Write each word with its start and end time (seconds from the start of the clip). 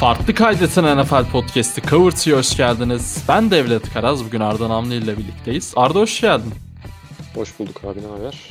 Farklı 0.00 0.34
Kaydeten 0.34 0.98
NFL 0.98 1.30
Podcast'i 1.32 1.82
Covert'ya 1.82 2.36
hoş 2.36 2.56
geldiniz. 2.56 3.24
Ben 3.28 3.50
Devlet 3.50 3.92
Karaz, 3.92 4.24
bugün 4.24 4.40
Arda 4.40 4.68
Namlı 4.68 4.94
ile 4.94 5.18
birlikteyiz. 5.18 5.72
Arda 5.76 5.98
hoş 5.98 6.20
geldin. 6.20 6.52
Hoş 7.34 7.58
bulduk 7.58 7.84
abi, 7.84 8.02
ne 8.02 8.06
haber? 8.06 8.50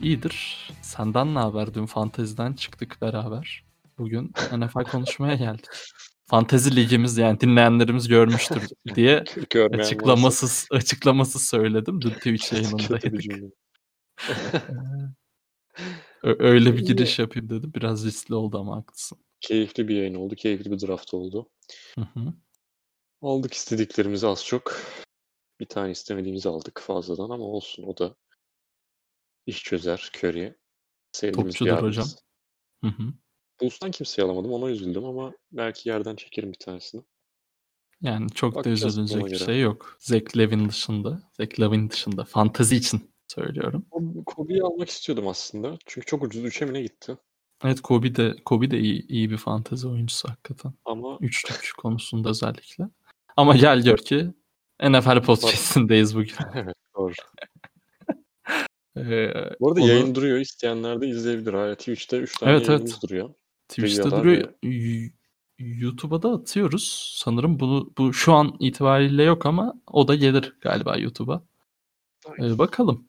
İyidir. 0.00 0.68
Senden 0.82 1.34
ne 1.34 1.38
haber? 1.38 1.74
Dün 1.74 1.86
Fantezi'den 1.86 2.52
çıktık 2.52 3.02
beraber. 3.02 3.64
Bugün 3.98 4.32
NFL 4.56 4.84
konuşmaya 4.84 5.34
geldik. 5.34 5.66
Fantezi 6.26 6.76
ligimiz 6.76 7.18
yani 7.18 7.40
dinleyenlerimiz 7.40 8.08
görmüştür 8.08 8.62
diye 8.94 9.24
açıklamasız 9.72 10.68
açıklamasız 10.70 11.42
söyledim. 11.42 12.00
Dün 12.00 12.10
Twitch 12.10 12.52
yayınındaydık. 12.52 13.24
Öyle 16.38 16.76
bir 16.76 16.86
giriş 16.86 17.18
yapayım 17.18 17.48
dedim. 17.50 17.72
Biraz 17.74 18.06
riskli 18.06 18.34
oldu 18.34 18.58
ama 18.58 18.76
haklısın. 18.76 19.23
Keyifli 19.44 19.88
bir 19.88 19.96
yayın 19.96 20.14
oldu. 20.14 20.34
Keyifli 20.34 20.70
bir 20.70 20.86
draft 20.86 21.14
oldu. 21.14 21.50
Hı 21.94 22.00
hı. 22.00 22.34
Aldık 23.22 23.54
istediklerimizi 23.54 24.26
az 24.26 24.44
çok. 24.44 24.80
Bir 25.60 25.66
tane 25.66 25.90
istemediğimizi 25.90 26.48
aldık 26.48 26.80
fazladan 26.80 27.30
ama 27.30 27.44
olsun 27.44 27.82
o 27.82 27.98
da 27.98 28.16
iş 29.46 29.62
çözer 29.62 30.10
Curry'e. 30.16 30.56
Sevdiğimiz 31.12 31.54
Topçudur 31.54 31.82
hocam. 31.82 32.06
Hı 32.84 32.86
hı. 32.86 33.02
Bulls'tan 33.60 33.90
kimseyi 33.90 34.24
alamadım. 34.24 34.52
Ona 34.52 34.70
üzüldüm 34.70 35.04
ama 35.04 35.32
belki 35.52 35.88
yerden 35.88 36.16
çekerim 36.16 36.52
bir 36.52 36.58
tanesini. 36.58 37.02
Yani 38.00 38.30
çok 38.30 38.54
Bakacağız 38.54 38.96
da 38.96 39.02
üzülecek 39.02 39.32
bir 39.40 39.46
şey 39.46 39.60
yok. 39.60 39.96
Zach 40.00 40.36
Levin 40.36 40.68
dışında. 40.68 41.30
Zach 41.32 41.60
Levin 41.60 41.90
dışında. 41.90 42.24
Fantazi 42.24 42.76
için 42.76 43.10
söylüyorum. 43.28 43.86
Kobe'yi 44.26 44.62
almak 44.62 44.88
istiyordum 44.88 45.28
aslında. 45.28 45.78
Çünkü 45.86 46.06
çok 46.06 46.22
ucuz 46.22 46.44
3'e 46.44 46.66
mi 46.66 46.72
ne 46.72 46.82
gitti? 46.82 47.16
Evet 47.64 47.80
Kobe 47.80 48.14
de 48.14 48.36
Kobe 48.44 48.70
de 48.70 48.80
iyi, 48.80 49.06
iyi 49.08 49.30
bir 49.30 49.36
fantezi 49.36 49.88
oyuncusu 49.88 50.28
hakikaten. 50.28 50.72
Ama 50.84 51.18
üçlük 51.20 51.72
konusunda 51.78 52.28
özellikle. 52.28 52.84
Ama 53.36 53.56
gel 53.56 53.82
gör 53.82 53.96
ki 53.96 54.30
NFL 54.82 55.22
podcast'indeyiz 55.22 56.16
bugün. 56.16 56.34
evet 56.54 56.76
doğru. 56.96 57.12
ee, 58.96 59.34
Bu 59.60 59.68
arada 59.68 59.80
onu... 59.80 59.88
yayın 59.88 60.14
duruyor. 60.14 60.38
İsteyenler 60.38 61.00
de 61.00 61.06
izleyebilir. 61.06 61.52
Hala 61.52 61.74
Twitch'te 61.74 62.18
3 62.18 62.38
tane 62.38 62.52
evet, 62.52 62.68
yayınımız 62.68 62.92
evet. 62.92 63.02
duruyor. 63.02 63.30
Twitch'te 63.68 64.10
duruyor. 64.10 64.48
Ve... 64.64 65.10
YouTube'a 65.58 66.22
da 66.22 66.32
atıyoruz. 66.32 67.14
Sanırım 67.16 67.60
bunu 67.60 67.92
bu 67.98 68.12
şu 68.12 68.32
an 68.32 68.56
itibariyle 68.60 69.22
yok 69.22 69.46
ama 69.46 69.74
o 69.86 70.08
da 70.08 70.14
gelir 70.14 70.56
galiba 70.60 70.96
YouTube'a. 70.96 71.42
Ee, 72.38 72.58
bakalım. 72.58 73.08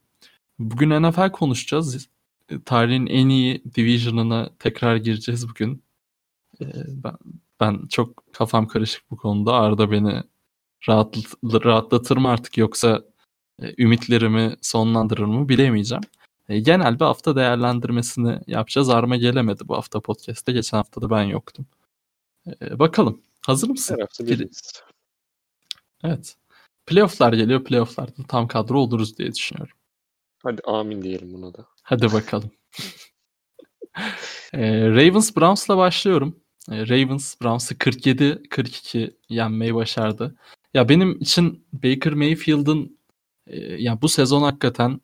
Bugün 0.59 0.89
NFL 0.89 1.31
konuşacağız. 1.31 2.09
E, 2.50 2.64
tarihin 2.64 3.08
en 3.08 3.30
iyi 3.30 3.64
division'ına 3.76 4.50
tekrar 4.60 4.96
gireceğiz 4.96 5.50
bugün. 5.50 5.84
Ee, 6.62 6.66
ben, 6.88 7.18
ben 7.60 7.88
çok 7.90 8.34
kafam 8.34 8.68
karışık 8.68 9.12
bu 9.12 9.18
konuda. 9.18 9.54
Arda 9.54 9.92
beni 9.92 10.24
rahatlat, 10.90 11.66
rahatlatır 11.66 12.18
mı 12.18 12.30
artık 12.30 12.58
yoksa 12.58 13.04
e, 13.62 13.84
ümitlerimi 13.84 14.56
sonlandırır 14.62 15.26
mı 15.26 15.50
bilemeyeceğim. 15.50 16.04
E, 16.50 16.60
genel 16.60 17.00
bir 17.00 17.06
hafta 17.06 17.36
değerlendirmesini 17.36 18.40
yapacağız. 18.48 18.90
Arma 18.90 19.16
gelemedi 19.16 19.68
bu 19.68 19.76
hafta 19.76 20.00
podcast'te. 20.00 20.52
Geçen 20.52 20.78
hafta 20.78 21.02
da 21.02 21.10
ben 21.10 21.23
yoktum. 21.23 21.66
E, 22.62 22.80
bakalım. 22.80 23.22
Hazır 23.46 23.70
mısın? 23.70 23.96
Her 23.96 24.02
hafta. 24.02 24.23
Evet. 26.04 26.36
Playoff'lar 26.86 27.34
geliyor. 27.34 27.64
Playoff'larda 27.64 28.23
tam 28.28 28.48
kadro 28.48 28.80
oluruz 28.80 29.18
diye 29.18 29.36
düşünüyorum. 29.36 29.78
Hadi 30.44 30.62
amin 30.66 31.02
diyelim 31.02 31.34
buna 31.34 31.54
da. 31.54 31.66
Hadi 31.88 32.14
bakalım. 32.14 32.52
ee, 34.54 34.89
Ravens 34.89 35.37
Browns'la 35.37 35.77
başlıyorum. 35.77 36.39
Ee, 36.71 36.87
Ravens 36.89 37.42
Browns'ı 37.42 37.76
47-42 37.76 39.15
yenmeyi 39.30 39.76
başardı. 39.76 40.36
Ya 40.73 40.89
benim 40.89 41.17
için 41.21 41.67
Baker 41.73 42.14
Mayfield'ın 42.14 42.99
e, 43.48 43.60
ya 43.60 44.02
bu 44.02 44.10
sezon 44.10 44.42
hakikaten 44.42 45.02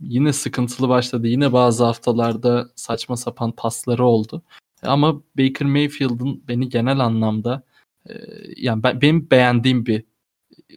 yine 0.00 0.32
sıkıntılı 0.32 0.88
başladı. 0.88 1.26
Yine 1.26 1.52
bazı 1.52 1.84
haftalarda 1.84 2.68
saçma 2.76 3.16
sapan 3.16 3.52
pasları 3.52 4.04
oldu. 4.04 4.42
Ama 4.82 5.22
Baker 5.38 5.68
Mayfield'ın 5.68 6.48
beni 6.48 6.68
genel 6.68 6.98
anlamda 6.98 7.62
e, 8.08 8.14
yani 8.56 8.82
ben, 8.82 9.00
benim 9.00 9.30
beğendiğim 9.30 9.86
bir 9.86 10.04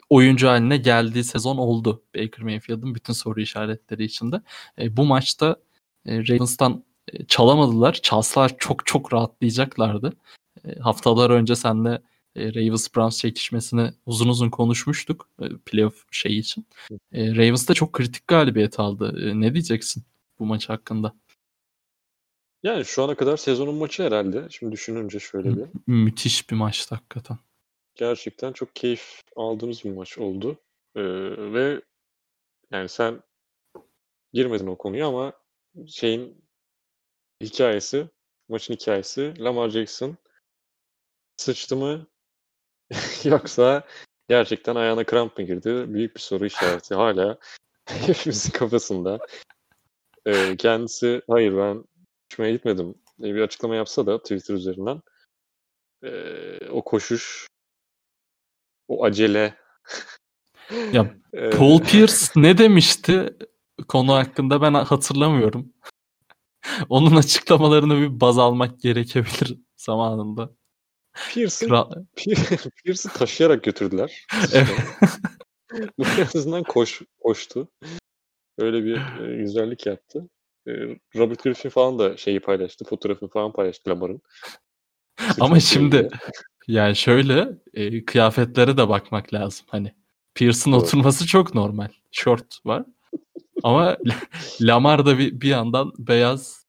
oyuncu 0.10 0.48
haline 0.48 0.78
geldiği 0.78 1.24
sezon 1.24 1.58
oldu 1.58 2.04
Baker 2.16 2.44
Mayfield'ın 2.44 2.96
bütün 2.96 3.14
soru 3.14 3.42
işaretleri 3.42 4.04
içinde. 4.04 4.42
E, 4.80 4.98
bu 4.98 5.06
maçta 5.06 5.56
e, 6.06 6.28
Ravens'tan 6.28 6.84
e, 7.14 7.26
çalamadılar. 7.26 7.94
Çalsalar 7.94 8.58
çok 8.58 8.86
çok 8.86 9.14
rahatlayacaklardı. 9.14 10.14
E, 10.66 10.80
haftalar 10.80 11.30
önce 11.30 11.56
senle 11.56 12.02
e, 12.36 12.54
Ravens 12.54 12.88
Browns 12.96 13.18
çekişmesini 13.18 13.92
uzun 14.06 14.28
uzun 14.28 14.50
konuşmuştuk 14.50 15.30
e, 15.42 15.46
playoff 15.66 16.06
şey 16.12 16.38
için. 16.38 16.66
E, 17.12 17.36
Ravens 17.36 17.70
da 17.70 17.74
çok 17.74 17.94
kritik 17.94 18.28
galibiyet 18.28 18.80
aldı. 18.80 19.30
E, 19.30 19.42
ne 19.42 19.54
diyeceksin 19.54 20.04
bu 20.40 20.46
maç 20.46 20.70
hakkında? 20.70 21.14
Yani 22.64 22.86
şu 22.86 23.04
ana 23.04 23.16
kadar 23.16 23.38
sezonun 23.38 23.76
maçı 23.76 24.04
herhalde. 24.04 24.48
Şimdi 24.50 24.72
düşününce 24.72 25.20
şöyle 25.20 25.58
bir. 25.58 25.64
Müthiş 25.88 26.50
bir 26.50 26.56
maçtı 26.56 26.96
hakikaten. 26.96 27.38
Gerçekten 27.98 28.54
çok 28.54 28.76
keyif 28.76 29.22
aldığımız 29.36 29.84
bir 29.84 29.92
maç 29.92 30.18
oldu. 30.18 30.58
Ee, 30.96 31.02
ve 31.54 31.82
yani 32.72 32.90
sen 32.90 33.24
girmedin 34.34 34.68
o 34.68 34.78
konuya 34.78 35.08
ama 35.08 35.34
şeyin 35.88 36.46
hikayesi, 37.42 38.10
maçın 38.50 38.74
hikayesi 38.74 39.34
Lamar 39.40 39.70
Jackson 39.70 40.18
sıçtı 41.38 41.76
mı 41.76 42.08
yoksa 43.24 43.88
gerçekten 44.30 44.76
ayağına 44.76 45.04
kramp 45.04 45.38
mı 45.38 45.44
girdi? 45.44 45.94
Büyük 45.94 46.16
bir 46.16 46.22
soru 46.22 46.46
işareti 46.46 46.96
hala 46.96 47.38
hepimizin 47.86 48.52
kafasında. 48.52 49.20
Ee, 50.26 50.58
kendisi 50.58 51.22
hayır 51.30 51.58
ben 51.58 51.84
uçmaya 52.26 52.52
gitmedim 52.52 52.96
diye 53.22 53.36
bir 53.36 53.42
açıklama 53.42 53.76
yapsa 53.76 54.06
da 54.06 54.22
Twitter 54.22 54.54
üzerinden 54.54 55.02
e, 56.04 56.12
o 56.70 56.84
koşuş 56.84 57.48
o 58.88 59.06
acele. 59.06 59.58
ya 60.92 61.16
Paul 61.58 61.80
Pierce 61.80 62.16
ne 62.36 62.58
demişti 62.58 63.38
konu 63.88 64.14
hakkında 64.14 64.62
ben 64.62 64.74
hatırlamıyorum. 64.74 65.74
Onun 66.90 67.16
açıklamalarını 67.16 68.02
bir 68.02 68.22
baz 68.22 68.38
almak 68.38 68.80
gerekebilir 68.80 69.58
zamanında. 69.78 70.50
Pierce'ı 71.34 71.70
Kral... 71.70 71.92
Pierce'ı 72.84 73.12
taşıyarak 73.14 73.64
götürdüler. 73.64 74.26
evet. 74.54 74.76
Bu 75.98 76.04
en 76.18 76.26
azından 76.26 76.64
koş, 76.64 77.02
koştu. 77.24 77.68
Öyle 78.58 78.84
bir 78.84 78.96
e, 78.96 79.38
güzellik 79.38 79.86
yaptı. 79.86 80.30
E, 80.68 80.72
Robert 81.16 81.44
Griffin 81.44 81.70
falan 81.70 82.00
da 82.00 82.18
şeyi 82.18 82.40
paylaştı. 82.40 82.86
Fotoğrafını 82.86 83.30
falan 83.30 83.52
paylaştı 83.52 83.90
Lamar'ın. 83.90 84.22
Ama 85.40 85.60
şimdi 85.60 86.10
yani 86.68 86.96
şöyle 86.96 87.50
e, 87.74 88.06
kıyafetlere 88.06 88.78
de 88.78 88.90
bakmak 88.90 89.34
lazım. 89.34 89.66
Hani 89.70 89.94
Pierce'ın 90.36 90.74
oturması 90.74 91.28
çok 91.28 91.56
normal. 91.56 91.88
Short 92.12 92.66
var. 92.66 92.86
Ama 93.64 93.98
Lamar 94.62 95.06
da 95.06 95.18
bir, 95.18 95.42
bir 95.42 95.50
yandan 95.50 95.94
beyaz 95.98 96.68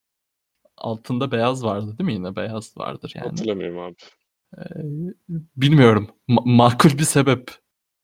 altında 0.76 1.31
beyaz 1.31 1.64
vardı 1.64 1.98
değil 1.98 2.06
mi 2.06 2.12
yine 2.12 2.36
beyaz 2.36 2.78
vardır 2.78 3.12
yani. 3.16 3.28
Hatırlamıyorum 3.28 3.78
abi. 3.78 3.94
Ee, 4.59 4.62
bilmiyorum. 5.56 6.10
Ma- 6.28 6.56
makul 6.56 6.98
bir 6.98 7.04
sebep 7.04 7.50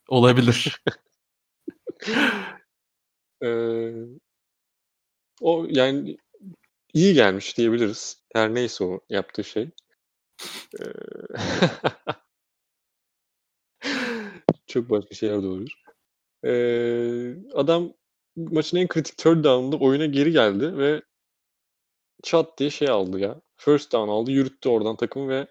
olabilir. 0.08 0.82
ee, 3.44 3.93
o 5.40 5.67
yani 5.70 6.17
iyi 6.94 7.14
gelmiş 7.14 7.58
diyebiliriz. 7.58 8.23
Her 8.32 8.55
neyse 8.55 8.85
o 8.85 9.00
yaptığı 9.11 9.44
şey. 9.44 9.70
Çok 14.67 14.91
başka 14.91 15.15
şeyler 15.15 15.43
doğurur. 15.43 15.71
Ee, 16.45 17.37
adam 17.55 17.93
maçın 18.37 18.77
en 18.77 18.89
kritik 18.89 19.19
third 19.19 19.45
down'ında 19.45 19.77
oyuna 19.77 20.07
geri 20.07 20.33
geldi 20.33 20.79
ve 20.79 21.03
çat 22.23 22.59
diye 22.59 22.71
şey 22.71 22.89
aldı 22.89 23.21
ya. 23.21 23.41
First 23.57 23.93
down 23.93 24.09
aldı, 24.11 24.31
yürüttü 24.31 24.69
oradan 24.69 24.97
takımı 24.97 25.29
ve 25.29 25.47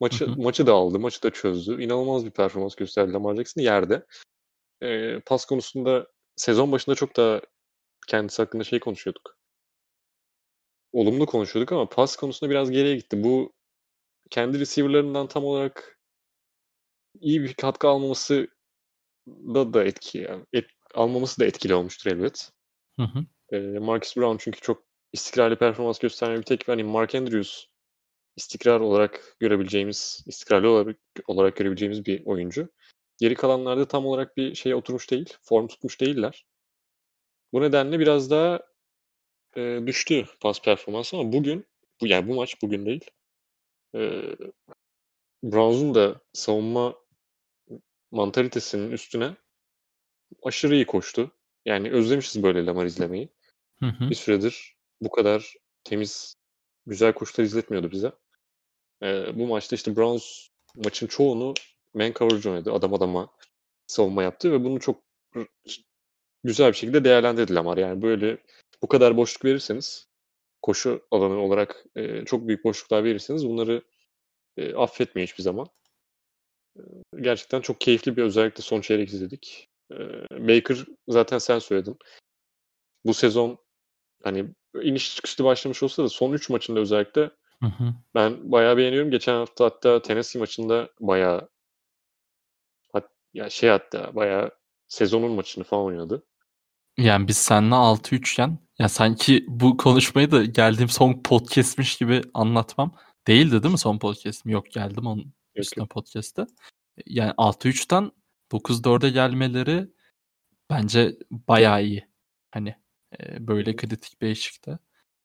maçı 0.00 0.28
maçı 0.36 0.66
da 0.66 0.72
aldı, 0.72 0.98
maçı 0.98 1.22
da 1.22 1.30
çözdü. 1.30 1.82
İnanılmaz 1.82 2.26
bir 2.26 2.30
performans 2.30 2.74
gösterdi 2.74 3.12
Lamar 3.12 3.36
Jackson 3.36 3.62
yerde. 3.62 4.06
Ee, 4.82 5.20
pas 5.26 5.44
konusunda 5.44 6.06
sezon 6.36 6.72
başında 6.72 6.94
çok 6.96 7.16
da 7.16 7.42
kendisi 8.08 8.42
hakkında 8.42 8.64
şey 8.64 8.80
konuşuyorduk. 8.80 9.38
Olumlu 10.92 11.26
konuşuyorduk 11.26 11.72
ama 11.72 11.88
pas 11.88 12.16
konusunda 12.16 12.50
biraz 12.50 12.70
geriye 12.70 12.96
gitti. 12.96 13.24
Bu 13.24 13.52
kendi 14.30 14.60
receiver'larından 14.60 15.26
tam 15.26 15.44
olarak 15.44 15.98
iyi 17.20 17.42
bir 17.42 17.54
katkı 17.54 17.88
almaması 17.88 18.48
da 19.26 19.74
da 19.74 19.84
etki 19.84 20.18
yani 20.18 20.44
et, 20.52 20.66
almaması 20.94 21.40
da 21.40 21.44
etkili 21.44 21.74
olmuştur 21.74 22.10
elbet. 22.10 22.50
Hı 22.98 23.02
hı. 23.02 23.26
E, 23.56 23.78
Marcus 23.78 24.16
Brown 24.16 24.36
çünkü 24.38 24.60
çok 24.60 24.84
istikrarlı 25.12 25.56
performans 25.56 25.98
gösteren 25.98 26.38
bir 26.38 26.42
tek 26.42 26.68
hani 26.68 26.84
Mark 26.84 27.14
Andrews 27.14 27.64
istikrar 28.36 28.80
olarak 28.80 29.36
görebileceğimiz, 29.40 30.24
istikrarlı 30.26 30.70
olarak, 30.70 30.96
olarak 31.26 31.56
görebileceğimiz 31.56 32.06
bir 32.06 32.26
oyuncu. 32.26 32.68
Geri 33.18 33.34
kalanlarda 33.34 33.88
tam 33.88 34.06
olarak 34.06 34.36
bir 34.36 34.54
şeye 34.54 34.74
oturmuş 34.74 35.10
değil, 35.10 35.34
form 35.42 35.66
tutmuş 35.66 36.00
değiller. 36.00 36.46
Bu 37.52 37.60
nedenle 37.60 37.98
biraz 37.98 38.30
daha 38.30 38.60
e, 39.56 39.80
düştü 39.86 40.26
pas 40.40 40.62
performansı 40.62 41.16
ama 41.16 41.32
bugün, 41.32 41.66
bu 42.00 42.06
yani 42.06 42.28
bu 42.28 42.34
maç 42.34 42.62
bugün 42.62 42.86
değil. 42.86 43.10
E, 43.94 44.36
da 45.94 46.20
savunma 46.32 46.94
mantalitesinin 48.10 48.90
üstüne 48.90 49.36
aşırı 50.42 50.74
iyi 50.74 50.86
koştu. 50.86 51.30
Yani 51.64 51.90
özlemişiz 51.90 52.42
böyle 52.42 52.66
Lamar 52.66 52.84
izlemeyi. 52.84 53.28
Hı 53.80 53.86
hı. 53.86 54.10
Bir 54.10 54.14
süredir 54.14 54.76
bu 55.00 55.10
kadar 55.10 55.54
temiz, 55.84 56.34
güzel 56.86 57.12
koşular 57.12 57.44
izletmiyordu 57.44 57.90
bize. 57.90 58.12
Ee, 59.02 59.38
bu 59.38 59.46
maçta 59.46 59.76
işte 59.76 59.96
Browns 59.96 60.48
maçın 60.76 61.06
çoğunu 61.06 61.54
man 61.94 62.12
coverage 62.12 62.50
oynadı. 62.50 62.72
Adam 62.72 62.94
adama 62.94 63.30
savunma 63.86 64.22
yaptı 64.22 64.52
ve 64.52 64.64
bunu 64.64 64.80
çok 64.80 65.02
güzel 66.44 66.68
bir 66.68 66.76
şekilde 66.76 67.04
değerlendirdi 67.04 67.54
Lamar. 67.54 67.76
Yani 67.76 68.02
böyle 68.02 68.38
bu 68.82 68.88
kadar 68.88 69.16
boşluk 69.16 69.44
verirseniz 69.44 70.08
koşu 70.64 71.06
alanı 71.10 71.38
olarak 71.38 71.84
e, 71.96 72.24
çok 72.24 72.48
büyük 72.48 72.64
boşluklar 72.64 73.04
verirseniz 73.04 73.48
bunları 73.48 73.82
e, 74.56 74.74
affetmiyor 74.74 75.28
hiçbir 75.28 75.42
zaman. 75.42 75.66
E, 76.76 76.80
gerçekten 77.20 77.60
çok 77.60 77.80
keyifli 77.80 78.16
bir 78.16 78.22
özellikle 78.22 78.62
son 78.62 78.80
çeyrek 78.80 79.08
izledik. 79.08 79.68
E, 79.92 79.96
Baker 80.30 80.78
zaten 81.08 81.38
sen 81.38 81.58
söyledin. 81.58 81.98
Bu 83.06 83.14
sezon 83.14 83.58
hani 84.22 84.46
iniş 84.82 85.16
çıkışlı 85.16 85.44
başlamış 85.44 85.82
olsa 85.82 86.04
da 86.04 86.08
son 86.08 86.32
3 86.32 86.50
maçında 86.50 86.80
özellikle 86.80 87.20
Hı 87.60 87.66
hı. 87.66 87.94
ben 88.14 88.52
bayağı 88.52 88.76
beğeniyorum. 88.76 89.10
Geçen 89.10 89.34
hafta 89.34 89.64
hatta 89.64 90.02
Tennessee 90.02 90.40
maçında 90.40 90.90
bayağı 91.00 91.48
hat, 92.92 93.10
ya 93.34 93.50
şey 93.50 93.70
hatta 93.70 94.14
bayağı 94.14 94.50
sezonun 94.88 95.32
maçını 95.32 95.64
falan 95.64 95.84
oynadı. 95.84 96.22
Yani 96.98 97.28
biz 97.28 97.36
seninle 97.36 97.74
6-3 97.74 98.32
iken 98.32 98.58
ya 98.78 98.88
sanki 98.88 99.44
bu 99.48 99.76
konuşmayı 99.76 100.30
da 100.30 100.44
geldiğim 100.44 100.88
son 100.88 101.22
podcast'miş 101.22 101.96
gibi 101.98 102.22
anlatmam. 102.34 102.94
Değildi 103.26 103.62
değil 103.62 103.72
mi 103.72 103.78
son 103.78 103.98
podcast'im? 103.98 104.52
Yok 104.52 104.70
geldim 104.70 105.06
onun 105.06 105.20
Yok, 105.20 105.34
üstüne 105.56 105.82
yok. 105.82 105.90
podcast'te. 105.90 106.46
Yani 107.06 107.30
6-3'ten 107.30 108.10
9-4'e 108.52 109.10
gelmeleri 109.10 109.88
bence 110.70 111.16
bayağı 111.30 111.84
iyi. 111.84 112.08
Hani 112.50 112.76
e, 113.20 113.46
böyle 113.48 113.76
kritik 113.76 114.22
bir 114.22 114.28
eşikte. 114.28 114.78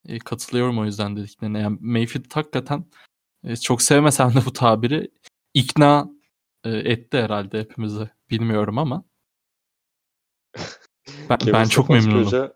E, 0.05 0.19
katılıyorum 0.19 0.79
o 0.79 0.85
yüzden 0.85 1.15
dediklerine. 1.15 1.59
Yani 1.59 1.77
Mayfield 1.81 2.31
hakikaten 2.33 2.85
e, 3.43 3.55
çok 3.55 3.81
sevmesem 3.81 4.29
de 4.35 4.45
bu 4.45 4.53
tabiri 4.53 5.11
ikna 5.53 6.09
e, 6.63 6.69
etti 6.69 7.17
herhalde 7.17 7.59
hepimizi. 7.59 8.09
Bilmiyorum 8.29 8.77
ama. 8.77 9.03
Ben, 11.29 11.37
Kevin 11.37 11.53
ben 11.53 11.65
çok 11.65 11.89
memnunum. 11.89 12.25
Hoca, 12.25 12.53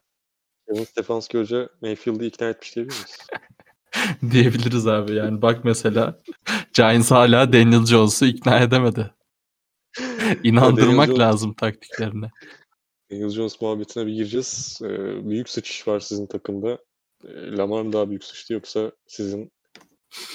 Kevin 0.68 0.84
Stefanski 0.84 1.38
Hoca 1.38 1.70
Mayfield'i 1.82 2.26
ikna 2.26 2.50
etmiş 2.50 2.76
diyebilir 2.76 2.96
miyiz? 2.96 3.18
Diyebiliriz 4.32 4.88
abi 4.88 5.16
yani 5.16 5.42
bak 5.42 5.66
mesela 5.66 6.20
Giants 6.74 7.12
hala 7.12 7.54
Daniel 7.54 7.86
Jones'u 7.86 8.26
ikna 8.26 8.60
edemedi. 8.60 9.12
İnandırmak 10.44 11.10
Jones- 11.10 11.20
lazım 11.20 11.54
taktiklerine. 11.54 12.30
Daniel 13.12 13.30
Jones 13.30 13.62
muhabbetine 13.62 14.06
bir 14.06 14.14
gireceğiz. 14.14 14.80
Ee, 14.84 15.30
büyük 15.30 15.50
sıçış 15.50 15.88
var 15.88 16.00
sizin 16.00 16.28
takımda. 16.28 16.78
Ee, 17.28 17.52
Lamar 17.58 17.82
mı 17.82 17.94
daha 17.94 18.10
büyük 18.10 18.24
sıçtı 18.24 18.54
yoksa 18.54 18.92
sizin 19.08 19.52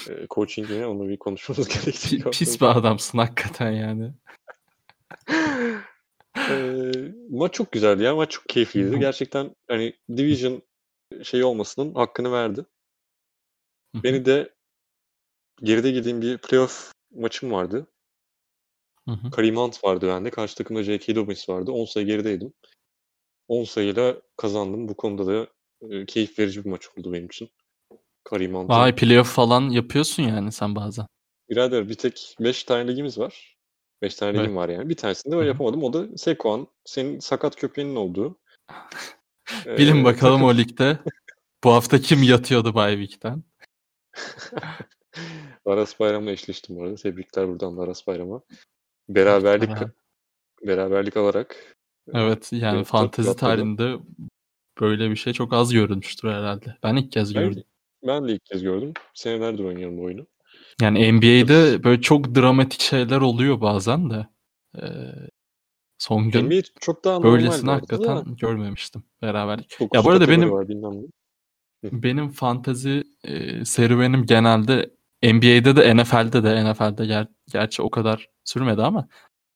e, 0.09 0.27
coaching 0.29 0.69
mi? 0.69 0.85
Onu 0.85 1.09
bir 1.09 1.17
konuşmamız 1.17 1.67
gerektiği 1.67 2.21
Pi- 2.21 2.31
Pis 2.31 2.61
bir 2.61 2.65
adamsın 2.65 3.17
hakikaten 3.17 3.71
yani. 3.71 4.13
Ee, 6.37 6.91
maç 7.29 7.53
çok 7.53 7.71
güzeldi 7.71 8.03
ya. 8.03 8.15
Maç 8.15 8.31
çok 8.31 8.45
keyifliydi. 8.49 8.99
Gerçekten 8.99 9.55
hani 9.67 9.93
Division 10.17 10.61
şey 11.23 11.43
olmasının 11.43 11.93
hakkını 11.95 12.31
verdi. 12.31 12.65
Beni 14.03 14.25
de 14.25 14.53
geride 15.63 15.91
gideyim 15.91 16.21
bir 16.21 16.37
playoff 16.37 16.91
maçım 17.15 17.51
vardı. 17.51 17.87
Kareem 19.31 19.55
Hunt 19.57 19.83
vardı 19.83 20.07
bende. 20.07 20.29
Karşı 20.29 20.55
takımda 20.55 20.83
J.K. 20.83 21.15
Dobbins 21.15 21.49
vardı. 21.49 21.71
10 21.71 21.85
sayı 21.85 22.05
gerideydim. 22.05 22.53
10 23.47 23.63
sayıyla 23.63 24.21
kazandım. 24.37 24.87
Bu 24.87 24.97
konuda 24.97 25.27
da 25.27 25.47
e, 25.89 26.05
keyif 26.05 26.39
verici 26.39 26.65
bir 26.65 26.69
maç 26.69 26.87
oldu 26.97 27.13
benim 27.13 27.25
için. 27.25 27.49
Kareem 28.23 28.55
Hunt'ın. 28.55 28.73
Vay 28.73 28.95
playoff 28.95 29.35
falan 29.35 29.69
yapıyorsun 29.69 30.23
yani 30.23 30.51
sen 30.51 30.75
bazen. 30.75 31.05
Birader 31.49 31.89
bir 31.89 31.95
tek 31.95 32.35
5 32.39 32.63
tane 32.63 32.91
ligimiz 32.91 33.17
var. 33.17 33.58
5 34.01 34.15
tane 34.15 34.31
Evet. 34.31 34.41
ligim 34.41 34.55
var 34.55 34.69
yani. 34.69 34.89
Bir 34.89 34.95
tanesinde 34.97 35.35
hı. 35.35 35.43
yapamadım. 35.43 35.83
O 35.83 35.93
da 35.93 36.17
Sekuan. 36.17 36.67
Senin 36.85 37.19
sakat 37.19 37.55
köpeğinin 37.55 37.95
olduğu. 37.95 38.39
Ee, 39.65 39.77
Bilin 39.77 40.03
bakalım 40.03 40.33
takım- 40.41 40.47
o 40.49 40.57
ligde. 40.57 40.97
Bu 41.63 41.71
hafta 41.73 42.01
kim 42.01 42.23
yatıyordu 42.23 42.73
Bay 42.75 42.93
Week'ten? 43.05 43.43
Aras 45.65 45.99
Bayram'la 45.99 46.31
eşleştim 46.31 46.75
bu 46.75 46.83
arada. 46.83 46.95
Tebrikler 46.95 47.47
buradan 47.47 47.77
da 47.77 47.81
Aras 47.81 48.07
Bayram'a. 48.07 48.41
Beraberlik 49.09 49.69
Beraber. 49.69 49.89
beraberlik 50.63 51.17
alarak 51.17 51.75
Evet 52.13 52.49
yani 52.53 52.77
Evet, 52.77 52.87
fantezi 52.87 53.35
tarihinde 53.35 53.95
böyle 54.81 55.09
bir 55.09 55.15
şey 55.15 55.33
çok 55.33 55.53
az 55.53 55.73
görülmüştür 55.73 56.29
herhalde. 56.29 56.77
Ben 56.83 56.95
ilk 56.95 57.11
kez 57.11 57.35
Ben- 57.35 57.43
gördüm. 57.49 57.63
ben 58.07 58.27
de 58.27 58.31
ilk 58.33 58.45
kez 58.45 58.63
gördüm. 58.63 58.93
Senelerdir 59.13 59.63
oynuyorum 59.63 59.97
bu 59.97 60.03
oyunu. 60.03 60.27
Yani 60.81 61.11
NBA'de 61.13 61.83
böyle 61.83 62.01
çok 62.01 62.35
dramatik 62.35 62.81
şeyler 62.81 63.21
oluyor 63.21 63.61
bazen 63.61 64.09
de. 64.09 64.27
Ee, 64.77 64.87
son 65.97 66.31
gün 66.31 66.45
NBA 66.45 66.61
çok 66.81 67.03
daha 67.05 67.23
böylesini 67.23 67.69
hakikaten 67.69 68.15
da. 68.15 68.23
görmemiştim 68.37 69.03
beraberlik. 69.21 69.69
Çok 69.69 69.95
Ya 69.95 70.03
bu 70.03 70.09
arada 70.09 70.29
benim 70.29 70.51
var, 70.51 70.67
benim 71.83 72.29
fantezi 72.29 73.03
e, 73.23 73.65
serüvenim 73.65 74.25
genelde 74.25 74.89
NBA'de 75.23 75.75
de 75.75 75.97
NFL'de 75.97 76.43
de 76.43 76.71
NFL'de 76.71 77.03
ger- 77.03 77.27
gerçi 77.51 77.81
o 77.81 77.89
kadar 77.89 78.29
sürmedi 78.43 78.81
ama 78.81 79.07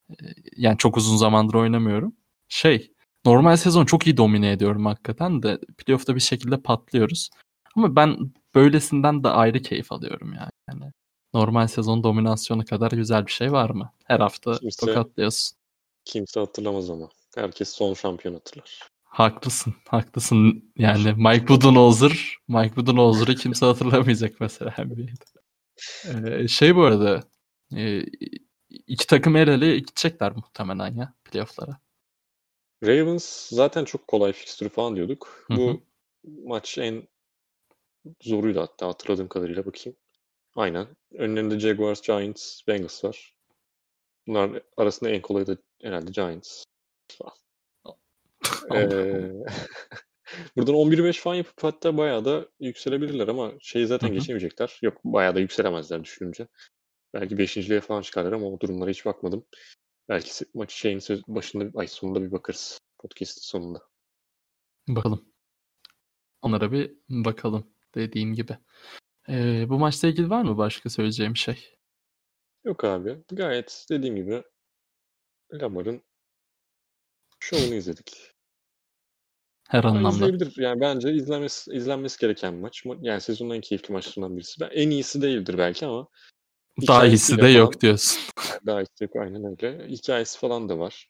e, 0.10 0.16
yani 0.58 0.78
çok 0.78 0.98
uzun 0.98 1.18
zamandır 1.18 1.54
oynamıyorum. 1.54 2.16
Şey 2.48 2.94
normal 3.26 3.58
sezon 3.58 3.86
çok 3.86 4.08
iyi 4.08 4.18
domine 4.18 4.52
ediyorum 4.52 4.86
hakikaten 4.86 5.44
de 5.44 5.60
playoff'ta 5.78 6.16
bir 6.16 6.20
şekilde 6.20 6.62
patlıyoruz. 6.62 7.30
Ama 7.76 7.96
ben 7.96 8.18
böylesinden 8.56 9.24
de 9.24 9.28
ayrı 9.30 9.62
keyif 9.62 9.92
alıyorum 9.92 10.34
yani. 10.34 10.52
yani 10.70 10.92
normal 11.34 11.68
sezon 11.68 12.04
dominasyonu 12.04 12.66
kadar 12.66 12.92
güzel 12.92 13.26
bir 13.26 13.32
şey 13.32 13.52
var 13.52 13.70
mı? 13.70 13.92
Her 14.06 14.20
hafta 14.20 14.52
Kimse- 14.52 14.86
tokatlıyorsun. 14.86 15.58
Kimse 16.06 16.40
hatırlamaz 16.40 16.90
ama. 16.90 17.10
Herkes 17.36 17.70
son 17.70 17.94
şampiyon 17.94 18.34
hatırlar. 18.34 18.80
Haklısın, 19.04 19.76
haklısın. 19.88 20.72
Yani 20.78 21.14
Mike 21.18 21.48
Budenholzer, 21.48 22.38
Mike 22.48 22.76
Budenholzer'ı 22.76 23.36
kimse 23.36 23.66
hatırlamayacak 23.66 24.40
mesela 24.40 24.74
NBA'de. 24.78 25.14
Ee, 26.06 26.48
şey 26.48 26.76
bu 26.76 26.84
arada, 26.84 27.24
e, 27.76 28.04
iki 28.70 29.08
takım 29.08 29.36
el 29.36 29.48
ele 29.48 29.80
gidecekler 29.80 30.32
muhtemelen 30.32 30.96
ya 30.96 31.14
playoff'lara. 31.24 31.78
Ravens 32.84 33.50
zaten 33.50 33.86
çok 33.86 34.08
kolay 34.08 34.34
fikstürü 34.34 34.70
falan 34.70 34.96
diyorduk. 34.96 35.46
Hı 35.48 35.54
hı. 35.54 35.58
Bu 35.58 35.82
maç 36.46 36.78
en 36.78 37.08
zoruydu 38.22 38.62
hatta 38.62 38.88
hatırladığım 38.88 39.28
kadarıyla 39.28 39.66
bakayım. 39.66 39.98
Aynen. 40.56 40.88
Önlerinde 41.14 41.60
Jaguars, 41.60 42.02
Giants, 42.02 42.62
Bengals 42.68 43.04
var. 43.04 43.36
Bunlar 44.28 44.62
arasında 44.78 45.10
en 45.10 45.22
kolayı 45.22 45.48
da 45.48 45.58
herhalde 45.82 46.12
Giants. 46.12 46.64
Ee, 48.74 48.90
buradan 50.58 50.76
11-5 50.76 51.20
falan 51.20 51.36
yapıp 51.36 51.64
hatta 51.64 51.98
bayağı 51.98 52.26
da 52.26 52.48
yükselebilirler 52.60 53.28
ama 53.28 53.52
şeyi 53.60 53.88
zaten 53.88 54.08
Hı 54.08 54.12
hı. 54.12 54.16
geçemeyecekler. 54.16 54.80
Yok 54.82 54.98
bayağı 55.04 55.36
da 55.36 55.40
yükselemezler 55.40 56.04
düşününce. 56.04 56.48
Belki 57.14 57.36
5.liğe 57.36 57.82
falan 57.82 58.02
çıkarlar 58.02 58.32
ama 58.32 58.48
o 58.48 58.60
durumlara 58.60 58.90
hiç 58.90 59.06
bakmadım. 59.06 59.46
Belki 60.10 60.46
maçı 60.54 60.78
şeyin 60.78 61.02
başında 61.28 61.80
ay 61.80 61.88
sonunda 61.88 62.22
bir 62.22 62.32
bakarız. 62.32 62.80
Podcast'ın 63.00 63.42
sonunda. 63.42 63.82
Bakalım. 64.88 65.34
Onlara 66.42 66.72
bir 66.72 66.96
bakalım 67.10 67.74
dediğin 67.96 68.34
gibi. 68.34 68.58
Ee, 69.30 69.66
bu 69.70 69.80
maçla 69.80 70.08
ilgili 70.08 70.30
var 70.30 70.42
mı 70.42 70.58
başka 70.58 70.90
söyleyeceğim 70.90 71.36
şey? 71.36 71.78
Yok 72.64 72.84
abi. 72.84 73.18
Gayet 73.32 73.86
dediğim 73.90 74.16
gibi 74.16 74.44
Lamar'ın 75.54 76.02
şovunu 77.40 77.74
izledik. 77.74 78.32
Her 79.70 79.84
Ama 79.84 79.98
anlamda. 79.98 80.16
izleyebilir. 80.16 80.54
Yani 80.58 80.82
bence 80.82 81.14
izlenmesi, 81.14 81.72
izlenmesi 81.72 82.20
gereken 82.22 82.54
maç. 82.56 82.86
Ma- 82.86 82.98
Yani 83.02 83.22
sezonun 83.22 83.56
en 83.56 83.62
keyifli 83.62 83.94
maçlarından 83.94 84.38
birisi. 84.38 84.62
Ben, 84.62 84.70
en 84.74 84.90
iyisi 84.90 85.22
değildir 85.22 85.58
belki 85.58 85.86
ama 85.86 86.08
Daha 86.88 87.06
iyisi 87.06 87.34
hikayesiyle 87.34 87.42
de 87.42 87.48
yok 87.48 87.72
falan- 87.74 87.82
diyorsun. 87.82 88.22
yani 88.50 88.60
daha 88.66 88.82
iyisi 88.82 89.04
yok 89.04 89.16
aynen 89.16 89.44
öyle. 89.46 89.88
Hikayesi 89.88 90.40
falan 90.40 90.70
da 90.70 90.80
var. 90.80 91.10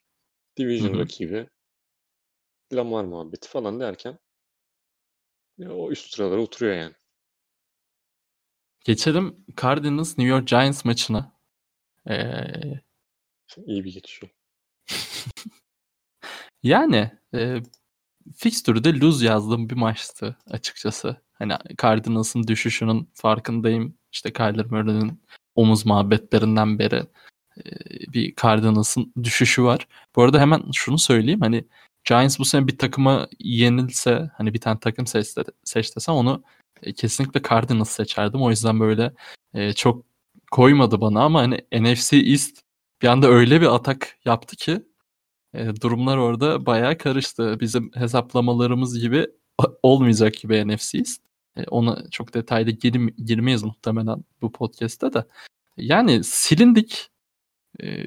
Division 0.58 0.90
Hı 0.94 0.96
hı. 0.96 1.00
rakibi. 1.00 1.48
Lamar 2.74 3.04
muhabbeti 3.04 3.50
falan 3.50 3.80
derken 3.80 4.20
ya 5.58 5.74
o 5.76 5.92
üst 5.92 6.14
sıralara 6.14 6.42
oturuyor 6.42 6.76
yani. 6.76 6.96
Geçelim 8.84 9.46
Cardinals 9.62 10.18
New 10.18 10.36
York 10.36 10.48
Giants 10.48 10.86
maçına. 10.86 11.32
Ee, 12.10 12.82
İyi 13.66 13.84
bir 13.84 13.94
geçiş. 13.94 14.20
yani 16.64 17.12
e, 17.34 17.58
fixture'da 18.36 18.90
lose 18.90 19.26
yazdığım 19.26 19.70
bir 19.70 19.76
maçtı 19.76 20.38
açıkçası. 20.50 21.18
Hani 21.34 21.54
Cardinals'ın 21.82 22.48
düşüşünün 22.48 23.10
farkındayım. 23.14 23.98
İşte 24.12 24.34
Kyler 24.34 24.66
Murray'nin 24.66 25.24
omuz 25.56 25.86
muhabbetlerinden 25.86 26.80
beri 26.80 27.06
e, 27.58 27.64
bir 28.14 28.36
Cardinals'ın 28.42 29.14
düşüşü 29.24 29.64
var. 29.64 29.88
Bu 30.16 30.24
arada 30.24 30.40
hemen 30.42 30.72
şunu 30.74 31.00
söyleyeyim. 31.00 31.42
Hani 31.42 31.66
Giants 32.06 32.40
bu 32.40 32.46
sene 32.46 32.68
bir 32.68 32.78
takıma 32.78 33.28
yenilse 33.40 34.32
hani 34.38 34.54
bir 34.54 34.60
tane 34.60 34.80
takım 34.80 35.08
seç, 35.08 35.28
seç 35.64 36.10
onu 36.10 36.44
e, 36.84 36.94
kesinlikle 36.94 37.42
Cardinals 37.50 37.90
seçerdim. 37.90 38.42
O 38.42 38.50
yüzden 38.50 38.80
böyle 38.80 39.14
e, 39.54 39.74
çok 39.74 40.06
koymadı 40.52 41.02
bana 41.02 41.24
ama 41.24 41.42
hani 41.42 41.62
NFC 41.74 42.18
East 42.18 42.58
bir 43.02 43.08
anda 43.08 43.28
öyle 43.28 43.62
bir 43.62 43.76
atak 43.76 44.18
yaptı 44.26 44.56
ki 44.56 44.84
e, 45.54 45.82
durumlar 45.82 46.18
orada 46.18 46.66
bayağı 46.66 46.98
karıştı. 46.98 47.58
Bizim 47.60 47.92
hesaplamalarımız 47.96 49.00
gibi 49.00 49.28
olmayacak 49.84 50.34
gibi 50.34 50.68
NFC 50.68 50.98
East. 50.98 51.22
E, 51.58 51.64
ona 51.64 52.10
çok 52.12 52.34
detaylı 52.34 52.72
gir, 52.72 52.94
girmeyiz 53.26 53.64
muhtemelen 53.64 54.24
bu 54.42 54.52
podcast'te 54.52 55.14
de. 55.14 55.26
Yani 55.78 56.24
silindik. 56.24 57.10
E, 57.84 58.06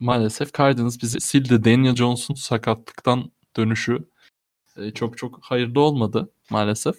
maalesef 0.00 0.54
Cardinals 0.54 1.02
bizi 1.02 1.20
sildi. 1.20 1.64
Daniel 1.64 1.96
Jones'un 1.96 2.34
sakatlıktan 2.34 3.30
dönüşü 3.56 4.08
e, 4.76 4.90
çok 4.90 5.18
çok 5.18 5.44
hayırlı 5.44 5.80
olmadı 5.80 6.32
maalesef. 6.50 6.96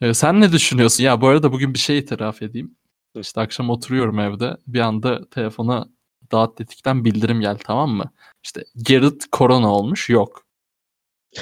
E, 0.00 0.14
sen 0.14 0.40
ne 0.40 0.52
düşünüyorsun? 0.52 1.04
Ya 1.04 1.20
bu 1.20 1.28
arada 1.28 1.52
bugün 1.52 1.74
bir 1.74 1.78
şey 1.78 1.98
itiraf 1.98 2.42
edeyim. 2.42 2.76
İşte 3.14 3.40
akşam 3.40 3.70
oturuyorum 3.70 4.18
evde. 4.18 4.56
Bir 4.66 4.80
anda 4.80 5.30
telefona 5.30 5.88
dağıt 6.32 6.58
dedikten 6.58 7.04
bildirim 7.04 7.40
geldi 7.40 7.62
tamam 7.64 7.90
mı? 7.90 8.12
İşte 8.44 8.64
Garrett 8.74 9.26
korona 9.32 9.74
olmuş. 9.74 10.10
Yok. 10.10 10.46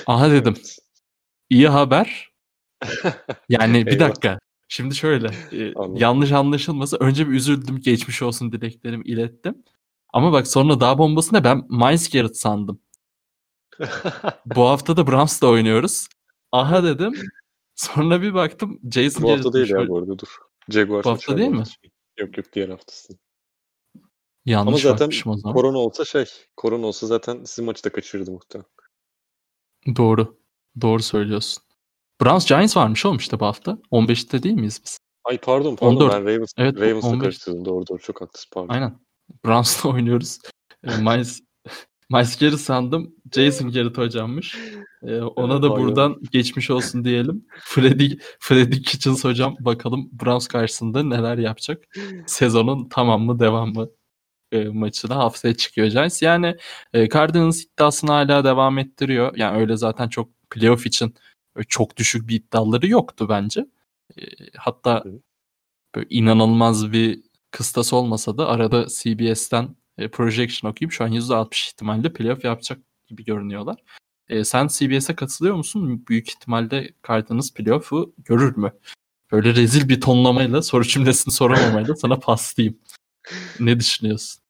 Aha 0.06 0.30
dedim. 0.30 0.54
İyi 1.50 1.68
haber. 1.68 2.30
Yani 3.48 3.86
bir 3.86 3.98
dakika. 3.98 4.38
Şimdi 4.68 4.94
şöyle. 4.94 5.26
E, 5.52 5.74
yanlış 5.94 6.32
anlaşılması. 6.32 6.96
Önce 6.96 7.28
bir 7.28 7.32
üzüldüm. 7.32 7.80
Geçmiş 7.80 8.22
olsun 8.22 8.52
dileklerimi 8.52 9.04
ilettim. 9.04 9.62
Ama 10.12 10.32
bak 10.32 10.48
sonra 10.48 10.80
daha 10.80 10.98
bombasında 10.98 11.44
ben 11.44 11.66
Miles 11.68 12.10
Garrett 12.10 12.36
sandım. 12.36 12.80
bu 14.46 14.68
hafta 14.68 14.96
da 14.96 15.06
Browns'la 15.06 15.46
oynuyoruz. 15.46 16.08
Aha 16.52 16.82
dedim. 16.84 17.14
Sonra 17.74 18.22
bir 18.22 18.34
baktım 18.34 18.80
Jason 18.92 19.22
Bu 19.22 19.32
hafta 19.32 19.52
değil 19.52 19.70
ya 19.70 19.88
bu 19.88 19.98
arada 19.98 20.18
dur. 20.18 20.28
Jaguars 20.68 21.04
bu 21.04 21.10
hafta 21.10 21.36
değil 21.36 21.50
mi? 21.50 21.64
Yok 22.18 22.36
yok 22.36 22.46
diğer 22.52 22.68
haftası. 22.68 23.18
Yanlış 24.44 24.84
Ama 24.84 24.96
zaten 24.96 25.30
o 25.30 25.36
zaman. 25.36 25.54
korona 25.54 25.78
olsa 25.78 26.04
şey, 26.04 26.24
korona 26.56 26.86
olsa 26.86 27.06
zaten 27.06 27.44
sizin 27.44 27.64
maçı 27.64 27.84
da 27.84 27.92
kaçırırdı 27.92 28.30
muhtemelen. 28.30 28.70
Doğru. 29.96 30.40
Doğru 30.80 31.02
söylüyorsun. 31.02 31.62
Browns 32.22 32.46
Giants 32.46 32.76
varmış 32.76 33.06
oğlum 33.06 33.16
işte 33.16 33.40
bu 33.40 33.46
hafta. 33.46 33.78
15'te 33.92 34.42
değil 34.42 34.54
miyiz 34.54 34.80
biz? 34.84 34.98
Ay 35.24 35.38
pardon 35.38 35.76
pardon 35.76 35.96
14. 35.96 36.12
ben 36.12 36.24
Ravens, 36.24 36.52
Evet, 36.56 36.80
Ravens'la 36.80 37.08
15. 37.08 37.20
karıştırdım. 37.22 37.64
Doğru 37.64 37.86
doğru 37.86 37.98
çok 37.98 38.20
haklısın 38.20 38.48
pardon. 38.52 38.68
Aynen. 38.68 39.00
Browns'la 39.44 39.90
oynuyoruz. 39.90 40.38
E, 40.84 40.96
Miles, 40.96 41.40
Miles 42.10 42.38
Garrett 42.38 42.60
sandım. 42.60 43.14
Jason 43.34 43.72
Garrett 43.72 43.98
hocammış. 43.98 44.56
E, 45.02 45.20
ona 45.20 45.62
da 45.62 45.66
Aynen. 45.66 45.82
buradan 45.82 46.16
geçmiş 46.30 46.70
olsun 46.70 47.04
diyelim. 47.04 47.46
Freddy, 47.60 48.14
Freddy 48.38 48.82
Kitchens 48.82 49.24
hocam 49.24 49.56
bakalım 49.60 50.08
Browns 50.12 50.48
karşısında 50.48 51.02
neler 51.02 51.38
yapacak. 51.38 51.84
Sezonun 52.26 52.88
tamam 52.88 53.22
mı 53.22 53.38
devam 53.38 53.72
mı 53.74 53.88
e, 54.52 54.64
maçı 54.64 55.08
da 55.10 55.16
haftaya 55.16 55.54
çıkıyor 55.56 55.86
Giants. 55.86 56.22
Yani 56.22 56.56
e, 56.92 57.08
Cardinals 57.08 57.60
iddiasını 57.60 58.10
hala 58.10 58.44
devam 58.44 58.78
ettiriyor. 58.78 59.36
Yani 59.36 59.58
öyle 59.58 59.76
zaten 59.76 60.08
çok 60.08 60.28
playoff 60.50 60.86
için 60.86 61.14
öyle 61.54 61.66
çok 61.68 61.96
düşük 61.96 62.28
bir 62.28 62.34
iddiaları 62.36 62.88
yoktu 62.88 63.26
bence. 63.28 63.66
E, 64.18 64.22
hatta 64.56 65.04
böyle 65.94 66.06
inanılmaz 66.10 66.92
bir 66.92 67.22
kıstas 67.50 67.92
olmasa 67.92 68.38
da 68.38 68.48
arada 68.48 68.86
CBS'ten 68.86 69.76
e, 69.98 70.08
projection 70.08 70.70
okuyup 70.70 70.92
şu 70.92 71.04
an 71.04 71.12
%60 71.12 71.68
ihtimalle 71.68 72.12
playoff 72.12 72.44
yapacak 72.44 72.78
gibi 73.06 73.24
görünüyorlar. 73.24 73.76
E, 74.28 74.44
sen 74.44 74.68
CBS'e 74.68 75.14
katılıyor 75.14 75.54
musun? 75.54 76.06
Büyük 76.08 76.28
ihtimalle 76.28 76.94
Cardinals 77.08 77.52
playoff'u 77.54 78.14
görür 78.18 78.56
mü? 78.56 78.72
Böyle 79.32 79.54
rezil 79.54 79.88
bir 79.88 80.00
tonlamayla 80.00 80.62
soru 80.62 80.84
cümlesini 80.84 81.34
soramamayla 81.34 81.96
sana 81.96 82.18
paslayayım. 82.18 82.78
Ne 83.60 83.80
düşünüyorsun? 83.80 84.42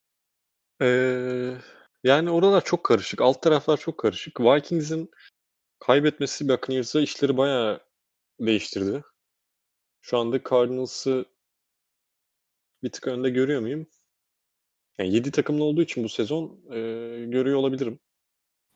Ee, 0.82 1.56
yani 2.04 2.30
oralar 2.30 2.64
çok 2.64 2.84
karışık. 2.84 3.20
Alt 3.20 3.42
taraflar 3.42 3.76
çok 3.76 3.98
karışık. 3.98 4.40
Vikings'in 4.40 5.10
kaybetmesi 5.78 6.48
Buccaneers'a 6.48 7.00
işleri 7.00 7.36
bayağı 7.36 7.80
değiştirdi. 8.40 9.04
Şu 10.00 10.18
anda 10.18 10.40
Cardinals'ı 10.50 11.24
bir 12.82 12.92
tık 12.92 13.08
önde 13.08 13.30
görüyor 13.30 13.60
muyum? 13.60 13.86
Yani 14.98 15.14
7 15.14 15.30
takımlı 15.30 15.64
olduğu 15.64 15.82
için 15.82 16.04
bu 16.04 16.08
sezon 16.08 16.60
e, 16.70 16.76
görüyor 17.26 17.56
olabilirim. 17.56 18.00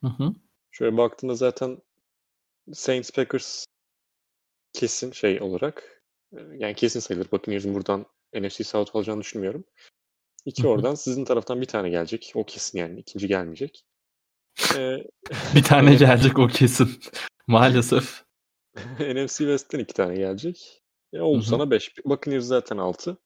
Hı 0.00 0.08
hı. 0.08 0.34
Şöyle 0.70 0.96
baktığında 0.96 1.34
zaten 1.34 1.78
Saints 2.72 3.10
Packers 3.10 3.64
kesin 4.72 5.12
şey 5.12 5.42
olarak 5.42 6.02
yani 6.32 6.74
kesin 6.74 7.00
sayılır. 7.00 7.30
Buccaneers'ın 7.32 7.74
buradan 7.74 8.06
NFC 8.34 8.64
South 8.64 8.96
alacağını 8.96 9.20
düşünmüyorum. 9.20 9.64
İki 10.44 10.62
Hı 10.62 10.66
hı. 10.66 10.70
oradan 10.70 10.94
sizin 10.94 11.24
taraftan 11.24 11.60
bir 11.60 11.66
tane 11.66 11.90
gelecek. 11.90 12.32
O 12.34 12.44
kesin 12.44 12.78
yani. 12.78 13.00
ikinci 13.00 13.28
gelmeyecek. 13.28 13.84
Ee, 14.76 14.98
Bir 15.54 15.62
tane 15.62 15.94
gelecek 15.94 16.38
o 16.38 16.46
kesin. 16.46 17.00
Maalesef. 17.46 18.24
NFC 19.00 19.38
West'ten 19.38 19.78
iki 19.78 19.94
tane 19.94 20.16
gelecek. 20.16 20.82
E, 21.12 21.20
oldu 21.20 21.38
hı. 21.38 21.48
sana 21.48 21.70
5. 21.70 21.92
Buccaneers 22.04 22.44
zaten 22.44 22.76
6. 22.76 23.16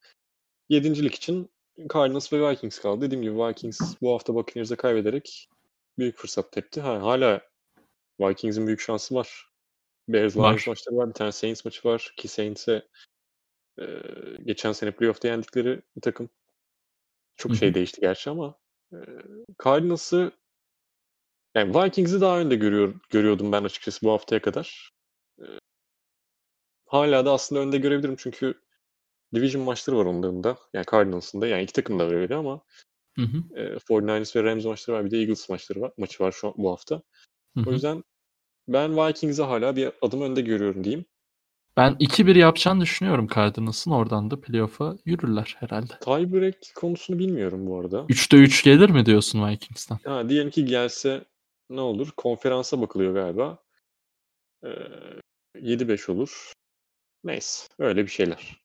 Yedincilik 0.69 1.15
için 1.15 1.51
Cardinals 1.95 2.33
ve 2.33 2.51
Vikings 2.51 2.79
kaldı. 2.79 3.01
Dediğim 3.01 3.23
gibi 3.23 3.39
Vikings 3.39 3.81
bu 4.03 4.15
hafta 4.15 4.35
Buccaneers'e 4.35 4.77
kaybederek 4.77 5.49
büyük 5.99 6.17
fırsat 6.17 6.53
tepti. 6.53 6.81
Ha, 6.81 7.03
hala 7.03 7.41
Vikings'in 8.21 8.67
büyük 8.67 8.81
şansı 8.81 9.15
var. 9.15 9.49
Bears. 10.09 10.37
Lions 10.37 10.67
maçları 10.67 10.97
var. 10.97 11.09
Bir 11.09 11.15
tane 11.15 11.33
Saints 11.33 11.65
maçı 11.65 11.89
var. 11.89 12.15
Ki 12.17 12.29
Saints'e 12.29 12.89
e, 13.79 13.85
geçen 14.45 14.73
sene 14.73 14.91
playoff'ta 14.91 15.29
yendikleri 15.29 15.83
bir 15.97 16.01
takım. 16.01 16.31
Çok 17.37 17.57
şey 17.57 17.75
değişti 17.75 18.01
gerçi 18.01 18.31
ama 18.31 18.55
e, 18.93 18.97
Cardinals'ı 19.65 20.33
yani 21.55 21.75
Vikings'i 21.75 22.21
daha 22.21 22.41
önde 22.41 22.57
görüyor, 22.57 22.95
görüyordum 23.11 23.53
ben 23.53 23.65
açıkçası 23.65 24.07
bu 24.07 24.13
haftaya 24.13 24.43
kadar. 24.43 24.91
E, 25.39 25.45
hala 26.87 27.25
da 27.25 27.33
aslında 27.33 27.61
önde 27.61 27.79
görebilirim 27.79 28.17
çünkü 28.19 28.55
Division 29.35 29.65
maçları 29.65 29.97
var 29.99 30.05
onların 30.05 30.45
da. 30.45 30.59
Yani 30.75 30.87
Cardinals'ın 30.93 31.41
da. 31.41 31.47
Yani 31.47 31.63
iki 31.63 31.73
takım 31.73 31.99
da 31.99 32.05
öyle 32.05 32.35
ama 32.35 32.61
Hı 33.17 33.23
hı. 33.23 33.61
e, 33.61 33.79
49ers 33.79 34.37
ve 34.37 34.45
Rams 34.45 34.65
maçları 34.65 34.97
var. 34.99 35.05
Bir 35.05 35.11
de 35.11 35.19
Eagles 35.19 35.49
maçları 35.49 35.81
var, 35.81 35.93
maçı 35.99 36.25
var 36.25 36.33
şu 36.33 36.49
an, 36.49 36.55
bu 36.57 36.71
hafta. 36.71 37.03
Hı 37.57 37.61
O 37.61 37.71
hı. 37.71 37.71
yüzden 37.71 38.05
ben 38.69 38.97
Vikings'i 38.97 39.43
hala 39.43 39.77
bir 39.77 39.91
adım 40.03 40.23
önde 40.23 40.41
görüyorum 40.41 40.85
diyeyim. 40.85 41.05
Ben 41.77 41.97
2-1 42.01 42.37
yapacağını 42.37 42.81
düşünüyorum 42.81 43.29
Cardinals'ın. 43.35 43.91
Oradan 43.91 44.31
da 44.31 44.41
playoff'a 44.41 44.97
yürürler 45.05 45.57
herhalde. 45.59 45.93
Tiebreak 46.01 46.55
konusunu 46.75 47.19
bilmiyorum 47.19 47.67
bu 47.67 47.81
arada. 47.81 48.07
3'te 48.09 48.37
3 48.37 48.65
gelir 48.65 48.91
mi 48.91 49.07
diyorsun 49.07 49.49
Vikings'ten? 49.49 49.99
Ha, 50.05 50.29
diyelim 50.29 50.51
ki 50.51 50.65
gelse 50.65 51.25
ne 51.71 51.81
olur? 51.81 52.09
Konferansa 52.17 52.81
bakılıyor 52.81 53.15
galiba. 53.15 53.59
Ee, 54.65 54.69
7-5 55.61 56.09
olur. 56.13 56.53
Neyse. 57.25 57.67
Öyle 57.79 58.03
bir 58.03 58.11
şeyler. 58.11 58.61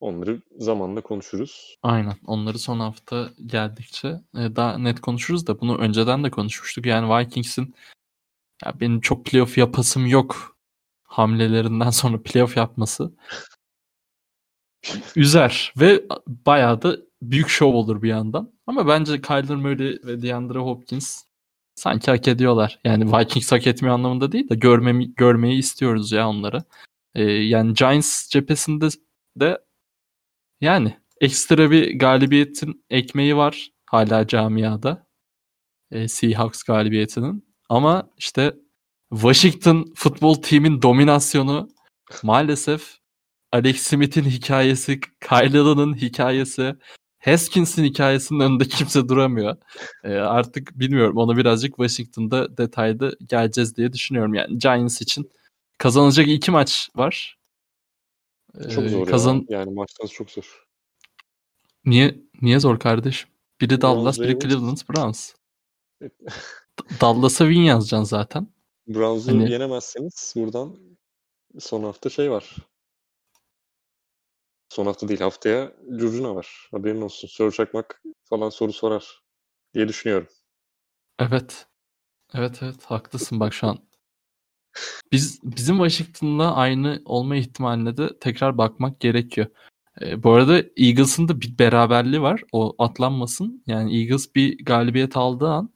Onları 0.00 0.42
zamanla 0.58 1.00
konuşuruz. 1.00 1.76
Aynen. 1.82 2.14
Onları 2.26 2.58
son 2.58 2.80
hafta 2.80 3.30
geldikçe 3.46 4.08
e, 4.08 4.56
daha 4.56 4.78
net 4.78 5.00
konuşuruz 5.00 5.46
da 5.46 5.60
bunu 5.60 5.78
önceden 5.78 6.24
de 6.24 6.30
konuşmuştuk. 6.30 6.86
Yani 6.86 7.18
Vikings'in 7.18 7.74
ya 8.64 8.80
benim 8.80 9.00
çok 9.00 9.26
playoff 9.26 9.58
yapasım 9.58 10.06
yok 10.06 10.56
hamlelerinden 11.02 11.90
sonra 12.00 12.22
playoff 12.22 12.56
yapması 12.56 13.12
üzer 15.16 15.72
ve 15.80 16.04
bayağı 16.26 16.82
da 16.82 16.96
büyük 17.22 17.48
şov 17.48 17.74
olur 17.74 18.02
bir 18.02 18.08
yandan. 18.08 18.52
Ama 18.66 18.88
bence 18.88 19.20
Kyler 19.20 19.56
Murray 19.56 19.98
ve 20.04 20.22
DeAndre 20.22 20.58
Hopkins 20.58 21.24
sanki 21.74 22.10
hak 22.10 22.28
ediyorlar. 22.28 22.78
Yani 22.84 23.18
Vikings 23.18 23.52
hak 23.52 23.66
etmiyor 23.66 23.94
anlamında 23.94 24.32
değil 24.32 24.48
de 24.48 24.54
görmemi, 24.54 25.14
görmeyi 25.14 25.58
istiyoruz 25.58 26.12
ya 26.12 26.28
onları. 26.28 26.64
Ee, 27.14 27.22
yani 27.24 27.74
Giants 27.74 28.28
cephesinde 28.28 28.88
de 29.36 29.58
yani 30.60 30.96
ekstra 31.20 31.70
bir 31.70 31.98
galibiyetin 31.98 32.84
ekmeği 32.90 33.36
var 33.36 33.70
hala 33.86 34.26
camiada. 34.26 35.06
Ee, 35.90 36.08
Seahawks 36.08 36.62
galibiyetinin. 36.62 37.46
Ama 37.68 38.10
işte 38.16 38.54
Washington 39.10 39.92
futbol 39.94 40.34
timin 40.34 40.82
dominasyonu 40.82 41.68
maalesef 42.22 42.98
Alex 43.52 43.82
Smith'in 43.82 44.24
hikayesi, 44.24 45.00
Kyle 45.00 45.58
Allen'ın 45.60 45.94
hikayesi, 45.94 46.74
Haskins'in 47.18 47.84
hikayesinin 47.84 48.40
önünde 48.40 48.64
kimse 48.68 49.08
duramıyor. 49.08 49.56
Ee, 50.04 50.14
artık 50.14 50.78
bilmiyorum 50.78 51.16
onu 51.16 51.36
birazcık 51.36 51.76
Washington'da 51.76 52.56
detaylı 52.56 53.16
geleceğiz 53.26 53.76
diye 53.76 53.92
düşünüyorum. 53.92 54.34
Yani 54.34 54.58
Giants 54.58 55.02
için 55.02 55.30
kazanacak 55.78 56.28
iki 56.28 56.50
maç 56.50 56.88
var. 56.96 57.35
Çok 58.74 58.88
zor 58.88 59.06
kazan... 59.06 59.46
ya. 59.48 59.58
Yani 59.58 59.74
maçtan 59.74 60.06
çok 60.06 60.30
zor. 60.30 60.66
Niye 61.84 62.20
niye 62.42 62.60
zor 62.60 62.78
kardeşim? 62.78 63.28
Biri 63.60 63.80
Dallas, 63.80 64.20
biri. 64.20 64.38
Cleveland 64.38 64.78
Browns. 64.90 65.32
D- 66.02 67.00
Dallas'a 67.00 67.44
win 67.44 67.60
yazacaksın 67.62 68.04
zaten. 68.04 68.48
Browns'u 68.88 69.30
Hani- 69.30 69.50
yenemezseniz 69.50 70.34
buradan 70.36 70.76
son 71.58 71.82
hafta 71.82 72.10
şey 72.10 72.30
var. 72.30 72.56
Son 74.68 74.86
hafta 74.86 75.08
değil 75.08 75.20
haftaya 75.20 75.72
Curcuna 75.90 76.34
var. 76.34 76.68
Haberin 76.70 77.00
olsun. 77.00 77.28
Soru 77.28 77.52
çakmak 77.52 78.02
falan 78.24 78.48
soru 78.48 78.72
sorar 78.72 79.22
diye 79.74 79.88
düşünüyorum. 79.88 80.28
Evet. 81.18 81.66
Evet 82.34 82.62
evet 82.62 82.84
haklısın 82.84 83.40
bak 83.40 83.54
şu 83.54 83.66
an. 83.66 83.78
Biz 85.12 85.40
bizim 85.42 85.76
Washington'la 85.76 86.54
aynı 86.54 87.02
olma 87.04 87.36
ihtimaline 87.36 87.96
de 87.96 88.18
tekrar 88.20 88.58
bakmak 88.58 89.00
gerekiyor. 89.00 89.46
Ee, 90.00 90.22
bu 90.22 90.32
arada 90.32 90.58
Eagles'ın 90.76 91.28
da 91.28 91.40
bir 91.40 91.58
beraberliği 91.58 92.22
var. 92.22 92.42
O 92.52 92.74
atlanmasın. 92.78 93.62
Yani 93.66 94.00
Eagles 94.00 94.34
bir 94.34 94.64
galibiyet 94.64 95.16
aldığı 95.16 95.48
an 95.48 95.70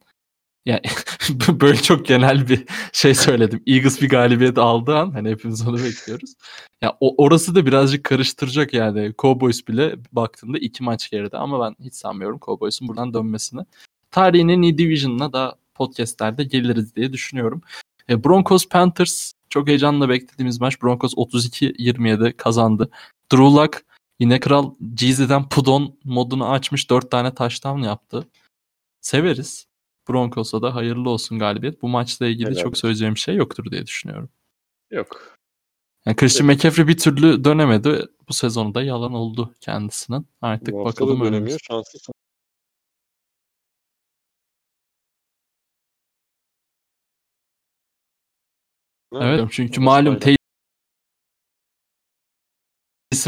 yani 0.65 0.81
böyle 1.61 1.77
çok 1.81 2.05
genel 2.05 2.49
bir 2.49 2.65
şey 2.93 3.15
söyledim. 3.15 3.63
Eagles 3.67 4.01
bir 4.01 4.09
galibiyet 4.09 4.57
aldığı 4.57 4.97
an 4.97 5.11
hani 5.11 5.29
hepimiz 5.29 5.67
onu 5.67 5.83
bekliyoruz. 5.83 6.33
Ya 6.81 6.97
o, 6.99 7.25
orası 7.25 7.55
da 7.55 7.65
birazcık 7.65 8.03
karıştıracak 8.03 8.73
yani. 8.73 9.13
Cowboys 9.17 9.67
bile 9.67 9.95
baktığında 10.11 10.57
iki 10.57 10.83
maç 10.83 11.09
geride 11.09 11.37
ama 11.37 11.65
ben 11.65 11.85
hiç 11.85 11.93
sanmıyorum 11.95 12.39
Cowboys'un 12.41 12.87
buradan 12.87 13.13
dönmesini. 13.13 13.61
Tarihin 14.11 14.47
en 14.47 14.61
iyi 14.61 14.77
division'ına 14.77 15.33
da 15.33 15.55
podcastlerde 15.75 16.43
geliriz 16.43 16.95
diye 16.95 17.13
düşünüyorum. 17.13 17.61
E, 18.11 18.23
Broncos 18.23 18.67
Panthers 18.67 19.33
çok 19.49 19.67
heyecanla 19.67 20.09
beklediğimiz 20.09 20.61
maç. 20.61 20.83
Broncos 20.83 21.13
32-27 21.13 22.33
kazandı. 22.33 22.89
Drew 23.31 23.43
Luck 23.43 23.85
yine 24.19 24.39
kral 24.39 24.73
Jeezy'den 24.97 25.49
Pudon 25.49 25.99
modunu 26.03 26.49
açmış 26.49 26.89
4 26.89 27.11
tane 27.11 27.33
touchdown 27.35 27.79
yaptı. 27.81 28.27
Severiz. 29.01 29.67
Broncos'a 30.09 30.61
da 30.61 30.75
hayırlı 30.75 31.09
olsun 31.09 31.39
galibiyet. 31.39 31.81
Bu 31.81 31.87
maçla 31.87 32.27
ilgili 32.27 32.49
Helal 32.49 32.61
çok 32.61 32.77
söyleyeceğim 32.77 33.17
şey 33.17 33.35
yoktur 33.35 33.71
diye 33.71 33.87
düşünüyorum. 33.87 34.29
Yok. 34.91 35.37
Yani 36.05 36.15
Christian 36.15 36.47
McCaffrey 36.47 36.87
bir 36.87 36.97
türlü 36.97 37.43
dönemedi. 37.43 38.05
Bu 38.29 38.33
sezonu 38.33 38.75
da 38.75 38.83
yalan 38.83 39.13
oldu 39.13 39.55
kendisinin. 39.59 40.27
Artık 40.41 40.73
Bu 40.73 40.85
bakalım 40.85 41.19
dönemiyor. 41.19 41.33
önümüz. 41.33 41.57
Şanslı 41.63 41.99
Evet 49.13 49.47
çünkü 49.51 49.81
malum. 49.81 50.19
Taysom 50.19 50.37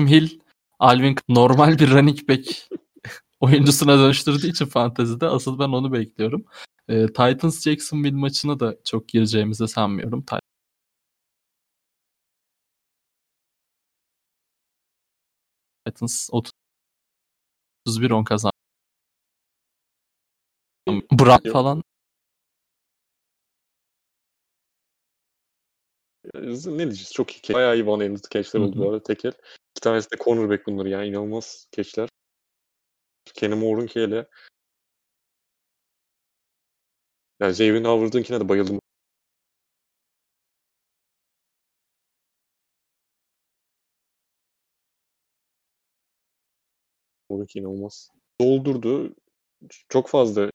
Hill 0.08 0.40
Alvin 0.80 1.16
normal 1.30 1.80
bir 1.80 1.92
running 1.92 2.30
back 2.30 2.70
oyuncusuna 3.40 3.98
dönüştürdüğü 3.98 4.48
için 4.48 4.66
fantezide 4.66 5.28
asıl 5.28 5.60
ben 5.60 5.70
onu 5.70 5.94
bekliyorum. 5.94 6.46
Ee, 6.90 7.08
Titans 7.08 7.64
Jacksonville 7.64 8.16
maçına 8.16 8.60
da 8.60 8.76
çok 8.86 9.08
gireceğimizi 9.08 9.68
sanmıyorum. 9.68 10.26
Titans 15.86 16.30
31-10 17.88 18.24
kazandı. 18.24 18.54
Brown 21.12 21.50
falan 21.52 21.84
Ne 26.34 26.78
diyeceğiz? 26.78 27.12
Çok 27.14 27.32
iyi. 27.32 27.42
catch. 27.42 27.54
Bayağı 27.54 27.76
iyi 27.76 27.84
one-handed 27.84 28.30
Hı 28.60 28.64
oldu 28.64 28.80
bu 28.80 28.90
arada 28.90 29.04
tekel. 29.04 29.32
İki 29.72 29.82
tanesi 29.82 30.12
de 30.12 30.16
cornerback 30.24 30.68
bunları 30.68 30.90
yani 30.90 31.08
inanılmaz 31.08 31.68
catchler. 31.72 32.10
Kenny 33.34 33.56
Moore'un 33.56 33.88
ki 33.88 34.02
hele. 34.02 34.28
Yani 37.40 37.52
Xavier 37.52 37.84
Howard'ınkine 37.84 38.40
de 38.40 38.50
bayıldım. 38.50 38.80
Moore'unki 47.30 47.60
inanılmaz. 47.60 48.12
Doldurdu. 48.42 49.16
Çok 49.90 50.10
fazla 50.10 50.53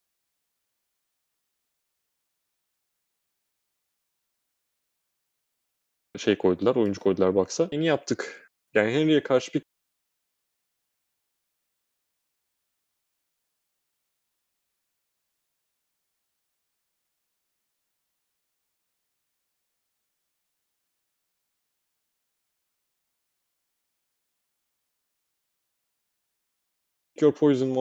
şey 6.18 6.38
koydular, 6.38 6.76
oyuncu 6.76 7.00
koydular 7.00 7.34
baksa. 7.34 7.68
Yeni 7.72 7.86
yaptık. 7.86 8.50
Yani 8.74 8.92
Henry'e 8.92 9.22
karşı 9.22 9.54
bir 9.54 9.62
Your 27.20 27.32
Poison 27.34 27.80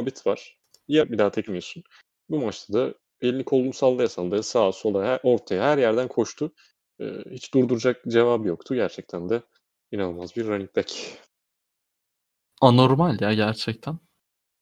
muhabbet 0.00 0.26
var. 0.26 0.58
Ya 0.88 1.10
bir 1.10 1.18
daha 1.18 1.30
tekmiyorsun. 1.30 1.82
Bu 2.28 2.40
maçta 2.40 2.72
da 2.72 2.94
elini 3.20 3.44
kolunu 3.44 3.72
sallaya 3.72 4.08
sallaya 4.08 4.42
sağa 4.42 4.72
sola 4.72 5.04
her, 5.04 5.20
ortaya 5.22 5.64
her 5.64 5.78
yerden 5.78 6.08
koştu. 6.08 6.52
Ee, 7.00 7.04
hiç 7.30 7.54
durduracak 7.54 8.04
cevabı 8.08 8.48
yoktu. 8.48 8.74
Gerçekten 8.74 9.28
de 9.28 9.42
inanılmaz 9.92 10.36
bir 10.36 10.46
running 10.46 10.76
back. 10.76 10.92
anormal 12.60 13.20
ya 13.20 13.34
gerçekten. 13.34 13.98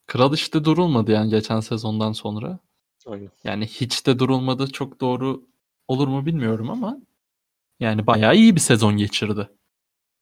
Kral 0.07 0.35
işte 0.35 0.65
durulmadı 0.65 1.13
yani 1.13 1.31
geçen 1.31 1.61
sezondan 1.61 2.13
sonra. 2.13 2.59
Aynen. 3.07 3.31
Yani 3.45 3.67
hiç 3.67 4.07
de 4.07 4.19
durulmadı 4.19 4.71
çok 4.73 5.01
doğru 5.01 5.47
olur 5.89 6.09
mu 6.09 6.27
bilmiyorum 6.27 6.71
ama 6.71 6.99
yani 7.81 8.07
bayağı 8.07 8.37
iyi 8.37 8.55
bir 8.55 8.61
sezon 8.61 8.97
geçirdi. 8.97 9.49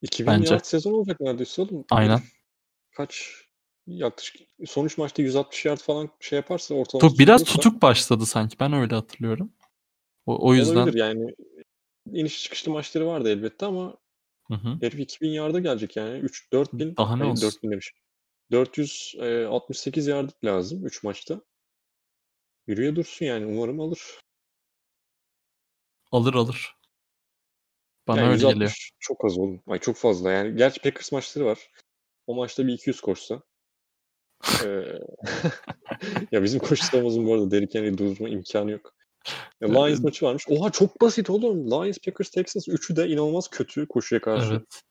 2000 0.01 0.31
Bence. 0.31 0.53
yard 0.53 0.63
sezon 0.63 0.93
olacak 0.93 1.19
neredeyse 1.19 1.61
oğlum. 1.61 1.85
Aynen. 1.91 2.19
Kaç 2.91 3.46
yaklaşık 3.87 4.35
son 4.65 4.85
üç 4.85 4.97
maçta 4.97 5.21
160 5.21 5.65
yard 5.65 5.79
falan 5.79 6.09
şey 6.19 6.37
yaparsa 6.37 6.75
ortalama 6.75 7.09
Çok 7.09 7.19
biraz 7.19 7.43
tutulursa 7.43 7.69
tutuk 7.69 7.81
başladı 7.81 8.25
sanki. 8.25 8.59
Ben 8.59 8.73
öyle 8.73 8.95
hatırlıyorum. 8.95 9.53
O, 10.25 10.47
o 10.47 10.53
yüzden 10.53 10.75
olabilir 10.75 10.99
yani. 10.99 11.35
İniş 12.11 12.43
çıkışlı 12.43 12.71
maçları 12.71 13.07
vardı 13.07 13.29
elbette 13.31 13.65
ama 13.65 13.97
Hı 14.47 14.53
hı. 14.53 14.77
herif 14.81 14.99
2000 14.99 15.29
yarda 15.29 15.59
gelecek 15.59 15.95
yani. 15.95 16.19
3 16.19 16.51
4000 16.51 16.95
Daha 16.97 17.15
ne 17.15 17.23
olsun? 17.25 17.47
4000 17.47 17.71
demişim. 17.71 17.97
468 18.51 20.07
yard 20.07 20.29
lazım 20.43 20.85
3 20.85 21.03
maçta. 21.03 21.41
Yürüye 22.67 22.95
dursun 22.95 23.25
yani 23.25 23.45
umarım 23.45 23.79
alır. 23.79 24.01
alır 26.11 26.33
alır. 26.33 26.75
Bana 28.07 28.17
Yani 28.17 28.27
öyle 28.27 28.35
160 28.35 28.53
geliyor. 28.53 28.89
çok 28.99 29.25
az 29.25 29.37
oğlum. 29.37 29.61
Ay 29.67 29.79
çok 29.79 29.95
fazla 29.95 30.31
yani. 30.31 30.57
Gerçi 30.57 30.81
Packers 30.81 31.11
maçları 31.11 31.45
var. 31.45 31.71
O 32.27 32.35
maçta 32.35 32.67
bir 32.67 32.73
200 32.73 33.01
koşsa. 33.01 33.41
Eee, 34.63 34.99
ya 36.31 36.43
bizim 36.43 36.59
koşturamazın 36.59 37.25
bu 37.25 37.33
arada 37.33 37.51
Derrick 37.51 37.79
Henry 37.79 37.97
durdurma 37.97 38.29
imkanı 38.29 38.71
yok. 38.71 38.93
Ya 39.61 39.67
Lions 39.67 39.99
maçı 39.99 40.25
varmış. 40.25 40.45
Oha 40.49 40.71
çok 40.71 41.01
basit 41.01 41.29
oğlum. 41.29 41.71
Lions, 41.71 41.97
Packers, 42.05 42.29
Texans 42.29 42.67
üçü 42.67 42.95
de 42.95 43.07
inanılmaz 43.07 43.47
kötü 43.47 43.87
koşuya 43.87 44.21
karşı. 44.21 44.51
Evet. 44.51 44.81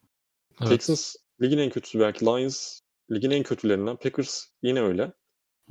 Evet. 0.61 0.71
Texans 0.71 1.15
ligin 1.43 1.59
en 1.59 1.71
kötüsü 1.71 2.01
belki. 2.01 2.25
Lions 2.25 2.81
ligin 3.13 3.31
en 3.31 3.43
kötülerinden. 3.43 3.97
Packers 3.97 4.47
yine 4.63 4.83
öyle. 4.83 5.13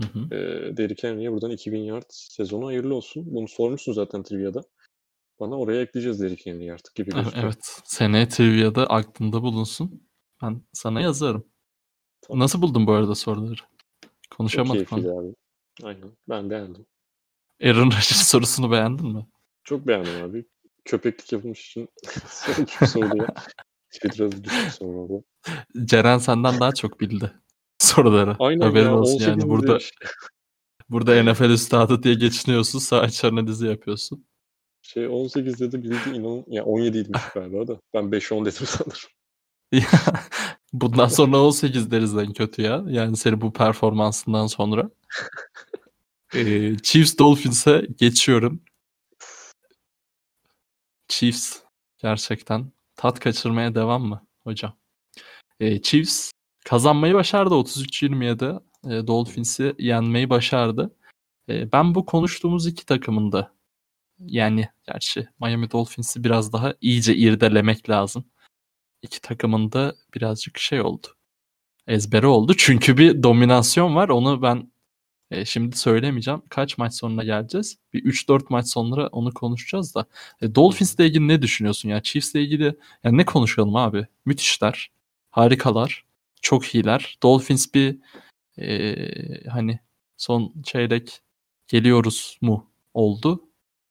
Hı 0.02 0.08
hı. 0.08 0.36
Ee, 0.36 0.78
Derrick 0.78 1.08
Henry'e 1.08 1.32
buradan 1.32 1.52
2000 1.52 1.80
yard 1.80 2.06
sezonu 2.10 2.68
hayırlı 2.68 2.96
olsun. 2.96 3.24
Bunu 3.36 3.48
sormuşsun 3.48 3.94
zaten 3.94 4.24
Trivia'da. 4.24 4.62
Bana 5.40 5.60
oraya 5.60 5.82
ekleyeceğiz 5.82 6.22
Derrick 6.22 6.52
Henry'i 6.52 6.74
artık 6.74 6.96
gibi 6.96 7.12
gözüküyor. 7.16 7.44
evet. 7.44 7.82
Seneye 7.86 8.28
Trivia'da 8.28 8.88
aklında 8.88 9.42
bulunsun. 9.42 10.10
Ben 10.42 10.62
sana 10.74 11.02
yazarım. 11.02 11.55
Nasıl 12.30 12.62
buldun 12.62 12.88
bu 12.88 12.92
arada 12.94 13.16
soruları? 13.16 13.56
Çok 13.56 14.38
Konuşamadık 14.38 14.90
keyifliydi 14.90 15.14
abi. 15.14 15.36
Aynen. 15.84 16.12
Ben 16.30 16.50
beğendim. 16.50 16.86
Aaron 17.64 17.86
Rodgers 17.86 18.28
sorusunu 18.28 18.72
beğendin 18.72 19.08
mi? 19.08 19.26
Çok 19.64 19.88
beğendim 19.88 20.24
abi. 20.24 20.46
köpeklik 20.86 21.32
yapılmış 21.32 21.68
için 21.70 21.90
düşük 22.66 22.90
soruyor. 22.90 23.28
Twitter'da 23.92 24.44
düşük 24.44 24.72
soru 24.72 24.98
oldu. 25.00 25.24
Ceren 25.86 26.18
senden 26.18 26.60
daha 26.60 26.74
çok 26.74 27.00
bildi 27.00 27.32
soruları. 27.80 28.36
Aynen 28.40 28.66
Haberin 28.66 28.86
ya, 28.86 28.98
olsun 28.98 29.14
18 29.14 29.28
yani. 29.28 29.50
Burada 29.50 29.78
burada 30.90 31.24
NFL 31.24 31.50
üstadı 31.50 32.04
diye 32.04 32.14
geçiniyorsun. 32.14 32.80
Saat 32.80 33.26
analizi 33.26 33.68
yapıyorsun. 33.68 34.26
Şey 34.82 35.08
18 35.08 35.60
dedi 35.60 35.84
bildi 35.84 36.10
inan 36.14 36.44
ya 36.48 36.66
17 36.66 36.98
idmiş 36.98 37.22
galiba 37.34 37.68
da. 37.68 37.80
Ben 37.94 38.04
5-10 38.04 38.42
dedim 38.42 38.68
sanırım. 38.68 39.15
Bundan 40.74 41.08
sonra 41.08 41.42
18 41.42 41.92
deriz 41.92 42.18
en 42.18 42.34
kötü 42.34 42.62
ya. 42.62 42.84
Yani 42.88 43.18
seni 43.18 43.42
bu 43.42 43.54
performansından 43.54 44.48
sonra. 44.48 44.90
Ee, 46.36 46.78
Chiefs 46.84 47.18
Dolphins'e 47.18 47.88
geçiyorum. 47.98 48.62
Chiefs 51.08 51.60
gerçekten 51.98 52.72
tat 52.96 53.20
kaçırmaya 53.20 53.76
devam 53.76 54.04
mı 54.04 54.28
hocam? 54.44 54.78
Ee, 55.60 55.82
Chiefs 55.82 56.32
kazanmayı 56.66 57.14
başardı 57.14 57.54
33-27. 57.56 58.62
Ee, 58.86 59.08
Dolphins'i 59.08 59.76
yenmeyi 59.80 60.30
başardı. 60.30 60.96
Ee, 61.50 61.72
ben 61.72 61.96
bu 61.96 62.06
konuştuğumuz 62.06 62.68
iki 62.68 62.86
takımın 62.86 63.32
da 63.32 63.56
yani 64.20 64.70
gerçi 64.88 65.28
Miami 65.42 65.72
Dolphins'i 65.72 66.24
biraz 66.24 66.54
daha 66.54 66.74
iyice 66.82 67.16
irdelemek 67.16 67.90
lazım. 67.90 68.26
İki 69.06 69.22
takımın 69.22 69.72
da 69.72 69.96
birazcık 70.16 70.60
şey 70.60 70.82
oldu. 70.82 71.08
Ezbere 71.88 72.28
oldu. 72.28 72.54
Çünkü 72.58 72.98
bir 72.98 73.24
dominasyon 73.24 73.96
var. 73.96 74.10
Onu 74.10 74.42
ben 74.42 74.72
e, 75.32 75.46
şimdi 75.46 75.78
söylemeyeceğim. 75.78 76.42
Kaç 76.50 76.78
maç 76.78 76.94
sonuna 76.94 77.24
geleceğiz? 77.24 77.78
Bir 77.94 78.04
3-4 78.06 78.46
maç 78.50 78.68
sonra 78.68 79.08
onu 79.08 79.34
konuşacağız 79.34 79.96
da. 79.96 80.06
E, 80.42 80.56
Dolphins'le 80.56 81.00
ilgili 81.00 81.28
ne 81.28 81.42
düşünüyorsun 81.42 81.90
ya? 81.90 82.04
Chiefs'le 82.04 82.36
ilgili 82.36 82.76
ya 83.04 83.12
ne 83.12 83.26
konuşalım 83.26 83.76
abi? 83.76 84.08
Müthişler. 84.26 84.92
Harikalar. 85.32 86.06
Çok 86.42 86.76
iyiler. 86.76 87.18
Dolphins 87.24 87.74
bir 87.74 87.98
e, 88.60 89.50
hani 89.50 89.80
son 90.18 90.54
çeyrek 90.64 91.22
geliyoruz 91.68 92.38
mu 92.42 92.72
oldu. 92.94 93.50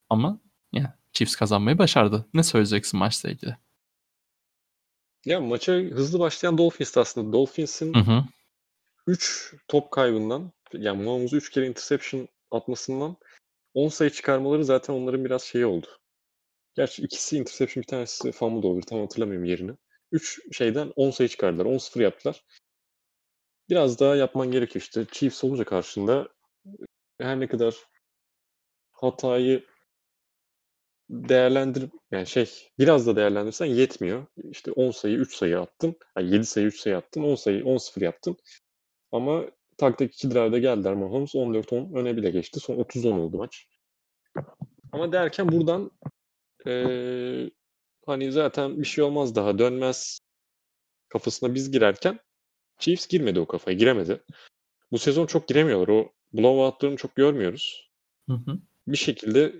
Ama 0.09 0.39
ya 0.73 0.97
Chiefs 1.13 1.35
kazanmayı 1.35 1.77
başardı. 1.77 2.25
Ne 2.33 2.43
söyleyeceksin 2.43 2.99
maçla 2.99 3.29
ilgili? 3.29 3.57
Ya 5.25 5.41
maça 5.41 5.73
hızlı 5.73 6.19
başlayan 6.19 6.57
Dolphins 6.57 6.97
aslında. 6.97 7.33
Dolphins'in 7.33 7.93
Hı 7.93 7.99
hı. 7.99 8.23
3 9.07 9.53
top 9.67 9.91
kaybından 9.91 10.51
yani 10.73 11.03
Mahomes'u 11.03 11.37
3 11.37 11.49
kere 11.49 11.67
interception 11.67 12.27
atmasından 12.51 13.17
10 13.73 13.89
sayı 13.89 14.09
çıkarmaları 14.09 14.65
zaten 14.65 14.93
onların 14.93 15.25
biraz 15.25 15.43
şeyi 15.43 15.65
oldu. 15.65 15.87
Gerçi 16.75 17.03
ikisi 17.03 17.37
interception 17.37 17.81
bir 17.81 17.87
tanesi 17.87 18.31
fumble 18.31 18.67
oldu. 18.67 18.85
Tam 18.89 18.99
hatırlamıyorum 18.99 19.45
yerini. 19.45 19.71
3 20.11 20.39
şeyden 20.51 20.93
10 20.95 21.11
sayı 21.11 21.29
çıkardılar. 21.29 21.65
10-0 21.65 22.01
yaptılar. 22.01 22.43
Biraz 23.69 23.99
daha 23.99 24.15
yapman 24.15 24.51
gerekiyor 24.51 24.81
işte. 24.81 25.05
Chiefs 25.11 25.43
olunca 25.43 25.63
karşında 25.63 26.29
her 27.19 27.39
ne 27.39 27.47
kadar 27.47 27.75
hatayı 28.91 29.65
değerlendir 31.09 31.89
yani 32.11 32.27
şey 32.27 32.69
biraz 32.79 33.07
da 33.07 33.15
değerlendirsen 33.15 33.65
yetmiyor. 33.65 34.25
İşte 34.51 34.71
10 34.71 34.91
sayı 34.91 35.17
3 35.17 35.35
sayı 35.35 35.59
attın. 35.59 35.95
Yani 36.17 36.33
7 36.33 36.45
sayı 36.45 36.67
3 36.67 36.79
sayı 36.79 36.97
attın. 36.97 37.23
10 37.23 37.35
sayı 37.35 37.63
10-0 37.63 38.03
yaptın. 38.03 38.37
Ama 39.11 39.45
tak 39.77 39.97
tak 39.97 40.13
2 40.13 40.31
drive'da 40.31 40.57
geldiler 40.57 40.93
Mahomes. 40.93 41.35
14-10 41.35 41.99
öne 41.99 42.17
bile 42.17 42.31
geçti. 42.31 42.59
Son 42.59 42.75
30-10 42.75 43.19
oldu 43.19 43.37
maç. 43.37 43.67
Ama 44.91 45.11
derken 45.11 45.51
buradan 45.51 45.91
eee, 46.65 47.51
hani 48.05 48.31
zaten 48.31 48.79
bir 48.81 48.87
şey 48.87 49.03
olmaz 49.03 49.35
daha 49.35 49.59
dönmez 49.59 50.19
kafasına 51.09 51.55
biz 51.55 51.71
girerken 51.71 52.19
Chiefs 52.79 53.07
girmedi 53.07 53.39
o 53.39 53.45
kafaya. 53.45 53.77
Giremedi. 53.77 54.23
Bu 54.91 54.97
sezon 54.97 55.25
çok 55.25 55.47
giremiyorlar. 55.47 55.87
O 55.87 56.11
blowout'larını 56.33 56.97
çok 56.97 57.15
görmüyoruz. 57.15 57.91
Hı 58.29 58.33
hı. 58.33 58.59
Bir 58.87 58.97
şekilde 58.97 59.53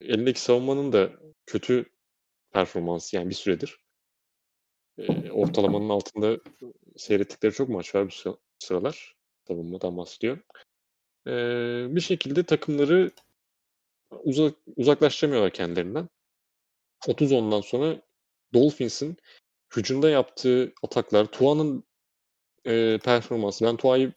elindeki 0.00 0.40
savunmanın 0.40 0.92
da 0.92 1.10
kötü 1.46 1.84
performansı 2.52 3.16
yani 3.16 3.30
bir 3.30 3.34
süredir. 3.34 3.76
E, 4.98 5.30
ortalamanın 5.30 5.88
altında 5.88 6.38
seyrettikleri 6.96 7.52
çok 7.52 7.68
maç 7.68 7.94
var 7.94 8.06
bu 8.06 8.10
sıra- 8.10 8.38
sıralar. 8.58 9.16
Savunmadan 9.48 9.96
bahsediyorum. 9.96 10.42
E, 11.26 11.32
bir 11.96 12.00
şekilde 12.00 12.42
takımları 12.42 13.10
uzak, 14.10 14.54
uzaklaştıramıyorlar 14.76 15.52
kendilerinden. 15.52 16.08
30-10'dan 17.06 17.60
sonra 17.60 18.02
Dolphins'in 18.54 19.16
hücumda 19.76 20.10
yaptığı 20.10 20.72
ataklar, 20.82 21.26
Tua'nın 21.26 21.84
e, 22.64 22.98
performansı. 23.04 23.64
Ben 23.64 23.76
Tua'yı 23.76 24.12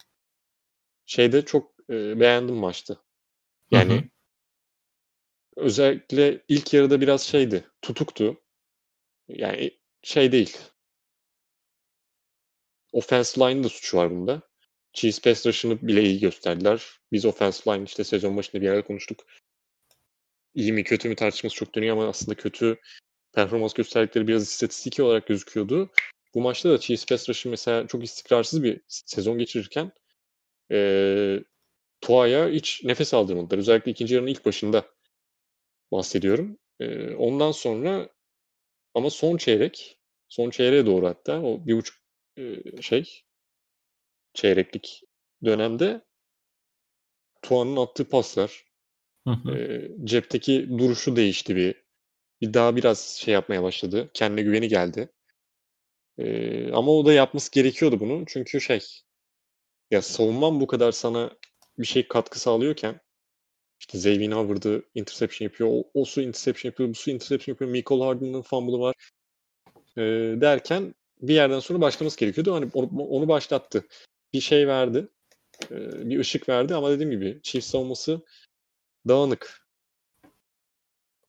şeyde 1.06 1.44
çok 1.44 1.74
e, 1.90 2.20
beğendim 2.20 2.54
maçta. 2.56 2.96
Yani. 3.70 4.10
Özellikle 5.56 6.42
ilk 6.48 6.74
yarıda 6.74 7.00
biraz 7.00 7.22
şeydi, 7.22 7.64
tutuktu. 7.82 8.42
Yani 9.28 9.70
şey 10.02 10.32
değil. 10.32 10.58
Offensive 12.92 13.44
line'ın 13.44 13.64
da 13.64 13.68
suçu 13.68 13.96
var 13.96 14.10
bunda. 14.10 14.42
Chiefs 14.92 15.20
pass 15.20 15.46
rush'ını 15.46 15.82
bile 15.88 16.02
iyi 16.02 16.20
gösterdiler. 16.20 16.84
Biz 17.12 17.24
offensive 17.24 17.74
line 17.74 17.84
işte 17.84 18.04
sezon 18.04 18.36
başında 18.36 18.62
bir 18.62 18.66
yerde 18.66 18.82
konuştuk. 18.82 19.24
İyi 20.54 20.72
mi 20.72 20.84
kötü 20.84 21.08
mü 21.08 21.16
tartışması 21.16 21.56
çok 21.56 21.74
dönüyor 21.74 21.96
ama 21.96 22.08
aslında 22.08 22.34
kötü 22.36 22.80
performans 23.34 23.74
gösterdikleri 23.74 24.28
biraz 24.28 24.42
istatistiki 24.42 25.02
olarak 25.02 25.26
gözüküyordu. 25.26 25.90
Bu 26.34 26.40
maçta 26.40 26.70
da 26.70 26.80
Chiefs 26.80 27.06
pass 27.06 27.28
rush'ı 27.28 27.50
mesela 27.50 27.86
çok 27.86 28.04
istikrarsız 28.04 28.62
bir 28.62 28.80
sezon 28.88 29.38
geçirirken 29.38 29.92
eee 30.70 31.44
Tua'ya 32.02 32.48
hiç 32.48 32.84
nefes 32.84 33.14
aldırmadılar. 33.14 33.58
Özellikle 33.58 33.92
ikinci 33.92 34.14
yarının 34.14 34.30
ilk 34.30 34.46
başında 34.46 34.86
bahsediyorum. 35.92 36.58
Eee, 36.80 37.14
ondan 37.16 37.52
sonra 37.52 38.08
ama 38.94 39.10
son 39.10 39.36
çeyrek, 39.36 40.00
son 40.28 40.50
çeyreğe 40.50 40.86
doğru 40.86 41.06
hatta 41.08 41.42
o 41.42 41.66
bir 41.66 41.76
buçuk 41.76 41.96
eee, 42.38 42.62
şey 42.82 43.24
çeyreklik 44.34 45.02
dönemde 45.44 46.02
Tua'nın 47.42 47.76
attığı 47.76 48.08
paslar, 48.08 48.64
Hı 49.26 49.30
hı. 49.30 49.58
eee, 49.58 49.90
cepteki 50.04 50.68
duruşu 50.78 51.16
değişti 51.16 51.56
bir. 51.56 51.84
Bir 52.40 52.54
daha 52.54 52.76
biraz 52.76 53.00
şey 53.20 53.34
yapmaya 53.34 53.64
başladı. 53.64 54.10
Kendine 54.14 54.42
güveni 54.42 54.68
geldi. 54.68 55.10
Eee, 56.18 56.70
ama 56.72 56.92
o 56.92 57.06
da 57.06 57.12
yapması 57.12 57.50
gerekiyordu 57.52 58.00
bunu. 58.00 58.24
Çünkü 58.26 58.60
şey 58.60 58.80
ya 59.90 60.02
savunman 60.02 60.60
bu 60.60 60.66
kadar 60.66 60.92
sana 60.92 61.30
bir 61.78 61.86
şey 61.86 62.08
katkı 62.08 62.40
sağlıyorken 62.40 63.00
işte 63.80 63.98
Xavier 63.98 64.32
Howard'ı 64.32 64.82
interception 64.94 65.46
yapıyor. 65.46 65.70
O, 65.72 65.84
o 65.94 66.04
su 66.04 66.20
interception 66.22 66.70
yapıyor. 66.70 66.88
Bu 66.90 66.94
su 66.94 67.10
interception 67.10 67.52
yapıyor. 67.54 67.70
Michael 67.70 68.00
Harden'ın 68.00 68.42
fumble'ı 68.42 68.80
var. 68.80 68.94
Eee, 69.96 70.40
derken 70.40 70.94
bir 71.22 71.34
yerden 71.34 71.60
sonra 71.60 71.80
başlaması 71.80 72.18
gerekiyordu. 72.18 72.54
Hani 72.54 72.70
onu, 72.74 72.88
onu 73.02 73.28
başlattı. 73.28 73.84
Bir 74.32 74.40
şey 74.40 74.68
verdi. 74.68 75.08
Eee, 75.70 75.78
bir 76.10 76.20
ışık 76.20 76.48
verdi 76.48 76.74
ama 76.74 76.90
dediğim 76.90 77.10
gibi 77.12 77.40
Chiefs 77.42 77.68
savunması 77.70 78.20
dağınık. 79.08 79.60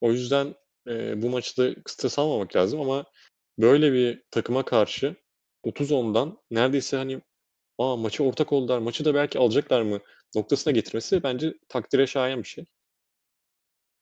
O 0.02 0.12
yüzden 0.12 0.56
eee, 0.88 1.14
bu 1.18 1.30
maçı 1.30 1.58
da 1.58 1.76
stres 1.88 2.20
almamak 2.20 2.56
lazım 2.56 2.82
ama 2.82 3.06
böyle 3.60 3.94
bir 3.94 4.24
takıma 4.32 4.66
karşı 4.66 5.16
30-10'dan 5.64 6.38
neredeyse 6.52 6.98
hani 6.98 7.22
aa 7.80 7.98
maçı 7.98 8.26
ortak 8.26 8.54
oldular, 8.54 8.80
maçı 8.80 9.06
da 9.06 9.16
belki 9.16 9.40
alacaklar 9.40 9.82
mı 9.82 10.00
noktasına 10.36 10.74
getirmesi 10.74 11.24
bence 11.24 11.54
takdire 11.70 12.08
şayan 12.08 12.44
bir 12.44 12.48
şey. 12.48 12.66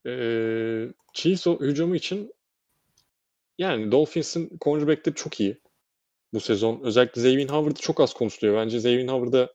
Eee 0.05 0.93
Chiefs 1.13 1.45
hücumu 1.45 1.95
için 1.95 2.33
yani 3.57 3.91
Dolphins'in 3.91 4.57
cornerback'leri 4.61 5.15
çok 5.15 5.39
iyi 5.39 5.61
bu 6.33 6.39
sezon. 6.39 6.81
Özellikle 6.83 7.21
Xavier 7.21 7.49
Howard 7.49 7.75
çok 7.75 7.99
az 7.99 8.13
konuşuluyor. 8.13 8.57
Bence 8.57 8.77
Xavier 8.77 9.07
Howard'a 9.07 9.53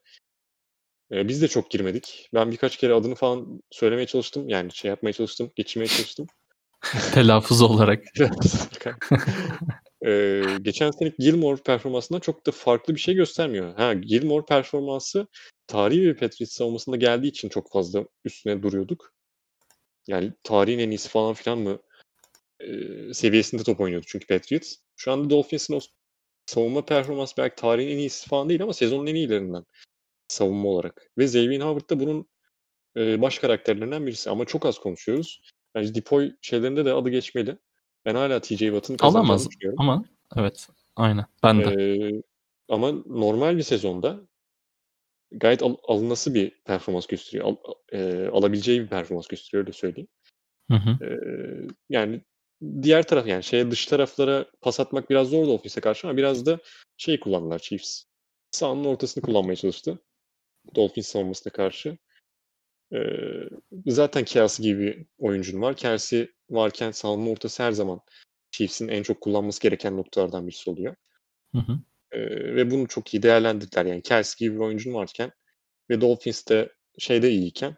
e, 1.11 1.27
biz 1.27 1.41
de 1.41 1.47
çok 1.47 1.71
girmedik. 1.71 2.29
Ben 2.33 2.51
birkaç 2.51 2.77
kere 2.77 2.93
adını 2.93 3.15
falan 3.15 3.61
söylemeye 3.71 4.07
çalıştım. 4.07 4.49
Yani 4.49 4.71
şey 4.73 4.89
yapmaya 4.89 5.13
çalıştım, 5.13 5.51
geçirmeye 5.55 5.87
çalıştım. 5.87 6.27
Telaffuz 7.13 7.61
olarak. 7.61 8.03
Eee, 10.05 10.43
geçen 10.61 10.91
seneki 10.91 11.15
Gilmore 11.19 11.61
performansından 11.61 12.19
çok 12.19 12.45
da 12.47 12.51
farklı 12.51 12.95
bir 12.95 12.99
şey 12.99 13.15
göstermiyor. 13.15 13.75
Ha, 13.75 13.93
Gilmore 13.93 14.45
performansı 14.45 15.27
tarihi 15.67 16.01
bir 16.01 16.13
Patriots 16.17 16.53
savunmasında 16.53 16.95
geldiği 16.97 17.27
için 17.27 17.49
çok 17.49 17.71
fazla 17.71 18.05
üstüne 18.25 18.63
duruyorduk. 18.63 19.13
Yani 20.07 20.33
tarihin 20.43 20.79
en 20.79 20.91
iyisi 20.91 21.09
falan 21.09 21.33
filan 21.33 21.59
mı 21.59 21.79
eee, 22.61 23.13
seviyesinde 23.13 23.63
top 23.63 23.79
oynuyordu 23.81 24.05
çünkü 24.09 24.27
Patriots. 24.27 24.75
Şu 24.97 25.11
anda 25.11 25.29
Dolphins'in 25.29 25.75
o 25.75 25.79
savunma 26.47 26.85
performansı 26.85 27.37
belki 27.37 27.55
tarihin 27.55 27.89
en 27.91 27.97
iyisi 27.99 28.29
falan 28.29 28.49
değil 28.49 28.63
ama 28.63 28.73
sezonun 28.73 29.07
en 29.07 29.15
iyilerinden 29.15 29.65
savunma 30.29 30.69
olarak. 30.69 31.11
Ve 31.17 31.25
Xavier 31.25 31.61
Howard 31.61 31.89
da 31.91 31.99
bunun 31.99 32.29
eee, 32.97 33.21
baş 33.21 33.39
karakterlerinden 33.39 34.07
birisi 34.07 34.29
ama 34.29 34.45
çok 34.45 34.65
az 34.65 34.79
konuşuyoruz. 34.79 35.41
Bence 35.75 35.95
Depoy 35.95 36.31
şeylerinde 36.41 36.85
de 36.85 36.93
adı 36.93 37.09
geçmeli. 37.09 37.57
Ben 38.05 38.15
hala 38.15 38.39
TJ 38.41 38.57
Watt'ın 38.59 38.97
kazanacağını 38.97 39.25
Alamaz 39.27 39.49
düşünüyorum. 39.49 39.79
ama 39.79 40.05
evet. 40.37 40.67
Aynen. 40.95 41.25
Ben 41.43 41.59
de. 41.63 41.75
Eee, 41.75 42.21
ama 42.69 42.91
normal 43.05 43.57
bir 43.57 43.63
sezonda 43.63 44.19
gayet 45.31 45.63
al 45.63 45.75
alınası 45.87 46.33
bir 46.33 46.61
performans 46.65 47.07
gösteriyor. 47.07 47.45
Al 47.45 47.55
eee, 47.91 48.27
alabileceği 48.27 48.81
bir 48.81 48.87
performans 48.87 49.27
gösteriyor, 49.27 49.63
öyle 49.67 49.73
söyleyeyim. 49.73 50.07
Hı 50.71 50.77
hı. 50.77 50.97
Eee, 51.05 51.67
yani 51.89 52.21
diğer 52.81 53.07
taraf 53.07 53.27
yani 53.27 53.43
şeye 53.43 53.71
dış 53.71 53.85
taraflara 53.85 54.45
pas 54.61 54.79
atmak 54.79 55.09
biraz 55.09 55.27
zor 55.27 55.47
Dolphins'e 55.47 55.81
karşı 55.81 56.07
ama 56.07 56.17
biraz 56.17 56.45
da 56.45 56.59
şey 56.97 57.19
kullandılar 57.19 57.59
Chiefs. 57.59 58.03
Sahanın 58.51 58.85
ortasını 58.85 59.23
kullanmaya 59.23 59.55
çalıştı. 59.55 59.99
Dolphins 60.75 61.07
savunmasına 61.07 61.53
karşı. 61.53 61.97
Eee, 62.91 63.49
zaten 63.87 64.25
Kelsey 64.25 64.63
gibi 64.65 64.81
bir 64.87 65.05
oyuncun 65.19 65.61
var. 65.61 65.75
Kelsey 65.75 66.29
varken 66.49 66.91
sahanın 66.91 67.27
ortası 67.27 67.63
her 67.63 67.71
zaman 67.71 68.01
Chiefs'in 68.51 68.87
en 68.87 69.03
çok 69.03 69.21
kullanması 69.21 69.61
gereken 69.61 69.97
noktalardan 69.97 70.47
birisi 70.47 70.69
oluyor. 70.69 70.95
Hı 71.55 71.59
hı. 71.59 71.79
Eee, 72.13 72.55
ve 72.55 72.71
bunu 72.71 72.87
çok 72.87 73.13
iyi 73.13 73.23
değerlendirdiler. 73.23 73.85
Yani 73.85 74.01
Kelsey 74.01 74.47
gibi 74.47 74.55
bir 74.59 74.61
oyuncun 74.65 74.93
varken 74.93 75.31
ve 75.89 76.01
Dolphins 76.01 76.47
de 76.49 76.73
şeyde 76.99 77.31
iyiyken 77.31 77.77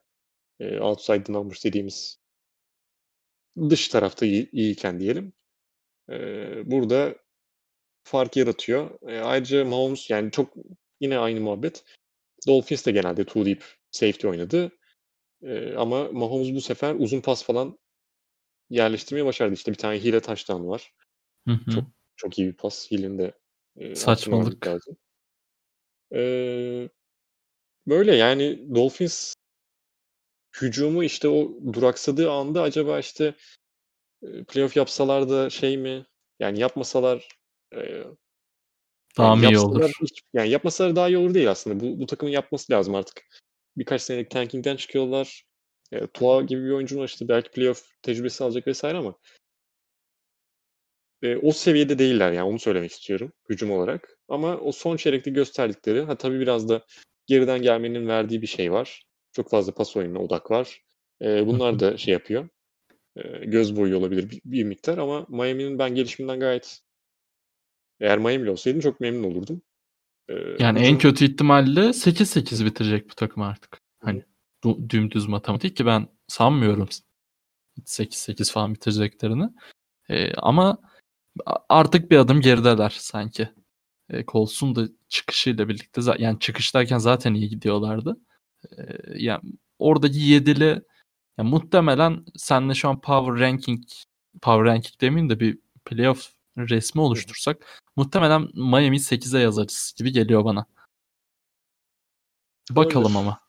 eee, 0.59 0.79
outside 0.81 1.23
the 1.23 1.33
numbers 1.33 1.65
dediğimiz 1.65 2.19
dış 3.69 3.87
tarafta 3.87 4.25
iyi, 4.25 4.49
iyiyken 4.51 4.99
diyelim. 4.99 5.33
Eee, 6.09 6.63
burada 6.65 7.15
fark 8.03 8.37
yaratıyor. 8.37 8.91
Eee, 9.09 9.19
ayrıca 9.19 9.65
Mahomes 9.65 10.11
yani 10.11 10.31
çok 10.31 10.53
yine 11.01 11.19
aynı 11.19 11.41
muhabbet. 11.41 11.83
Dolphins 12.47 12.87
de 12.87 12.91
genelde 12.91 13.25
two 13.25 13.45
deep 13.45 13.63
safety 13.91 14.27
oynadı. 14.27 14.71
Eee, 15.43 15.75
ama 15.77 16.09
Mahomes 16.11 16.53
bu 16.55 16.61
sefer 16.61 16.95
uzun 16.99 17.21
pas 17.21 17.43
falan 17.43 17.77
yerleştirmeyi 18.69 19.25
başardı. 19.25 19.53
İşte 19.53 19.71
bir 19.71 19.77
tane 19.77 19.99
hile 19.99 20.19
touchdown 20.19 20.67
var. 20.67 20.93
Hı 21.47 21.53
hı. 21.53 21.71
Çok 21.71 21.83
çok 22.15 22.39
iyi 22.39 22.47
bir 22.47 22.53
pas. 22.57 22.91
Hill'in 22.91 23.17
de 23.17 23.23
hakkını 23.79 23.95
Saçmalık. 23.95 24.67
lazım. 24.67 24.97
Eee, 26.11 26.89
böyle 27.87 28.15
yani 28.15 28.75
Dolphins 28.75 29.33
hücumu 30.61 31.03
işte 31.03 31.27
o 31.29 31.51
duraksadığı 31.73 32.31
anda 32.31 32.61
acaba 32.61 32.99
işte 32.99 33.35
playoff 34.47 34.75
yapsalar 34.77 35.29
da 35.29 35.49
şey 35.49 35.77
mi? 35.77 36.05
Yani 36.39 36.59
yapmasalar 36.59 37.27
eee, 37.75 38.03
Daha 39.17 39.27
yani 39.27 39.45
iyi 39.45 39.59
olur? 39.59 39.91
hiç 40.01 40.21
yani 40.33 40.49
yapmasalar 40.49 40.95
daha 40.95 41.07
iyi 41.07 41.17
olur 41.17 41.33
değil 41.33 41.51
aslında. 41.51 41.79
Bu 41.79 41.99
bu 41.99 42.05
takımın 42.05 42.31
yapması 42.31 42.73
lazım 42.73 42.95
artık. 42.95 43.42
Birkaç 43.77 44.01
senelik 44.01 44.31
tanking'den 44.31 44.75
çıkıyorlar. 44.75 45.43
Eee, 45.93 46.07
Tua 46.13 46.41
gibi 46.41 46.65
bir 46.65 46.71
oyuncun 46.71 46.99
var 46.99 47.05
işte 47.07 47.27
belki 47.27 47.51
playoff 47.51 47.83
tecrübesi 48.01 48.43
alacak 48.43 48.67
vesaire 48.67 48.97
ama 48.97 49.15
eee, 51.23 51.37
o 51.43 51.51
seviyede 51.51 51.99
değiller 51.99 52.31
yani 52.31 52.49
onu 52.49 52.59
söylemek 52.59 52.91
istiyorum 52.91 53.33
hücum 53.49 53.71
olarak. 53.71 54.17
Ama 54.27 54.57
o 54.57 54.71
son 54.71 54.97
çeyrekte 54.97 55.31
gösterdikleri 55.31 56.01
ha 56.01 56.15
tabii 56.17 56.39
biraz 56.39 56.69
da 56.69 56.85
geriden 57.27 57.61
gelmenin 57.61 58.07
verdiği 58.07 58.41
bir 58.41 58.47
şey 58.47 58.71
var. 58.71 59.03
Çok 59.33 59.49
fazla 59.49 59.73
pas 59.73 59.97
oyununa 59.97 60.19
odak 60.19 60.51
var. 60.51 60.81
Hı 61.21 61.47
bunlar 61.47 61.79
da 61.79 61.97
şey 61.97 62.11
yapıyor. 62.13 62.49
Eee, 63.17 63.41
göz 63.45 63.77
boyuyor 63.77 63.99
olabilir 63.99 64.31
bir, 64.31 64.41
bir 64.45 64.63
miktar 64.65 64.99
ama 64.99 65.27
Miami'nin 65.29 65.79
ben 65.79 65.95
gelişiminden 65.95 66.41
gayet 66.41 66.81
eğer 67.99 68.17
Miami'li 68.19 68.49
olsaydım 68.49 68.79
çok 68.81 68.99
memnun 68.99 69.23
olurdum. 69.31 69.61
Eee, 70.29 70.55
Yani 70.59 70.79
en 70.79 70.97
kötü 70.97 71.25
ihtimalle 71.25 71.93
8-8 71.93 72.65
bitirecek 72.65 73.09
bu 73.09 73.15
takım 73.15 73.43
artık. 73.43 73.81
Hani 74.03 74.25
dümdüz 74.89 75.27
matematik 75.27 75.77
ki 75.77 75.85
ben 75.85 76.07
sanmıyorum 76.27 76.89
8-8 77.85 78.51
falan 78.51 78.73
bitireceklerini. 78.75 79.49
Ee, 80.09 80.33
ama 80.33 80.77
artık 81.69 82.11
bir 82.11 82.17
adım 82.17 82.41
gerideler 82.41 82.95
sanki. 82.99 83.49
E, 84.09 84.25
Colts'un 84.25 84.75
da 84.75 84.87
çıkışıyla 85.09 85.69
birlikte 85.69 86.01
yani 86.19 86.39
çıkıştayken 86.39 86.97
zaten 86.97 87.33
iyi 87.33 87.49
gidiyorlardı. 87.49 88.17
E, 88.77 88.83
yani 89.15 89.41
oradaki 89.79 90.19
yedili 90.19 90.81
yani 91.37 91.49
muhtemelen 91.49 92.25
senle 92.37 92.73
şu 92.73 92.89
an 92.89 93.01
power 93.01 93.39
ranking 93.39 93.83
power 94.41 94.65
ranking 94.65 95.01
demeyeyim 95.01 95.29
de 95.29 95.39
bir 95.39 95.59
playoff 95.85 96.29
resmi 96.57 97.01
oluştursak 97.01 97.81
muhtemelen 97.95 98.41
Miami 98.53 98.99
8'e 98.99 99.39
yazarız 99.39 99.93
gibi 99.97 100.11
geliyor 100.11 100.45
bana. 100.45 100.65
Bakalım 102.71 103.15
olabilir. 103.15 103.19
ama. 103.19 103.39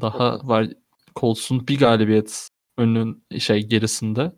Daha 0.00 0.18
Bakalım. 0.18 0.48
var 0.48 0.68
Colts'un 1.16 1.68
bir 1.68 1.78
galibiyet 1.78 2.48
önün 2.76 3.24
şey 3.38 3.66
gerisinde 3.66 4.32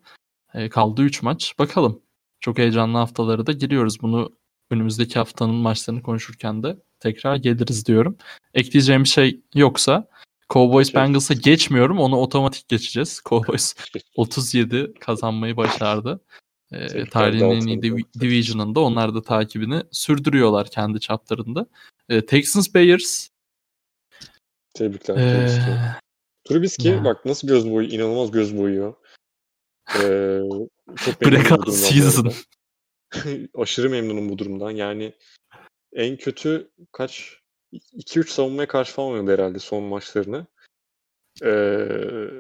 e, 0.54 0.68
kaldı 0.68 1.02
3 1.02 1.22
maç. 1.22 1.54
Bakalım. 1.58 2.02
Çok 2.40 2.58
heyecanlı 2.58 2.98
haftaları 2.98 3.46
da 3.46 3.52
giriyoruz. 3.52 4.02
Bunu 4.02 4.38
önümüzdeki 4.70 5.18
haftanın 5.18 5.54
maçlarını 5.54 6.02
konuşurken 6.02 6.62
de 6.62 6.76
tekrar 7.00 7.36
geliriz 7.36 7.86
diyorum. 7.86 8.16
Ekleyeceğim 8.54 9.04
bir 9.04 9.08
şey 9.08 9.40
yoksa 9.54 10.08
Cowboys. 10.50 10.94
Bengals'a 10.94 11.34
geçmiyorum. 11.34 11.98
Onu 11.98 12.16
otomatik 12.16 12.68
geçeceğiz. 12.68 13.20
Cowboys 13.24 13.74
Keşke. 13.92 14.00
37 14.16 14.94
kazanmayı 15.00 15.56
başardı. 15.56 16.20
E, 16.72 16.88
Tebrikler 16.88 17.06
tarihin 17.06 17.50
en 17.50 17.66
iyi 17.66 18.04
division'ında 18.20 18.80
onlar 18.80 19.14
da 19.14 19.22
takibini 19.22 19.82
sürdürüyorlar 19.90 20.70
kendi 20.70 21.00
çaplarında. 21.00 21.66
E, 22.08 22.26
Texans 22.26 22.74
Bears 22.74 23.28
Tebrikler 24.74 25.16
e, 25.16 25.30
Trubisky. 25.30 25.76
Trubisky 26.44 26.94
ya. 26.94 27.04
bak 27.04 27.24
nasıl 27.24 27.48
göz 27.48 27.70
boyu, 27.70 27.88
inanılmaz 27.88 28.30
göz 28.30 28.56
boyuyor. 28.56 28.94
Eee, 29.94 30.42
çok 30.96 31.22
breakout 31.22 31.74
season. 31.74 32.32
Aşırı 33.54 33.90
memnunum 33.90 34.28
bu 34.28 34.38
durumdan. 34.38 34.70
Yani 34.70 35.12
en 35.92 36.16
kötü 36.16 36.70
kaç 36.92 37.40
2-3 37.72 38.30
savunmaya 38.30 38.68
karşı 38.68 38.92
falan 38.92 39.12
oynadı 39.12 39.32
herhalde 39.32 39.58
son 39.58 39.84
maçlarını. 39.84 40.46
Eee, 41.42 42.30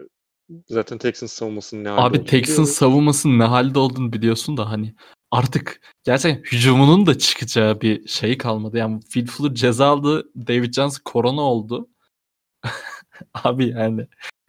zaten 0.68 0.98
Texans 0.98 1.32
savunmasının 1.32 1.84
ne 1.84 1.88
halde 1.88 2.02
Abi 2.02 2.24
Texans 2.24 2.70
savunmasının 2.70 3.38
ne 3.38 3.44
halde 3.44 3.78
olduğunu 3.78 4.12
biliyorsun 4.12 4.56
da 4.56 4.70
hani 4.70 4.94
artık 5.30 5.80
gerçekten 6.04 6.42
hücumunun 6.42 7.06
da 7.06 7.18
çıkacağı 7.18 7.80
bir 7.80 8.08
şey 8.08 8.38
kalmadı. 8.38 8.78
Yani 8.78 9.00
Will 9.00 9.26
Fuller 9.26 9.54
ceza 9.54 9.86
aldı. 9.86 10.30
David 10.36 10.72
Johnson 10.72 11.00
korona 11.04 11.40
oldu. 11.40 11.88
Abi 13.34 13.68
yani 13.68 14.06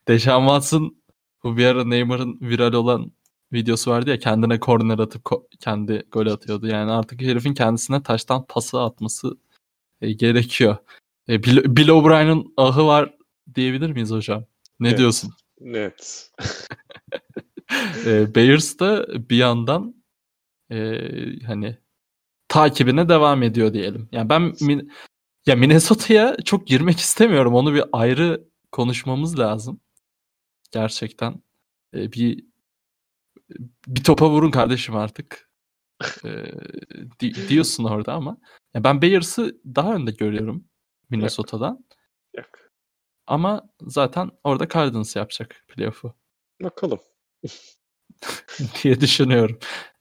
Deshaun 0.07 0.43
Watson 0.45 0.97
bu 1.43 1.57
bir 1.57 1.65
ara 1.65 1.83
Neymar'ın 1.85 2.39
viral 2.41 2.73
olan 2.73 3.11
videosu 3.53 3.91
vardı 3.91 4.09
ya 4.09 4.19
kendine 4.19 4.59
korner 4.59 4.99
atıp 4.99 5.25
ko- 5.25 5.47
kendi 5.59 6.03
gol 6.11 6.27
atıyordu. 6.27 6.67
Yani 6.67 6.91
artık 6.91 7.21
herifin 7.21 7.53
kendisine 7.53 8.03
taştan 8.03 8.45
pası 8.45 8.81
atması 8.81 9.37
e, 10.01 10.11
gerekiyor. 10.11 10.77
E, 11.29 11.43
Bill, 11.43 11.75
Bill 11.77 11.89
O'Brien'in 11.89 12.53
ahı 12.57 12.85
var 12.85 13.13
diyebilir 13.55 13.91
miyiz 13.91 14.11
hocam? 14.11 14.45
Ne 14.79 14.87
Evet. 14.87 14.97
diyorsun? 14.97 15.33
Net. 15.61 16.31
E, 18.05 18.35
Bears 18.35 18.79
da 18.79 19.07
bir 19.29 19.37
yandan 19.37 20.03
e, 20.71 20.99
hani 21.45 21.77
takibine 22.47 23.09
devam 23.09 23.43
ediyor 23.43 23.73
diyelim. 23.73 24.09
Yani 24.11 24.29
ben 24.29 24.41
Min- 24.41 24.91
ya 25.45 25.55
Minnesota'ya 25.55 26.37
çok 26.45 26.67
girmek 26.67 26.99
istemiyorum. 26.99 27.53
Onu 27.53 27.73
bir 27.73 27.83
ayrı 27.91 28.47
konuşmamız 28.71 29.39
lazım. 29.39 29.79
Gerçekten 30.71 31.41
E, 31.93 32.11
bir 32.11 32.45
bir 33.87 34.03
topa 34.03 34.29
vurun 34.29 34.51
kardeşim 34.51 34.95
artık. 34.95 35.49
E, 36.25 36.29
di- 37.19 37.49
diyorsun 37.49 37.83
orada 37.83 38.13
ama 38.13 38.37
ya 38.73 38.83
ben 38.83 39.01
Bears'ı 39.01 39.61
daha 39.75 39.95
önde 39.95 40.11
görüyorum 40.11 40.65
Minnesota'dan. 41.09 41.85
Yok. 42.37 42.66
Ama 43.27 43.69
zaten 43.81 44.31
orada 44.43 44.67
Cardinals 44.67 45.15
yapacak 45.15 45.65
playoff'u 45.67 46.13
Bakalım. 46.63 46.99
diye 48.83 49.01
düşünüyorum. 49.01 49.59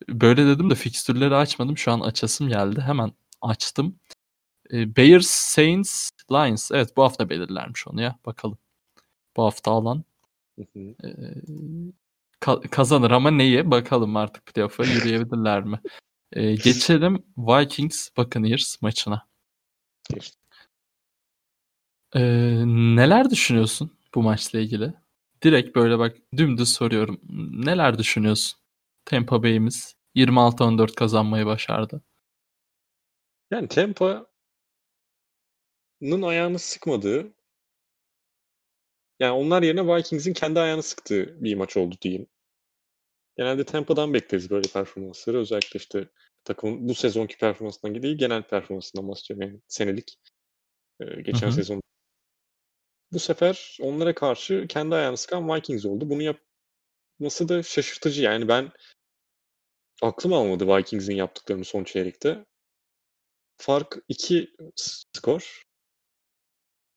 Böyle 0.08 0.46
dedim 0.46 0.70
de 0.70 0.74
fikstürleri 0.74 1.34
açmadım. 1.34 1.78
Şu 1.78 1.92
an 1.92 2.00
açasım 2.00 2.48
geldi. 2.48 2.80
Hemen 2.80 3.12
açtım. 3.42 4.00
E, 4.72 4.96
Bears, 4.96 5.26
Saints, 5.26 6.10
Lions. 6.32 6.70
Evet 6.72 6.96
bu 6.96 7.02
hafta 7.02 7.28
belirlermiş 7.28 7.86
onu 7.88 8.02
ya. 8.02 8.18
Bakalım. 8.26 8.58
Bu 9.36 9.44
hafta 9.44 9.70
alan 9.70 10.04
e, 10.58 10.84
ka- 12.40 12.68
kazanır 12.68 13.10
ama 13.10 13.30
neye? 13.30 13.70
Bakalım 13.70 14.16
artık 14.16 14.46
playoff'a 14.46 14.84
yürüyebilirler 14.84 15.64
mi? 15.64 15.80
E, 16.32 16.54
geçelim 16.54 17.24
Vikings 17.38 18.08
Buccaneers 18.16 18.82
maçına. 18.82 19.26
Geçti. 20.10 20.45
E, 22.16 22.20
neler 22.96 23.31
düşünüyorsun 23.31 23.98
bu 24.14 24.22
maçla 24.22 24.59
ilgili? 24.59 24.94
Direkt 25.42 25.76
böyle 25.76 25.98
bak 25.98 26.16
dümdüz 26.37 26.72
soruyorum. 26.72 27.20
Neler 27.66 27.98
düşünüyorsun? 27.98 28.59
Tampa 29.05 29.42
Bay'imiz 29.42 29.96
26-14 30.14 30.94
kazanmayı 30.94 31.46
başardı. 31.46 32.02
Yani 33.50 33.68
Tampa'nın 33.68 34.26
ayağını 36.22 36.59
sıkmadığı 36.59 37.35
yani 39.20 39.33
onlar 39.33 39.62
yerine 39.62 39.96
Vikings'in 39.96 40.33
kendi 40.33 40.61
ayağını 40.61 40.83
sıktığı 40.83 41.44
bir 41.44 41.55
maç 41.55 41.76
oldu 41.76 41.94
diyeyim. 42.02 42.26
genelde 43.37 43.64
Tampa'dan 43.64 44.14
bekleriz 44.14 44.50
böyle 44.50 44.68
performansları. 44.68 45.38
Özellikle 45.38 45.79
işte 45.79 46.09
takımın 46.44 46.88
bu 46.88 46.94
sezonki 46.94 47.38
performansından 47.38 48.02
değil 48.02 48.18
genel 48.18 48.42
performansından 48.42 49.09
bahsediyorum 49.09 49.52
yani 49.52 49.61
senelik. 49.68 50.18
Ee, 51.00 51.20
geçen 51.22 51.50
sezon. 51.50 51.83
Bu 53.12 53.18
sefer 53.18 53.78
onlara 53.80 54.14
karşı 54.14 54.66
kendi 54.68 54.94
ayağını 54.94 55.16
sıkan 55.16 55.54
Vikings 55.54 55.84
oldu. 55.84 56.10
Bunu 56.10 56.22
yapması 56.22 57.48
da 57.48 57.62
şaşırtıcı. 57.62 58.22
Yani 58.22 58.48
ben 58.48 58.72
aklım 60.02 60.32
almadı 60.32 60.66
Vikings'in 60.66 61.14
yaptıklarını 61.14 61.64
son 61.64 61.84
çeyrekte. 61.84 62.44
Fark 63.58 63.98
2 64.08 64.50
skor. 64.76 65.62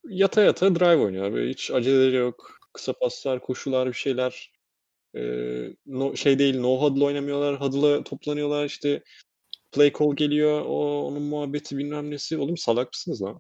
Yata 0.03 0.41
yata 0.41 0.75
drive 0.75 1.03
oynuyor. 1.03 1.33
Böyle 1.33 1.49
hiç 1.49 1.71
aceleleri 1.71 2.15
yok. 2.15 2.59
Kısa 2.73 2.93
paslar, 2.93 3.41
koşular, 3.41 3.87
bir 3.87 3.93
şeyler. 3.93 4.51
Ee, 5.15 5.75
no, 5.85 6.15
şey 6.15 6.39
değil, 6.39 6.59
no 6.59 6.81
huddle 6.81 7.03
oynamıyorlar. 7.03 7.61
Huddle'a 7.61 8.03
toplanıyorlar. 8.03 8.65
işte 8.65 9.03
play 9.71 9.93
call 9.93 10.15
geliyor. 10.15 10.61
O 10.65 11.03
onun 11.07 11.23
muhabbeti 11.23 11.77
bilmem 11.77 12.11
nesi. 12.11 12.37
Oğlum 12.37 12.57
salak 12.57 12.87
mısınız 12.93 13.21
lan? 13.21 13.39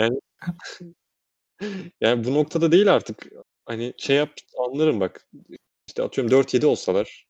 Yani 0.00 0.20
yani 2.00 2.24
bu 2.24 2.34
noktada 2.34 2.72
değil 2.72 2.94
artık. 2.94 3.26
Hani 3.64 3.94
şey 3.96 4.16
yap 4.16 4.30
anlarım 4.58 5.00
bak. 5.00 5.28
İşte 5.88 6.02
atıyorum 6.02 6.32
4-7 6.32 6.66
olsalar 6.66 7.26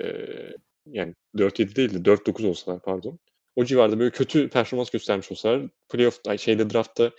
ee, 0.00 0.56
yani 0.86 1.14
4-7 1.36 1.76
değil 1.76 1.94
de 1.94 2.10
4-9 2.10 2.46
olsalar 2.46 2.82
pardon. 2.82 3.18
O 3.56 3.64
civarda 3.64 3.98
böyle 3.98 4.10
kötü 4.10 4.48
performans 4.48 4.90
göstermiş 4.90 5.32
olsalar 5.32 5.62
playoff 5.88 6.20
ay 6.26 6.38
şeyde 6.38 6.70
draftta 6.70 7.10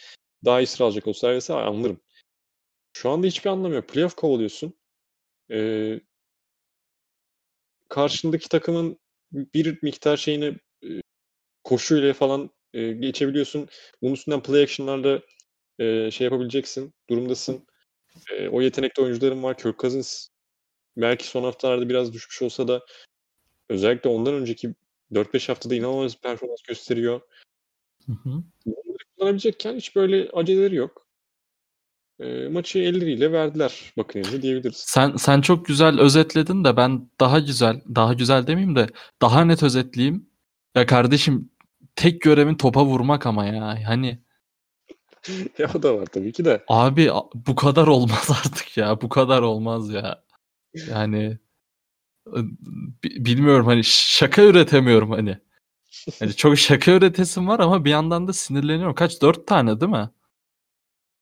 daha 0.46 0.62
iyi 0.62 0.68
sıra 0.68 0.88
alacak 0.88 1.08
olsalar 1.08 1.36
vesaire 1.36 1.62
anlarım. 1.62 2.02
Şu 2.94 3.10
anda 3.10 3.28
hiçbir 3.28 3.50
anlamı 3.50 3.76
yok. 3.76 3.90
Playoff 3.90 4.16
kovalıyorsun. 4.16 4.74
Ee, 5.52 6.00
karşındaki 7.90 8.50
takımın 8.50 9.00
bir 9.32 9.80
miktar 9.84 10.18
şeyini 10.18 10.58
e, 10.84 10.90
koşuyla 11.64 12.14
falan 12.14 12.50
e, 12.74 12.92
geçebiliyorsun. 12.92 13.70
Bunun 14.02 14.14
üstünden 14.14 14.44
play 14.44 14.64
action'larla 14.64 15.22
e, 15.82 16.12
şey 16.12 16.26
yapabileceksin. 16.26 16.94
Durumdasın. 17.10 17.68
E, 18.32 18.50
o 18.50 18.62
yetenekli 18.62 19.04
oyuncuların 19.04 19.44
var. 19.44 19.58
Kirk 19.58 19.80
Cousins 19.80 20.28
belki 20.98 21.28
son 21.28 21.44
haftalarda 21.44 21.90
biraz 21.90 22.14
düşmüş 22.14 22.42
olsa 22.42 22.68
da 22.68 22.86
özellikle 23.70 24.10
ondan 24.10 24.34
önceki 24.34 24.76
4-5 25.12 25.48
haftada 25.48 25.76
inanılmaz 25.76 26.16
bir 26.16 26.20
performans 26.20 26.62
gösteriyor. 26.62 27.22
Hı 28.06 28.12
hı. 28.12 28.44
Bunları 28.66 28.98
kullanabilecekken 29.18 29.76
hiç 29.76 29.96
böyle 29.96 30.30
aceleleri 30.34 30.76
yok. 30.76 31.08
E, 32.20 32.48
maçı 32.48 32.80
elleriyle 32.80 33.32
verdiler 33.32 33.94
Buccaneers'e 33.98 34.42
diyebiliriz. 34.42 34.84
Sen 34.88 35.16
sen 35.16 35.42
çok 35.42 35.66
güzel 35.66 36.00
özetledin 36.00 36.64
de 36.64 36.78
ben 36.78 37.10
daha 37.20 37.40
güzel, 37.40 37.82
daha 37.96 38.14
güzel 38.14 38.48
demeyeyim 38.48 38.76
de 38.76 38.88
daha 39.22 39.46
net 39.46 39.64
özetleyeyim. 39.64 40.30
Ya 40.76 40.86
kardeşim 40.86 41.50
tek 41.96 42.22
görevin 42.22 42.56
topa 42.56 42.86
vurmak 42.86 43.26
ama 43.26 43.46
ya. 43.46 43.80
Hani 43.88 44.20
ya 45.58 45.72
o 45.76 45.84
da 45.84 45.98
var 45.98 46.06
tabii 46.06 46.32
ki 46.32 46.46
de. 46.46 46.64
abi 46.68 47.10
bu 47.34 47.56
kadar 47.56 47.88
olmaz 47.88 48.30
artık 48.46 48.78
ya. 48.78 49.02
Bu 49.02 49.10
kadar 49.10 49.42
olmaz 49.42 49.90
ya. 49.90 50.24
Yani 50.90 51.38
bi- 53.04 53.26
bilmiyorum 53.26 53.66
hani 53.66 53.84
şaka 53.84 54.44
üretemiyorum 54.44 55.12
hani. 55.12 55.38
Hani 56.20 56.34
çok 56.36 56.58
şaka 56.58 56.92
üretesim 56.92 57.48
var 57.48 57.60
ama 57.60 57.86
bir 57.86 57.90
yandan 57.90 58.28
da 58.28 58.34
sinirleniyorum. 58.34 58.96
Kaç? 58.96 59.22
Dört 59.22 59.48
tane 59.48 59.82
değil 59.82 59.92
mi? 59.92 60.10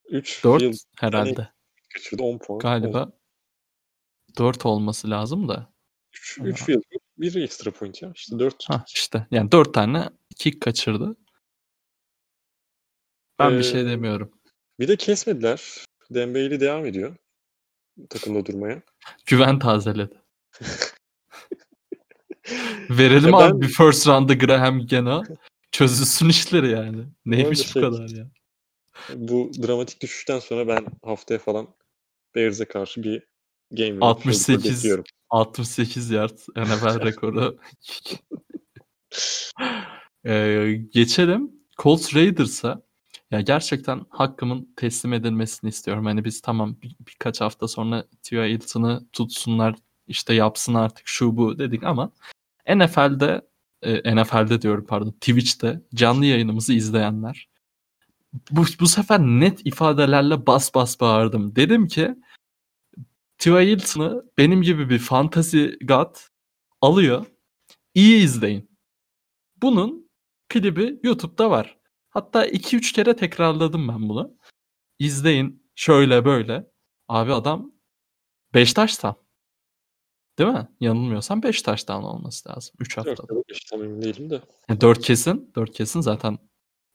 3 0.09 0.43
Dört 0.43 0.59
field 0.61 0.75
herhalde. 0.99 1.49
kaçırdı 1.93 2.23
10 2.23 2.37
puan. 2.37 2.59
Galiba 2.59 3.11
dört 4.37 4.65
olması 4.65 5.09
lazım 5.09 5.47
da. 5.47 5.73
3 6.13 6.39
3 6.43 6.63
field 6.63 6.81
goal, 6.91 6.99
bir 7.17 7.43
ekstra 7.43 7.71
point 7.71 8.01
ya. 8.01 8.11
İşte 8.15 8.39
4. 8.39 8.69
Ha 8.69 8.83
işte 8.87 9.27
yani 9.31 9.51
dört 9.51 9.73
tane 9.73 10.09
kick 10.35 10.61
kaçırdı. 10.61 11.15
Ben 13.39 13.57
bir 13.57 13.63
şey 13.63 13.81
Ee, 13.81 13.85
demiyorum. 13.85 14.31
Bir 14.79 14.87
de 14.87 14.95
kesmediler. 14.95 15.85
Dembele 16.11 16.59
devam 16.59 16.85
ediyor 16.85 17.15
takımda 18.09 18.45
durmaya. 18.45 18.81
Güven 19.25 19.59
tazeledi. 19.59 20.21
Verelim 22.89 23.29
Ya 23.29 23.37
abi 23.37 23.53
ben- 23.53 23.61
bir 23.61 23.67
first 23.67 24.07
round'da 24.07 24.33
Graham 24.33 24.85
Geno. 24.85 25.23
Çözülsün 25.71 26.29
işleri 26.29 26.69
yani. 26.69 27.05
Neymiş 27.25 27.59
bu 27.59 27.63
şey- 27.63 27.81
kadar 27.81 28.09
ya. 28.09 28.27
Bu 29.15 29.51
dramatik 29.67 30.01
düşüşten 30.01 30.39
sonra 30.39 30.67
ben 30.67 30.85
haftaya 31.03 31.39
falan 31.39 31.67
Bears'e 32.35 32.65
karşı 32.65 33.03
bir 33.03 33.19
game 33.71 33.89
winning 33.89 34.03
68 34.03 34.45
field 34.45 34.63
goal 34.63 34.75
bekliyorum. 34.75 35.03
68 35.29 36.09
yard 36.09 36.37
NFL 36.55 37.05
rekoru. 37.05 37.59
Ee, 40.25 40.81
geçelim 40.93 41.51
Colts 41.77 42.15
Raiders'a. 42.15 42.81
Ya 43.31 43.41
gerçekten 43.41 44.05
hakkımın 44.09 44.73
teslim 44.75 45.13
edilmesini 45.13 45.69
istiyorum. 45.69 46.05
Hani 46.05 46.25
biz 46.25 46.41
tamam 46.41 46.75
bir- 46.81 46.95
birkaç 47.07 47.41
hafta 47.41 47.67
sonra 47.67 48.05
T.Y. 48.23 48.49
Hilton'ı 48.53 49.07
tutsunlar 49.13 49.75
işte 50.07 50.33
yapsın 50.33 50.73
artık 50.73 51.07
şu 51.07 51.37
bu 51.37 51.59
dedik 51.59 51.83
ama 51.83 52.11
NFL'de 52.75 53.41
e, 53.81 54.15
NFL'de 54.15 54.61
diyorum 54.61 54.85
pardon 54.87 55.11
Twitch'te 55.11 55.81
canlı 55.95 56.25
yayınımızı 56.25 56.73
izleyenler 56.73 57.49
bu, 58.51 58.63
bu 58.79 58.87
sefer 58.87 59.19
net 59.19 59.65
ifadelerle 59.65 60.47
bas 60.47 60.75
bas 60.75 60.99
bağırdım. 60.99 61.55
Dedim 61.55 61.87
ki 61.87 62.15
T.Y. 63.37 63.67
Hilton'ı 63.71 64.23
benim 64.37 64.61
gibi 64.61 64.89
bir 64.89 64.99
fantasy 64.99 65.65
god 65.83 66.15
alıyor. 66.81 67.25
İyi 67.93 68.23
izleyin. 68.23 68.69
Bunun 69.61 70.09
klibi 70.49 70.99
YouTube'da 71.03 71.49
var. 71.51 71.78
Hatta 72.19 72.47
2-3 72.47 72.93
kere 72.93 73.15
tekrarladım 73.15 73.87
ben 73.87 74.09
bunu. 74.09 74.37
İzleyin 74.99 75.71
şöyle 75.75 76.25
böyle. 76.25 76.71
Abi 77.07 77.33
adam 77.33 77.71
5 78.53 78.73
taştan. 78.73 79.15
Değil 80.39 80.49
mi? 80.49 80.67
Yanılmıyorsam 80.79 81.43
5 81.43 81.61
taştan 81.61 82.03
olması 82.03 82.49
lazım 82.49 82.75
3 82.79 82.97
haftada. 82.97 83.17
4 83.17 83.31
ya 83.31 83.35
da 83.35 83.43
5 83.49 83.59
tam 83.65 83.83
emin 83.83 84.01
değilim 84.01 84.29
de. 84.29 84.41
4 84.81 85.01
kesin. 85.01 85.51
4 85.55 85.71
kesin 85.71 86.01
zaten 86.01 86.37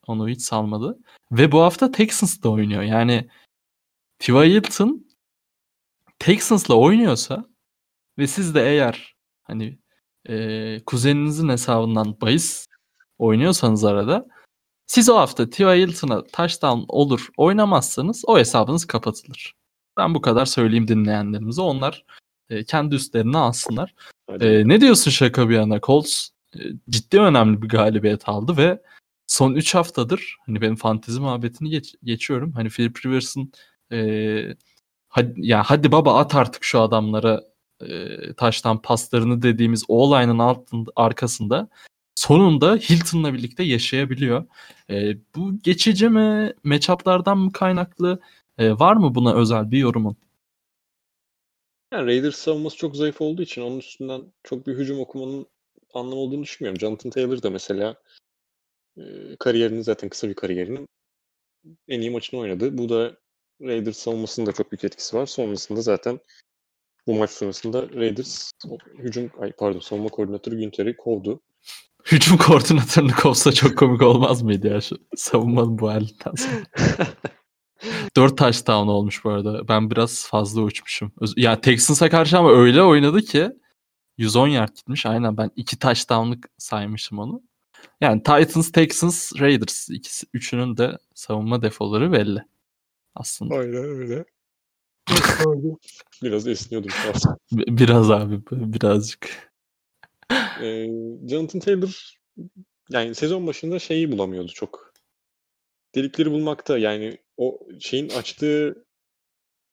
onu 0.06 0.28
hiç 0.28 0.42
salmadı. 0.42 0.98
Ve 1.32 1.52
bu 1.52 1.60
hafta 1.60 1.90
Texans'da 1.90 2.50
oynuyor. 2.50 2.82
Yani 2.82 3.28
T.Y. 4.18 4.50
Hilton 4.50 5.06
Texans'la 6.18 6.74
oynuyorsa 6.74 7.44
ve 8.18 8.26
siz 8.26 8.54
de 8.54 8.62
eğer 8.62 9.16
hani 9.42 9.78
e, 10.28 10.84
kuzeninizin 10.86 11.48
hesabından 11.48 12.20
bahis 12.20 12.66
oynuyorsanız 13.18 13.84
arada 13.84 14.26
siz 14.86 15.08
o 15.08 15.16
hafta 15.16 15.50
T.Y. 15.50 15.86
Hilton'a 15.86 16.24
touchdown 16.24 16.84
olur 16.88 17.28
oynamazsanız 17.36 18.24
o 18.26 18.38
hesabınız 18.38 18.86
kapatılır. 18.86 19.54
Ben 19.96 20.14
bu 20.14 20.20
kadar 20.20 20.46
söyleyeyim 20.46 20.88
dinleyenlerimize. 20.88 21.62
Onlar 21.62 22.04
e, 22.50 22.64
kendi 22.64 22.94
üstlerine 22.94 23.38
alsınlar. 23.38 23.94
Hadi. 24.30 24.44
Ee, 24.44 24.68
ne 24.68 24.80
diyorsun 24.80 25.10
şaka 25.10 25.48
bir 25.48 25.54
yana? 25.54 25.80
Colts 25.80 26.28
e, 26.56 26.58
ciddi 26.90 27.20
önemli 27.20 27.62
bir 27.62 27.68
galibiyet 27.68 28.28
aldı 28.28 28.56
ve 28.56 28.82
son 29.26 29.54
3 29.54 29.74
haftadır 29.74 30.36
hani 30.46 30.60
benim 30.60 30.76
fantezi 30.76 31.20
muhabbetini 31.20 31.70
geç- 31.70 31.94
geçiyorum. 32.02 32.52
Hani 32.52 32.68
Philip 32.68 33.06
Rivers'ın 33.06 33.52
e, 33.92 34.56
hadi, 35.08 35.32
ya 35.36 35.62
hadi 35.66 35.92
baba 35.92 36.18
at 36.18 36.34
artık 36.34 36.64
şu 36.64 36.80
adamlara 36.80 37.42
e, 37.80 38.32
taştan 38.34 38.82
paslarını 38.82 39.42
dediğimiz 39.42 39.84
o 39.88 39.98
olayın 40.02 40.38
altında, 40.38 40.90
arkasında 40.96 41.68
sonunda 42.14 42.76
Hilton'la 42.76 43.34
birlikte 43.34 43.62
yaşayabiliyor. 43.62 44.46
E, 44.90 45.16
bu 45.36 45.58
geçici 45.58 46.08
mi? 46.08 46.52
Matchup'lardan 46.64 47.38
mı 47.38 47.52
kaynaklı? 47.52 48.20
E, 48.58 48.70
var 48.70 48.96
mı 48.96 49.14
buna 49.14 49.34
özel 49.34 49.70
bir 49.70 49.78
yorumun? 49.78 50.16
Yani 51.92 52.06
Raiders 52.06 52.36
savunması 52.36 52.76
çok 52.76 52.96
zayıf 52.96 53.20
olduğu 53.20 53.42
için 53.42 53.62
onun 53.62 53.78
üstünden 53.78 54.22
çok 54.42 54.66
bir 54.66 54.74
hücum 54.74 55.00
okumanın 55.00 55.46
anlamı 55.94 56.20
olduğunu 56.20 56.42
düşünmüyorum. 56.42 56.80
Jonathan 56.80 57.10
Taylor 57.10 57.42
da 57.42 57.50
mesela 57.50 58.02
e, 58.98 59.02
kariyerinin 59.38 59.82
zaten 59.82 60.08
kısa 60.08 60.28
bir 60.28 60.34
kariyerinin 60.34 60.88
en 61.88 62.00
iyi 62.00 62.10
maçını 62.10 62.40
oynadı. 62.40 62.78
Bu 62.78 62.88
da 62.88 63.16
Raiders 63.62 63.96
savunmasının 63.96 64.46
da 64.46 64.52
çok 64.52 64.72
büyük 64.72 64.84
etkisi 64.84 65.16
var. 65.16 65.26
Sonrasında 65.26 65.82
zaten 65.82 66.20
bu 67.06 67.14
maç 67.14 67.30
sonrasında 67.30 67.82
Raiders 67.82 68.50
hücum 68.98 69.30
ay 69.38 69.52
pardon 69.52 69.80
savunma 69.80 70.08
koordinatörü 70.08 70.58
Günter'i 70.58 70.96
kovdu. 70.96 71.40
Hücum 72.12 72.36
koordinatörünü 72.36 73.12
kovsa 73.12 73.52
çok 73.52 73.78
komik 73.78 74.02
olmaz 74.02 74.42
mıydı 74.42 74.66
ya 74.68 74.80
şu 74.80 74.96
savunmanın 75.16 75.78
bu 75.78 75.88
halinden 75.88 76.34
sonra. 76.36 77.06
4 78.16 78.38
touchdown 78.38 78.88
olmuş 78.88 79.24
bu 79.24 79.30
arada. 79.30 79.68
Ben 79.68 79.90
biraz 79.90 80.26
fazla 80.26 80.62
uçmuşum. 80.62 81.12
Ya 81.36 81.60
Texans'a 81.60 82.10
karşı 82.10 82.38
ama 82.38 82.50
öyle 82.50 82.82
oynadı 82.82 83.22
ki 83.22 83.50
110 84.18 84.48
yard 84.48 84.76
gitmiş. 84.76 85.06
Aynen 85.06 85.36
ben 85.36 85.50
2 85.56 85.78
touchdown'lık 85.78 86.48
saymışım 86.58 87.18
onu. 87.18 87.42
Yani 88.00 88.22
Titans, 88.22 88.72
Texans, 88.72 89.32
Raiders 89.40 89.90
ikisi 89.90 90.26
üçünün 90.34 90.76
de 90.76 90.98
savunma 91.14 91.62
defoları 91.62 92.12
belli. 92.12 92.44
Aslında. 93.14 93.54
Aynen 93.54 93.84
öyle. 93.84 94.24
Biraz 96.22 96.46
esniyordum 96.46 96.90
Biraz 97.52 98.10
abi 98.10 98.40
birazcık. 98.50 99.53
Ee, 100.60 100.86
Jonathan 101.28 101.60
Taylor 101.60 102.18
yani 102.90 103.14
sezon 103.14 103.46
başında 103.46 103.78
şeyi 103.78 104.12
bulamıyordu 104.12 104.52
çok. 104.54 104.94
Delikleri 105.94 106.30
bulmakta 106.30 106.78
yani 106.78 107.18
o 107.36 107.60
şeyin 107.80 108.08
açtığı 108.08 108.86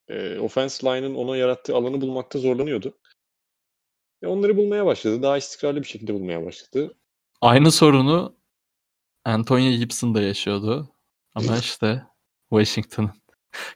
e, 0.08 0.38
offense 0.38 0.86
line'ın 0.86 1.14
ona 1.14 1.36
yarattığı 1.36 1.76
alanı 1.76 2.00
bulmakta 2.00 2.38
zorlanıyordu. 2.38 2.98
Ve 4.22 4.26
onları 4.26 4.56
bulmaya 4.56 4.86
başladı. 4.86 5.22
Daha 5.22 5.36
istikrarlı 5.36 5.80
bir 5.80 5.86
şekilde 5.86 6.14
bulmaya 6.14 6.44
başladı. 6.44 6.94
Aynı 7.40 7.72
sorunu 7.72 8.36
Antonio 9.24 9.70
Gibson 9.70 10.14
da 10.14 10.22
yaşıyordu. 10.22 10.88
Ama 11.34 11.56
işte 11.58 12.02
Washington'ın. 12.50 13.10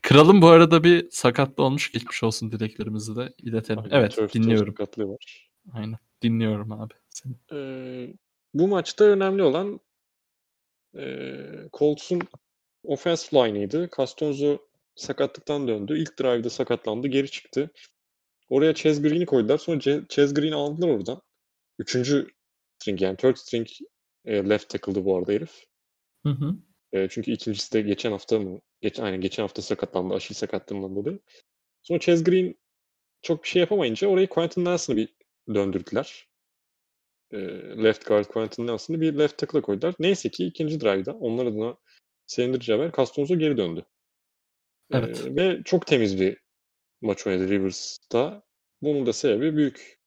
Kralın 0.03 0.43
bu 0.43 0.49
arada 0.49 0.84
bir 0.84 1.11
sakatlı 1.11 1.62
olmuş. 1.64 1.93
Geçmiş 1.93 2.22
olsun 2.22 2.53
dileklerimizi 2.53 3.16
de 3.16 3.34
iletelim. 3.39 3.82
Aynen, 3.84 3.97
evet 3.97 4.34
dinliyorum. 4.34 4.74
sakatlığı 4.76 5.09
var. 5.09 5.51
Aynen 5.72 5.99
dinliyorum 6.23 6.73
abi 6.73 6.95
seni. 7.09 7.35
Ee, 7.53 8.14
bu 8.55 8.69
maçta 8.69 9.05
önemli 9.05 9.43
olan 9.43 9.81
e, 10.99 11.37
Colts'un 11.73 12.23
offensive 12.85 13.49
line'ıydı. 13.49 13.89
Castonzo 13.97 14.59
sakatlıktan 14.95 15.69
döndü. 15.69 15.99
İlk 15.99 16.19
drive'da 16.19 16.51
sakatlandı. 16.51 17.09
Geri 17.09 17.31
çıktı. 17.31 17.71
Oraya 18.49 18.75
Chaz 18.75 19.03
Green'i 19.03 19.27
koydular. 19.27 19.59
Sonra 19.59 20.07
Chaz 20.09 20.35
Green'i 20.35 20.55
aldılar 20.55 20.89
oradan. 20.89 21.23
Üçüncü 21.79 22.27
string 22.79 23.03
yani 23.03 23.17
third 23.17 23.37
string 23.37 23.69
e, 24.25 24.49
left 24.49 24.69
tackle'dı 24.69 25.05
bu 25.05 25.17
arada 25.17 25.33
herif. 25.33 25.64
Hı 26.23 26.29
hı. 26.29 26.57
E, 26.93 27.09
çünkü 27.09 27.31
ikincisi 27.33 27.73
de 27.73 27.81
geçen 27.81 28.11
hafta 28.11 28.39
mı? 28.39 28.61
Geç, 28.81 29.01
aynen 29.01 29.21
geçen 29.21 29.43
hafta 29.43 29.62
sakatlandı. 29.62 30.14
Aşil 30.14 30.35
sakatlığından 30.35 30.97
dolayı. 30.97 31.19
Sonra 31.83 32.01
Chaz 32.01 32.25
Green 32.25 32.55
çok 33.23 33.43
bir 33.43 33.49
şey 33.49 33.61
yapamayınca 33.61 34.09
orayı 34.09 34.29
Quentin 34.29 34.64
Nelson'ı 34.64 34.97
bir 34.97 35.17
döndürdüler. 35.55 36.28
E, 37.30 37.38
left 37.84 38.07
guard 38.07 38.24
Quentin 38.24 38.66
Nelson'ı 38.66 39.01
bir 39.01 39.18
left 39.18 39.38
tackle'a 39.38 39.62
koydular. 39.62 39.94
Neyse 39.99 40.28
ki 40.28 40.47
ikinci 40.47 40.80
drive'da 40.80 41.12
onlar 41.14 41.47
adına 41.47 41.76
sevindirici 42.26 42.72
haber 42.72 42.92
Castonzo 42.92 43.38
geri 43.38 43.57
döndü. 43.57 43.86
E, 44.92 44.97
Evet. 44.99 45.24
ve 45.26 45.62
çok 45.64 45.86
temiz 45.86 46.20
bir 46.20 46.36
maç 47.01 47.26
oynadı 47.26 47.49
Rivers'ta. 47.49 48.42
Bunun 48.82 49.07
da 49.07 49.12
sebebi 49.12 49.57
büyük 49.57 49.99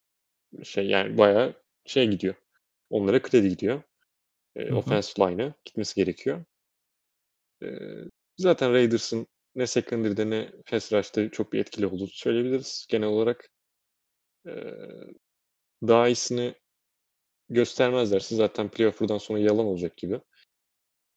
şey 0.63 0.87
yani 0.87 1.17
bayağı 1.17 1.53
şey 1.85 2.07
gidiyor. 2.07 2.35
Onlara 2.89 3.21
kredi 3.21 3.49
gidiyor. 3.49 3.81
E, 4.55 4.73
offensive 4.73 5.31
line'a 5.31 5.53
gitmesi 5.65 5.95
gerekiyor. 5.95 6.45
E, 7.63 7.67
zaten 8.37 8.73
Raiders'ın 8.73 9.27
ne 9.55 9.67
secondary'de 9.67 10.29
ne 10.29 10.51
pass 10.65 10.93
rush'ta 10.93 11.29
çok 11.29 11.53
bir 11.53 11.59
etkili 11.59 11.87
olduğunu 11.87 12.07
söyleyebiliriz. 12.07 12.85
Genel 12.89 13.07
olarak 13.07 13.49
e, 14.47 14.51
daha 15.87 16.07
iyisini 16.07 16.53
göstermezlerse 17.49 18.35
zaten 18.35 18.69
playoff'dan 18.69 19.17
sonra 19.17 19.39
yalan 19.39 19.65
olacak 19.65 19.97
gibi. 19.97 20.21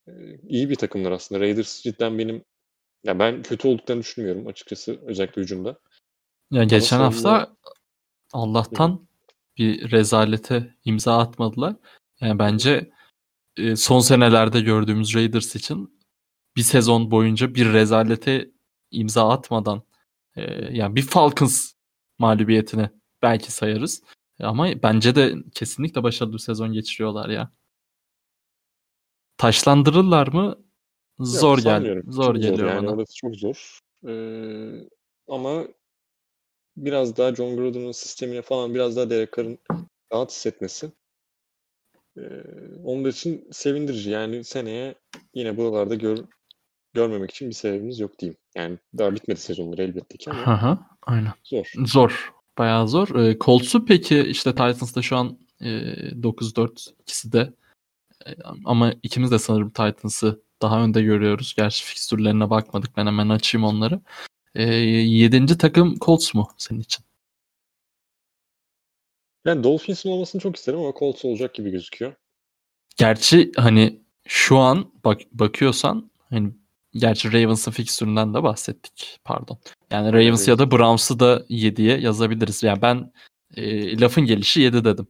E, 0.09 0.13
iyi 0.49 0.71
bir 0.71 0.75
takımlar 0.75 1.13
aslında. 1.13 1.41
Raiders 1.41 1.83
cidden 1.83 2.19
benim 2.19 2.45
ya 3.05 3.19
ben 3.19 3.43
kötü 3.43 3.69
olduklarını 3.69 4.03
düşünmüyorum 4.03 4.47
açıkçası 4.47 5.01
özellikle 5.07 5.43
hücumda. 5.43 5.79
Ya 6.51 6.65
geçen 6.65 6.99
savunma- 6.99 7.05
hafta 7.05 7.57
Allah'tan 8.33 9.09
bir 9.59 9.91
rezalete 9.91 10.75
imza 10.85 11.19
atmadılar. 11.19 11.77
Yani 12.21 12.39
bence 12.39 12.91
e, 13.57 13.77
son 13.77 14.01
senelerde 14.01 14.61
gördüğümüz 14.61 15.15
Raiders 15.15 15.57
için 15.57 16.01
bir 16.57 16.63
sezon 16.63 17.11
boyunca 17.11 17.55
bir 17.55 17.73
rezalete 17.73 18.51
imza 18.91 19.29
atmadan 19.29 19.83
e, 20.37 20.43
yani 20.77 20.97
bir 20.97 21.03
Falcons 21.03 21.73
mağlubiyetini 22.19 22.91
belki 23.23 23.53
sayarız. 23.53 24.03
Ama 24.41 24.83
bence 24.83 25.15
de 25.15 25.35
kesinlikle 25.55 26.03
başarılı 26.03 26.33
bir 26.33 26.39
sezon 26.39 26.73
geçiriyorlar 26.73 27.29
ya. 27.29 27.53
Taşlandırırlar 29.37 30.29
mı? 30.29 30.57
Zor 31.19 31.59
gel 31.59 31.65
sanmıyorum. 31.65 32.13
zor 32.13 32.35
Çok 32.35 32.43
geliyor 32.43 32.69
yani 32.69 32.87
bana. 32.87 32.95
orası 32.97 33.15
çok 33.15 33.37
zor. 33.37 33.79
Ee, 34.09 34.89
ama 35.29 35.65
biraz 36.77 37.17
daha 37.17 37.35
John 37.35 37.57
Gruden'ın 37.57 37.93
sistemine 37.93 38.43
falan 38.43 38.75
biraz 38.75 38.97
daha 38.97 39.11
Derek 39.11 39.37
Carr'ın 39.37 39.59
rahat 40.13 40.31
hissetmesi. 40.31 40.93
Ee, 42.19 42.23
onun 42.85 43.05
için 43.05 43.49
sevindirici. 43.53 44.11
Yani 44.11 44.45
seneye 44.45 44.95
yine 45.35 45.57
buralarda 45.57 45.95
gör, 45.95 46.19
görmemek 46.93 47.31
için 47.31 47.49
bir 47.49 47.55
sebebimiz 47.55 48.01
yok 48.01 48.19
diyeyim. 48.19 48.39
Yani 48.57 48.79
daha 48.99 49.15
bitmedi 49.15 49.41
sezonları 49.41 49.83
elbette 49.83 50.19
ki 50.19 50.31
ama 50.31 50.63
hı, 50.63 50.79
aynen. 51.03 51.33
zor. 51.45 51.73
Zor. 51.87 52.33
Bayağı 52.59 52.89
zor. 52.89 53.17
E, 53.17 53.39
Colts'u 53.39 53.85
peki 53.85 54.21
işte 54.21 54.51
Titans'ta 54.51 55.03
şu 55.03 55.17
an 55.17 55.39
e, 55.61 55.69
9-4 56.23 56.93
ikisi 57.01 57.33
de 57.33 57.53
E, 58.27 58.31
ama 58.65 58.93
ikimiz 59.03 59.31
de 59.31 59.39
sanırım 59.39 59.71
Titans'ı 59.71 60.43
daha 60.63 60.85
önde 60.85 61.03
görüyoruz. 61.03 61.55
Gerçi 61.57 61.85
fikstürlerine 61.85 62.51
bakmadık. 62.51 62.97
Ben 62.97 63.07
hemen 63.07 63.29
açayım 63.29 63.65
onları. 63.65 64.01
E, 64.55 64.63
yedinci 64.65 65.59
takım 65.59 65.99
Colts 65.99 66.35
mu 66.35 66.49
senin 66.59 66.81
için? 66.81 67.05
Yani 69.45 69.65
Dolphins'in 69.65 70.11
olmasını 70.11 70.41
çok 70.41 70.57
isterim 70.57 70.79
ama 70.79 70.93
Colts 70.99 71.25
olacak 71.25 71.55
gibi 71.55 71.71
gözüküyor. 71.71 72.15
Gerçi 72.97 73.53
hani 73.57 74.01
şu 74.27 74.59
an 74.59 74.93
bak 75.05 75.21
bakıyorsan 75.33 76.11
hani 76.31 76.53
gerçi 76.95 77.33
Ravens'ın 77.33 77.71
fikstüründen 77.71 78.35
de 78.35 78.43
bahsettik. 78.43 79.21
Pardon. 79.25 79.59
Yani 79.91 80.13
Ravens 80.13 80.49
ya 80.49 80.59
da 80.59 80.71
Browns'ı 80.71 81.21
da 81.21 81.45
7'ye 81.49 81.99
yazabiliriz. 81.99 82.63
Yani 82.63 82.83
ben 82.83 83.13
e, 83.57 84.01
lafın 84.01 84.25
gelişi 84.27 84.61
7 84.61 84.85
dedim. 84.85 85.07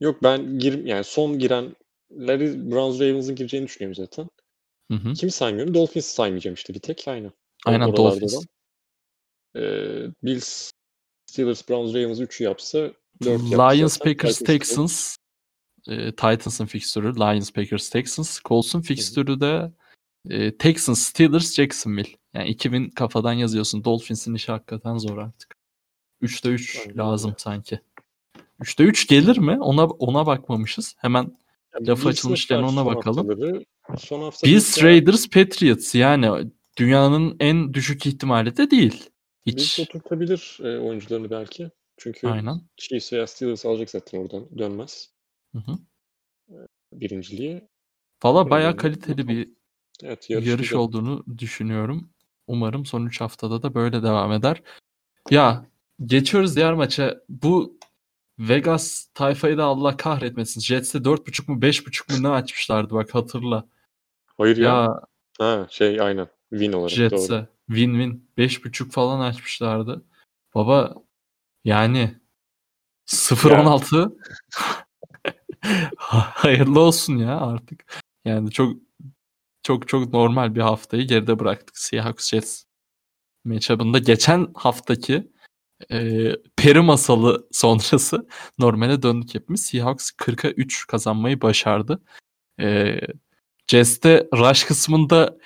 Yok 0.00 0.22
ben 0.22 0.58
gir 0.58 0.84
yani 0.84 1.04
son 1.04 1.38
girenleri 1.38 2.70
Browns 2.70 3.00
Ravens'ın 3.00 3.36
gireceğini 3.36 3.66
düşünüyorum 3.66 3.94
zaten. 3.94 4.28
Hı 4.90 4.94
hı. 4.94 5.12
Kimi 5.12 5.32
saymıyorum? 5.32 5.74
Dolphins'i 5.74 6.14
saymayacağım 6.14 6.54
işte 6.54 6.74
bir 6.74 6.80
tek. 6.80 7.08
Aynen. 7.08 7.28
O- 7.28 7.32
Aynen 7.70 7.80
oralarda 7.80 7.96
Dolphins. 7.96 8.46
Ee, 9.56 10.06
Bills, 10.22 10.70
Steelers, 11.26 11.68
Browns, 11.68 11.94
Ravens 11.94 12.20
3'ü 12.20 12.44
yapsa 12.44 12.78
4 12.78 13.42
yapsa 13.42 13.68
Lions, 13.68 13.92
zaten 13.92 14.12
Packers, 14.12 14.38
Texans, 14.38 15.16
e, 15.88 16.10
Titans'ın 16.10 16.66
fikstürü, 16.66 17.16
Lions, 17.16 17.50
Packers, 17.50 17.90
Texans, 17.90 18.40
Colts'un 18.44 18.80
fikstürü 18.80 19.40
de 19.40 19.72
e, 20.30 20.56
Texans, 20.56 21.02
Steelers, 21.02 21.54
Jacksonville. 21.54 22.10
Yani 22.34 22.48
2000 22.48 22.90
kafadan 22.90 23.32
yazıyorsun. 23.32 23.84
Dolphins'in 23.84 24.34
işi 24.34 24.52
hakikaten 24.52 24.98
zor 24.98 25.18
artık. 25.18 25.54
3'te 26.22 26.48
3 26.48 26.78
Aynen 26.80 26.98
lazım 26.98 27.30
öyle. 27.30 27.38
sanki. 27.38 27.80
3'te 28.60 28.84
3 28.84 29.08
gelir 29.08 29.38
mi? 29.38 29.60
Ona 29.60 29.86
ona 29.86 30.26
bakmamışız. 30.26 30.94
Hemen 30.98 31.38
Yani 31.74 31.86
Bills'le 31.86 32.06
açılmışken 32.06 32.62
ona 32.62 32.86
bakalım. 32.86 33.28
haftaları, 33.28 33.64
son 33.98 34.20
hafta 34.22 34.46
Bills, 34.46 34.78
Bills'le- 34.78 34.82
Raiders, 34.84 35.28
Patriots 35.28 35.94
yani 35.94 36.50
dünyanın 36.76 37.36
en 37.40 37.74
düşük 37.74 38.06
ihtimali 38.06 38.56
de 38.56 38.70
değil. 38.70 39.10
Bills 39.46 39.78
Hiç. 39.78 39.80
oturtabilir 39.80 40.58
e, 40.62 40.78
oyuncularını 40.78 41.30
belki. 41.30 41.70
Çünkü 41.96 42.26
Aynen. 42.28 42.60
Chiefs 42.76 43.12
veya 43.12 43.26
Steelers 43.26 43.66
alacak 43.66 43.90
zaten 43.90 44.18
oradan. 44.18 44.58
Dönmez 44.58 45.10
Hı 45.52 45.58
hı. 45.58 45.78
birinciliği. 46.92 47.68
Valla 48.24 48.50
bayağı 48.50 48.76
kaliteli 48.76 49.28
bir 49.28 49.48
Evet 50.02 50.30
yarış, 50.30 50.48
yarış, 50.48 50.62
güzel. 50.62 50.78
olduğunu 50.78 51.24
düşünüyorum. 51.38 52.10
Umarım 52.46 52.86
son 52.86 53.06
3 53.06 53.20
haftada 53.20 53.62
da 53.62 53.74
böyle 53.74 54.02
devam 54.02 54.32
eder. 54.32 54.62
Ya 55.30 55.66
geçiyoruz 56.06 56.56
diğer 56.56 56.74
maça. 56.74 57.20
Bu 57.28 57.78
Vegas 58.38 59.06
tayfayı 59.14 59.58
da 59.58 59.64
Allah 59.64 59.96
kahretmesin. 59.96 60.60
Jets'e 60.60 60.98
4.5 60.98 61.52
mu 61.52 61.60
5.5 61.60 62.12
mu 62.12 62.22
ne 62.22 62.28
açmışlardı 62.28 62.94
bak 62.94 63.14
hatırla. 63.14 63.68
Hayır 64.38 64.56
ya. 64.56 64.64
Ya 64.64 65.00
Ha 65.38 65.66
şey 65.70 66.00
aynen. 66.00 66.28
Win 66.50 66.72
olarak 66.72 66.90
doğru. 66.90 66.96
Jets'e 66.96 67.48
win-win 67.70 68.20
5.5 68.38 68.90
falan 68.90 69.20
açmışlardı. 69.20 70.04
Baba 70.54 70.94
yani 71.64 72.14
0-16 73.06 74.18
hayırlı 75.96 76.80
olsun 76.80 77.16
ya 77.16 77.40
artık. 77.40 78.02
Yani 78.24 78.50
çok 78.50 78.76
çok 79.62 79.88
çok 79.88 80.12
normal 80.12 80.54
bir 80.54 80.60
haftayı 80.60 81.06
geride 81.06 81.38
bıraktık 81.38 81.78
Seahawks 81.78 82.30
Jets 82.30 82.64
matchup'ında. 83.44 83.98
Geçen 83.98 84.48
haftaki 84.54 85.32
e, 85.90 86.28
peri 86.56 86.80
masalı 86.80 87.48
sonrası 87.52 88.28
normale 88.58 89.02
döndük 89.02 89.34
hepimiz. 89.34 89.62
Seahawks 89.62 90.10
40'a 90.10 90.50
3 90.50 90.86
kazanmayı 90.86 91.40
başardı. 91.40 92.02
E, 92.60 92.98
Jets'te 93.66 94.28
rush 94.34 94.64
kısmında 94.64 95.38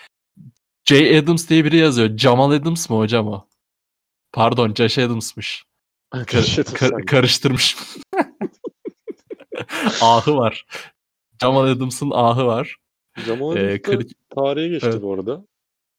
Jay 0.85 1.19
Adams 1.19 1.49
diye 1.49 1.64
biri 1.64 1.77
yazıyor. 1.77 2.19
Jamal 2.19 2.51
Adams 2.51 2.91
mı 2.91 2.97
hocam 2.97 3.29
o? 3.29 3.49
Pardon 4.33 4.75
Josh 4.75 4.99
Adams'mış. 4.99 5.64
Kar- 6.11 6.64
kar- 6.75 7.07
karıştırmış. 7.07 7.77
ahı 10.01 10.37
var. 10.37 10.67
Jamal 11.43 11.64
Adams'ın 11.67 12.11
ahı 12.11 12.47
var. 12.47 12.77
Jamal 13.27 13.57
Ee, 13.57 13.83
kırk- 13.83 14.12
tarihe 14.35 14.69
geçti 14.69 14.89
Evet. 14.93 15.03
bu 15.03 15.12
arada. 15.14 15.45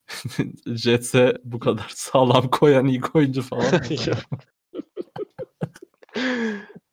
Jets'e 0.67 1.37
bu 1.43 1.59
kadar 1.59 1.87
sağlam 1.95 2.49
koyan 2.49 2.87
ilk 2.87 3.15
oyuncu 3.15 3.41
falan. 3.41 3.65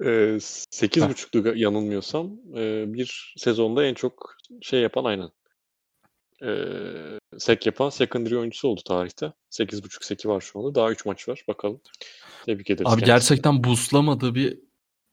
Ee, 0.01 0.07
8.5'tu 0.07 1.59
yanılmıyorsam. 1.59 2.31
Ee, 2.57 2.85
bir 2.87 3.35
sezonda 3.37 3.85
en 3.87 3.95
çok 3.95 4.37
şey 4.63 4.81
yapan 4.81 5.05
aynen. 5.05 5.31
Ee, 6.43 7.19
sek 7.39 7.67
yapan 7.67 7.91
secondary 7.91 8.37
oyuncusu 8.37 8.69
oldu 8.69 8.81
tarihte. 8.85 9.33
8.5 9.51 10.05
seki 10.05 10.29
var 10.29 10.41
şu 10.41 10.59
anda. 10.59 10.75
Daha 10.75 10.91
3 10.91 11.07
maç 11.07 11.29
var. 11.29 11.45
Bakalım. 11.49 11.81
Tebrik 12.47 12.71
ederiz. 12.71 12.93
Abi 12.93 13.03
gerçekten 13.05 13.65
boostlamadığı 13.65 14.35
bir 14.35 14.59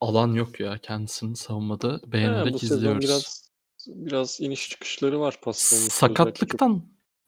alan 0.01 0.33
yok 0.33 0.59
ya 0.59 0.77
kendisini 0.77 1.35
savunmada. 1.35 2.01
Beğenerek 2.07 2.53
bu 2.53 2.57
izliyoruz. 2.57 3.01
biraz 3.05 3.50
biraz 3.87 4.41
iniş 4.41 4.69
çıkışları 4.69 5.19
var 5.19 5.39
pas 5.43 5.57
Sakatlıktan 5.91 6.83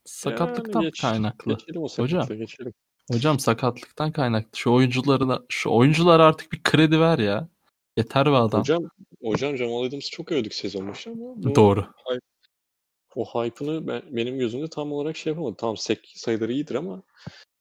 sakatlıktan 0.06 0.82
Yani 0.82 0.90
geç- 0.92 1.02
kaynaklı. 1.02 1.54
Geçelim 1.58 1.82
o 1.82 1.88
Hocam. 1.88 2.28
geçelim. 2.28 2.74
Hocam 3.12 3.40
sakatlıktan 3.40 4.12
kaynaklı. 4.12 4.50
Şu 4.60 4.72
oyuncularına 4.72 5.42
şu 5.50 5.70
oyuncular 5.70 6.20
artık 6.20 6.52
bir 6.52 6.64
kredi 6.64 7.00
ver 7.00 7.20
ya. 7.20 7.48
Yeter 7.98 8.26
be 8.26 8.36
adam. 8.36 8.60
Hocam 8.62 8.84
hocam 9.24 9.58
Jamal 9.58 9.84
Adams'ı 9.84 10.12
çok 10.12 10.32
övdük 10.32 10.54
sezon 10.54 10.88
başı 10.88 11.10
ama 11.10 11.20
bu 11.44 11.56
Doğru. 11.56 11.88
o 13.16 13.26
hype'ını 13.26 13.88
ben, 13.88 14.02
benim 14.12 14.40
gözümde 14.40 14.68
tam 14.70 14.92
olarak 14.92 15.18
şey 15.18 15.34
yapamadı. 15.34 15.56
Tamam 15.58 15.78
sek 15.78 16.14
sayıları 16.16 16.54
iyidir 16.54 16.76
ama 16.76 17.04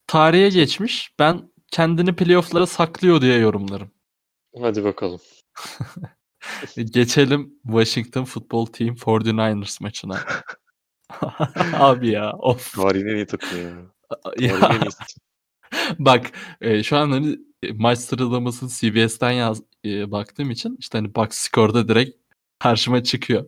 Tarihe 0.07 0.49
geçmiş. 0.49 1.15
Ben 1.19 1.53
kendini 1.71 2.17
playoff'lara 2.17 2.67
saklıyor 2.67 3.21
diye 3.21 3.39
yorumlarım. 3.39 3.91
hadi 4.61 4.85
bakalım. 4.85 5.21
Geçelim 6.77 7.55
Washington 7.63 8.25
Football 8.25 8.67
Team 8.67 8.95
49ers 8.95 9.83
maçına. 9.83 10.21
Abi 11.73 12.11
ya 12.11 12.33
of. 12.33 12.75
Tarihin 12.75 13.07
en 13.07 13.17
iyi 13.17 13.27
takımı 13.27 13.63
ya. 13.63 14.81
Bak 15.99 16.31
e, 16.61 16.83
şu 16.83 16.97
an 16.97 17.11
hani 17.11 17.39
e, 17.63 17.73
maç 17.73 17.99
sıralamasını 17.99 18.69
CBS'ten 18.69 19.31
yaz, 19.31 19.63
e, 19.85 20.11
baktığım 20.11 20.51
için 20.51 20.77
işte 20.81 20.99
hani 20.99 21.15
box 21.15 21.29
score'da 21.33 21.89
direkt 21.89 22.17
karşıma 22.59 23.03
çıkıyor. 23.03 23.47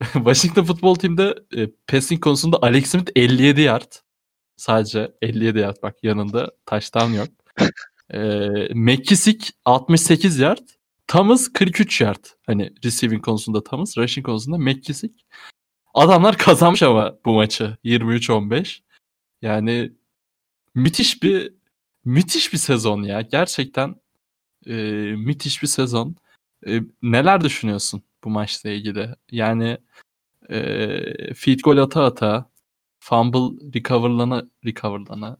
Washington 0.12 0.64
Football 0.64 0.94
Team'de 0.94 1.34
e, 1.56 1.70
passing 1.86 2.20
konusunda 2.20 2.58
Alex 2.62 2.90
Smith 2.90 3.10
57 3.16 3.60
yard. 3.60 3.92
Sadece 4.56 5.12
57 5.22 5.58
yard 5.58 5.76
bak 5.82 5.96
yanında 6.02 6.50
touchdown 6.66 7.12
yok. 7.12 7.28
e, 8.10 8.18
McKissick 8.74 9.52
68 9.64 10.38
yard. 10.38 10.68
Thomas 11.06 11.48
43 11.52 12.00
yard. 12.00 12.24
Hani 12.46 12.72
receiving 12.84 13.24
konusunda 13.24 13.64
Thomas, 13.64 13.98
rushing 13.98 14.26
konusunda 14.26 14.58
McKissick. 14.58 15.14
Adamlar 15.94 16.38
kazanmış 16.38 16.82
ama 16.82 17.18
bu 17.24 17.32
maçı 17.32 17.76
23-15. 17.84 18.80
Yani 19.42 19.92
müthiş 20.74 21.22
bir 21.22 21.54
müthiş 22.04 22.52
bir 22.52 22.58
sezon 22.58 23.02
ya. 23.02 23.20
Gerçekten 23.20 23.94
e, 24.66 24.74
müthiş 25.16 25.62
bir 25.62 25.68
sezon. 25.68 26.16
E, 26.66 26.80
neler 27.02 27.40
düşünüyorsun 27.40 28.02
bu 28.24 28.30
maçla 28.30 28.70
ilgili? 28.70 29.14
Yani 29.30 29.78
e, 30.50 31.34
field 31.34 31.60
goal 31.60 31.76
ata 31.78 32.04
ata 32.04 32.50
fumble 32.98 33.72
recoverlana 33.74 34.44
recoverlana 34.64 35.36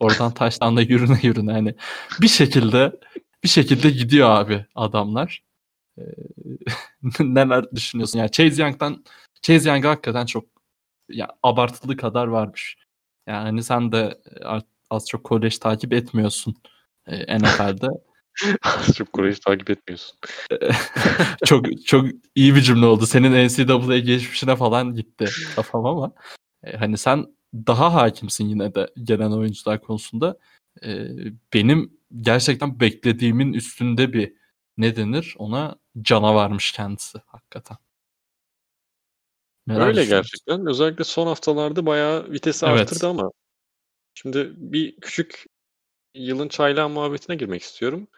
oradan 0.00 0.30
taştan 0.34 0.76
da 0.76 0.82
yürüne 0.82 1.18
yürüne 1.22 1.52
hani 1.52 1.74
bir 2.20 2.28
şekilde 2.28 3.00
bir 3.44 3.48
şekilde 3.48 3.90
gidiyor 3.90 4.30
abi 4.30 4.66
adamlar. 4.74 5.42
E, 5.98 6.02
neler 7.20 7.70
düşünüyorsun? 7.74 8.18
Yani 8.18 8.30
Chase 8.30 8.62
Young'dan 8.62 9.04
Chase 9.42 9.70
Young 9.70 9.84
hakikaten 9.84 10.26
çok 10.26 10.44
ya 11.08 11.28
abartılı 11.42 11.96
kadar 11.96 12.26
varmış. 12.26 12.76
Yani 13.26 13.62
sen 13.62 13.92
de 13.92 14.18
az, 14.44 14.62
az 14.90 15.08
çok 15.08 15.24
kolej 15.24 15.58
takip 15.58 15.92
etmiyorsun 15.92 16.56
e, 17.06 17.38
NFL'de. 17.38 17.88
çok 18.96 19.12
Kore'yi 19.12 19.34
takip 19.34 19.70
etmiyorsun. 19.70 20.18
çok 21.44 21.86
çok 21.86 22.06
iyi 22.34 22.54
bir 22.54 22.60
cümle 22.60 22.86
oldu. 22.86 23.06
Senin 23.06 23.48
NCAA 23.48 23.98
geçmişine 23.98 24.56
falan 24.56 24.94
gitti 24.94 25.28
kafam 25.56 25.86
ama 25.86 26.12
e, 26.64 26.76
hani 26.76 26.98
sen 26.98 27.26
daha 27.54 27.94
hakimsin 27.94 28.48
yine 28.48 28.74
de 28.74 28.90
gelen 29.02 29.30
oyuncular 29.30 29.80
konusunda. 29.80 30.38
E, 30.84 31.08
benim 31.54 31.98
gerçekten 32.20 32.80
beklediğimin 32.80 33.52
üstünde 33.52 34.12
bir 34.12 34.34
ne 34.76 34.96
denir 34.96 35.34
ona 35.38 35.76
canavarmış 36.02 36.72
kendisi 36.72 37.18
hakikaten. 37.26 37.76
Neler 39.66 39.86
Öyle 39.86 40.04
gerçekten. 40.04 40.66
Özellikle 40.66 41.04
son 41.04 41.26
haftalarda 41.26 41.86
bayağı 41.86 42.30
vitesi 42.32 42.66
Evet. 42.66 42.80
arttırdı 42.80 43.06
ama 43.06 43.30
şimdi 44.14 44.52
bir 44.56 44.96
küçük 45.00 45.46
yılın 46.14 46.48
çaylağı 46.48 46.88
muhabbetine 46.88 47.36
girmek 47.36 47.62
istiyorum. 47.62 48.08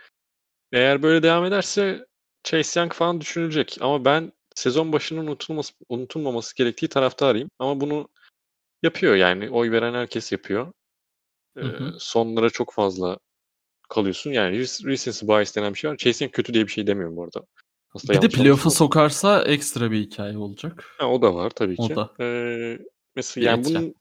Eğer 0.72 1.02
böyle 1.02 1.22
devam 1.22 1.44
ederse 1.44 2.06
Chase 2.44 2.80
Young 2.80 2.92
falan 2.92 3.20
düşünülecek. 3.20 3.78
Ama 3.80 4.04
ben 4.04 4.32
sezon 4.54 4.92
başının 4.92 5.26
unutulması, 5.26 5.74
unutulmaması 5.88 6.56
gerektiği 6.56 6.88
taraftarıyım. 6.88 7.50
Ama 7.58 7.80
bunu 7.80 8.08
yapıyor 8.82 9.14
yani. 9.14 9.50
Oy 9.50 9.70
veren 9.70 9.94
herkes 9.94 10.32
yapıyor. 10.32 10.72
Hı 11.56 11.94
sonlara 11.98 12.50
çok 12.50 12.72
fazla 12.72 13.18
kalıyorsun. 13.88 14.30
Yani 14.32 14.56
rec- 14.56 14.86
recency 14.86 15.26
bias 15.26 15.56
denen 15.56 15.74
bir 15.74 15.78
şey 15.78 15.90
var. 15.90 15.96
Chase 15.96 16.24
Young 16.24 16.34
kötü 16.34 16.54
diye 16.54 16.66
bir 16.66 16.72
şey 16.72 16.86
demiyorum 16.86 17.16
bu 17.16 17.24
arada. 17.24 17.46
Aslında 17.94 18.12
Bir 18.12 18.18
de 18.18 18.24
yanlış 18.24 18.34
playoff'a 18.34 18.50
anlaşılmasın. 18.50 18.78
sokarsa 18.78 19.42
ekstra 19.44 19.90
bir 19.90 20.00
hikaye 20.00 20.38
olacak. 20.38 20.84
Ha, 20.98 21.10
o 21.10 21.22
da 21.22 21.34
var 21.34 21.50
tabii 21.50 21.74
O 21.78 21.88
ki. 21.88 21.96
da. 21.96 22.12
Ee, 22.20 22.78
mesela 23.16 23.42
Bir 23.42 23.46
yani 23.46 23.60
etken. 23.60 23.74
bunun 23.74 23.94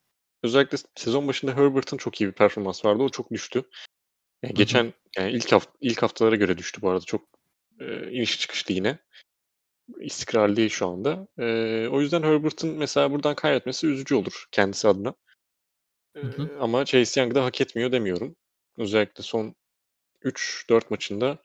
özellikle 0.44 0.78
sezon 0.96 1.28
başında 1.28 1.56
Herbert'ın 1.56 1.98
çok 1.98 2.22
iyi 2.22 2.28
bir 2.28 2.32
performans 2.34 2.86
vardı. 2.86 3.04
O 3.04 3.10
çok 3.10 3.32
düştü. 3.32 3.64
Yani 4.44 4.52
hı. 4.52 4.56
geçen 4.56 4.94
yani 5.18 5.32
ilk 5.32 5.52
hafta 5.52 5.72
ilk 5.82 6.04
haftalara 6.04 6.36
göre 6.36 6.58
düştü 6.58 6.82
bu 6.82 6.90
arada. 6.90 7.06
Çok 7.06 7.22
e, 7.80 8.12
iniş 8.12 8.40
çıkıştı 8.40 8.74
yine. 8.74 9.00
İstikrarlı 10.00 10.56
değil 10.56 10.70
şu 10.70 10.88
anda. 10.88 11.28
E, 11.38 11.88
o 11.88 12.02
yüzden 12.02 12.24
Herbert'ın 12.24 12.70
mesela 12.78 13.12
buradan 13.12 13.36
kaybetmesi 13.36 13.88
üzücü 13.88 14.16
olur 14.16 14.46
kendisi 14.52 14.88
adına. 14.88 15.14
Hı 16.16 16.28
hı. 16.28 16.58
ama 16.60 16.86
Chase 16.86 17.22
Young 17.22 17.36
da 17.36 17.46
hak 17.46 17.62
etmiyor 17.62 17.92
demiyorum. 17.92 18.36
Özellikle 18.78 19.24
son 19.24 19.56
3-4 20.22 20.92
maçında 20.92 21.38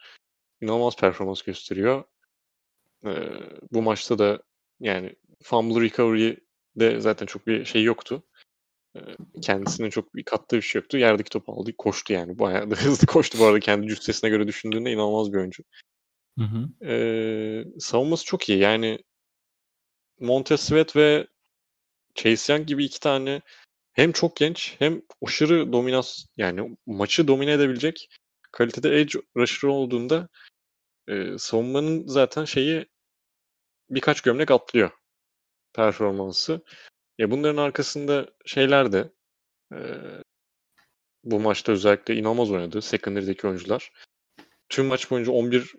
inanılmaz 0.60 0.96
performans 0.96 1.42
gösteriyor. 1.42 2.04
E, 3.04 3.10
bu 3.72 3.82
maçta 3.82 4.18
da 4.18 4.42
yani 4.80 5.16
fumble 5.42 5.80
recovery'de 5.80 7.00
zaten 7.00 7.26
çok 7.26 7.46
bir 7.46 7.64
şey 7.64 7.82
yoktu. 7.82 8.22
E, 8.96 9.00
kendisinin 9.42 9.90
çok 9.90 10.14
bir 10.14 10.22
kattığı 10.22 10.56
bir 10.56 10.62
şey 10.62 10.80
yoktu. 10.80 10.98
Yerdeki 10.98 11.30
topu 11.30 11.52
aldı, 11.52 11.72
koştu 11.78 12.12
yani. 12.12 12.38
Bayağı 12.38 12.70
da 12.70 12.74
hızlı 12.84 13.06
koştu 13.06 13.38
bu 13.38 13.44
arada. 13.44 13.60
Kendi 13.60 13.86
cüssesine 13.86 14.30
göre 14.30 14.46
düşündüğünde 14.46 14.92
inanılmaz 14.92 15.32
bir 15.32 15.38
oyuncu. 15.38 15.62
Hı 16.38 16.44
hı. 16.44 16.86
Ee, 16.86 17.64
savunması 17.78 18.24
çok 18.24 18.48
iyi. 18.48 18.58
Yani 18.58 18.98
Montez 20.20 20.60
Sweat 20.60 20.96
ve 20.96 21.26
Chase 22.14 22.52
Young 22.52 22.66
gibi 22.66 22.84
iki 22.84 23.00
tane 23.00 23.42
hem 23.96 24.12
çok 24.12 24.36
genç 24.36 24.76
hem 24.78 25.02
aşırı 25.26 25.72
dominans 25.72 26.24
yani 26.36 26.76
maçı 26.86 27.28
domine 27.28 27.52
edebilecek 27.52 28.08
kalitede 28.52 29.00
edge 29.00 29.18
rusher 29.36 29.68
olduğunda 29.68 30.28
e, 31.08 31.38
savunmanın 31.38 32.06
zaten 32.06 32.44
şeyi 32.44 32.86
birkaç 33.90 34.20
gömlek 34.20 34.50
atlıyor 34.50 34.90
performansı. 35.74 36.64
Ya 37.18 37.30
bunların 37.30 37.56
arkasında 37.62 38.30
şeyler 38.46 38.92
de 38.92 39.12
e, 39.72 39.78
bu 41.24 41.40
maçta 41.40 41.72
özellikle 41.72 42.14
inanılmaz 42.16 42.50
oynadı 42.50 42.82
secondary'deki 42.82 43.46
oyuncular. 43.46 43.92
Tüm 44.68 44.86
maç 44.86 45.10
boyunca 45.10 45.32
11 45.32 45.74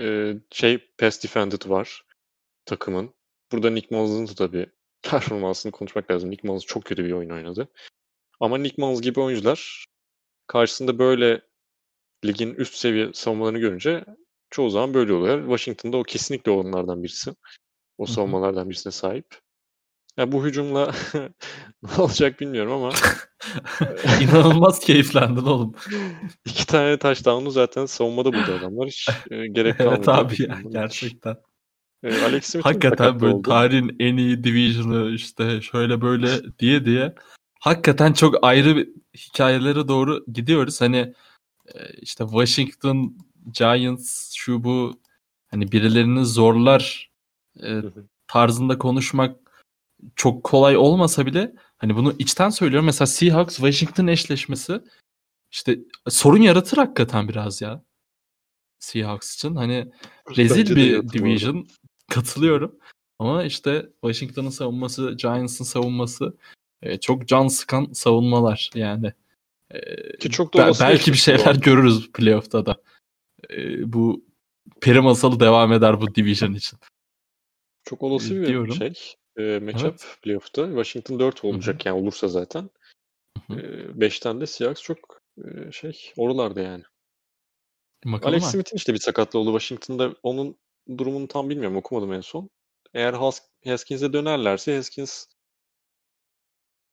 e, 0.00 0.34
şey 0.50 0.78
pass 0.98 1.24
defended 1.24 1.68
var 1.68 2.04
takımın. 2.64 3.14
Burada 3.52 3.70
Nick 3.70 3.96
Mullis'ın 3.96 4.26
da 4.28 4.34
tabii 4.34 4.66
performansını 5.02 5.72
konuşmak 5.72 6.10
lazım. 6.10 6.30
Nick 6.30 6.48
Mullis 6.48 6.64
çok 6.64 6.84
kötü 6.84 7.04
bir 7.04 7.12
oyun 7.12 7.30
oynadı. 7.30 7.68
Ama 8.40 8.58
Nick 8.58 8.82
Mullis 8.82 9.00
gibi 9.00 9.20
oyuncular 9.20 9.84
karşısında 10.46 10.98
böyle 10.98 11.40
ligin 12.24 12.54
üst 12.54 12.74
seviye 12.74 13.10
savunmalarını 13.12 13.58
görünce 13.58 14.04
çoğu 14.50 14.70
zaman 14.70 14.94
böyle 14.94 15.12
oluyor. 15.12 15.40
Washington'da 15.40 15.96
o 15.96 16.02
kesinlikle 16.02 16.50
onlardan 16.50 17.02
birisi. 17.02 17.34
O 17.98 18.06
savunmalardan 18.06 18.70
birisine 18.70 18.92
sahip. 18.92 19.26
Ya 20.16 20.32
bu 20.32 20.44
hücumla 20.46 20.92
ne 21.82 22.02
olacak 22.02 22.40
bilmiyorum 22.40 22.72
ama 22.72 22.92
İnanılmaz 24.20 24.80
keyiflendin 24.80 25.42
oğlum. 25.42 25.74
iki 26.44 26.66
tane 26.66 26.98
touchdown'u 26.98 27.50
zaten 27.50 27.86
savunmada 27.86 28.32
buldu 28.32 28.54
adamlar. 28.60 28.88
Hiç 28.88 29.08
e, 29.30 29.46
gerek 29.46 29.78
kalmadı. 29.78 29.96
evet 29.98 30.08
abi 30.08 30.42
ya 30.42 30.62
gerçekten. 30.70 31.36
E, 32.02 32.22
Alex 32.22 32.44
Smith'in 32.44 32.68
Hakikaten 32.68 33.20
böyle 33.20 33.34
oldu. 33.34 33.48
tarihin 33.48 33.96
en 33.98 34.16
iyi 34.16 34.44
division'ı 34.44 35.10
işte 35.10 35.60
şöyle 35.60 36.00
böyle 36.00 36.58
diye 36.58 36.84
diye 36.84 37.14
hakikaten 37.60 38.12
çok 38.12 38.34
ayrı 38.42 38.88
hikayelere 39.16 39.88
doğru 39.88 40.24
gidiyoruz. 40.32 40.80
Hani 40.80 41.14
e, 41.74 41.92
işte 42.00 42.24
Washington 42.24 43.16
Giants 43.52 44.32
şu 44.34 44.64
bu 44.64 45.00
hani 45.50 45.72
birilerini 45.72 46.26
zorlar 46.26 47.10
e, 47.62 47.82
tarzında 48.26 48.78
konuşmak 48.78 49.36
çok 50.16 50.44
kolay 50.44 50.76
olmasa 50.76 51.26
bile 51.26 51.52
Hani 51.80 51.96
bunu 51.96 52.14
içten 52.18 52.50
söylüyorum. 52.50 52.86
Mesela 52.86 53.06
Seahawks 53.06 53.56
Washington 53.56 54.06
eşleşmesi 54.06 54.80
işte 55.50 55.78
sorun 56.08 56.42
yaratır 56.42 56.76
hakikaten 56.76 57.28
biraz 57.28 57.62
ya. 57.62 57.84
Seahawks 58.78 59.34
için. 59.34 59.54
Hani 59.54 59.92
rezil 60.36 60.76
bir 60.76 61.08
division. 61.08 61.68
Katılıyorum. 62.10 62.78
Ama 63.18 63.44
işte 63.44 63.86
Washington'ın 64.04 64.50
savunması, 64.50 65.12
Giants'ın 65.12 65.64
savunması 65.64 66.36
e, 66.82 67.00
çok 67.00 67.28
can 67.28 67.48
sıkan 67.48 67.92
savunmalar 67.92 68.70
yani. 68.74 69.12
E, 69.70 69.80
Ki 70.18 70.30
çok 70.30 70.54
da 70.54 70.72
belki 70.80 71.12
bir 71.12 71.16
şeyler 71.16 71.46
arada. 71.46 71.58
görürüz 71.58 72.12
playoff'ta 72.12 72.66
da. 72.66 72.82
E, 73.50 73.92
bu 73.92 74.24
peri 74.80 75.00
masalı 75.00 75.40
devam 75.40 75.72
eder 75.72 76.00
bu 76.00 76.14
division 76.14 76.52
için. 76.54 76.78
Çok 77.84 78.02
olası 78.02 78.34
bir 78.42 78.46
Diyorum. 78.46 78.74
şey. 78.74 78.92
E, 79.36 79.58
matchup 79.58 79.82
Evet. 79.82 80.16
playoff'ta. 80.22 80.66
Washington 80.66 81.18
4 81.20 81.44
olacak 81.44 81.86
yani 81.86 82.00
olursa 82.02 82.28
zaten. 82.28 82.70
Hı 83.46 83.54
hı. 83.54 83.58
5'ten 83.98 84.40
de 84.40 84.46
Seahawks 84.46 84.82
çok 84.82 85.20
e, 85.44 85.72
şey 85.72 86.12
oralarda 86.16 86.60
yani. 86.60 86.82
Bakalım 88.04 88.34
Alex. 88.34 88.50
Smith'in 88.50 88.76
işte 88.76 88.94
bir 88.94 88.98
sakatlığı 88.98 89.38
oldu 89.38 89.58
Washington'da. 89.60 90.14
Onun 90.22 90.56
durumunu 90.98 91.28
tam 91.28 91.50
bilmiyorum. 91.50 91.76
Okumadım 91.76 92.12
en 92.12 92.20
son. 92.20 92.50
Eğer 92.94 93.14
Has- 93.14 93.48
Haskins'e 93.64 94.12
dönerlerse 94.12 94.76
Haskins 94.76 95.26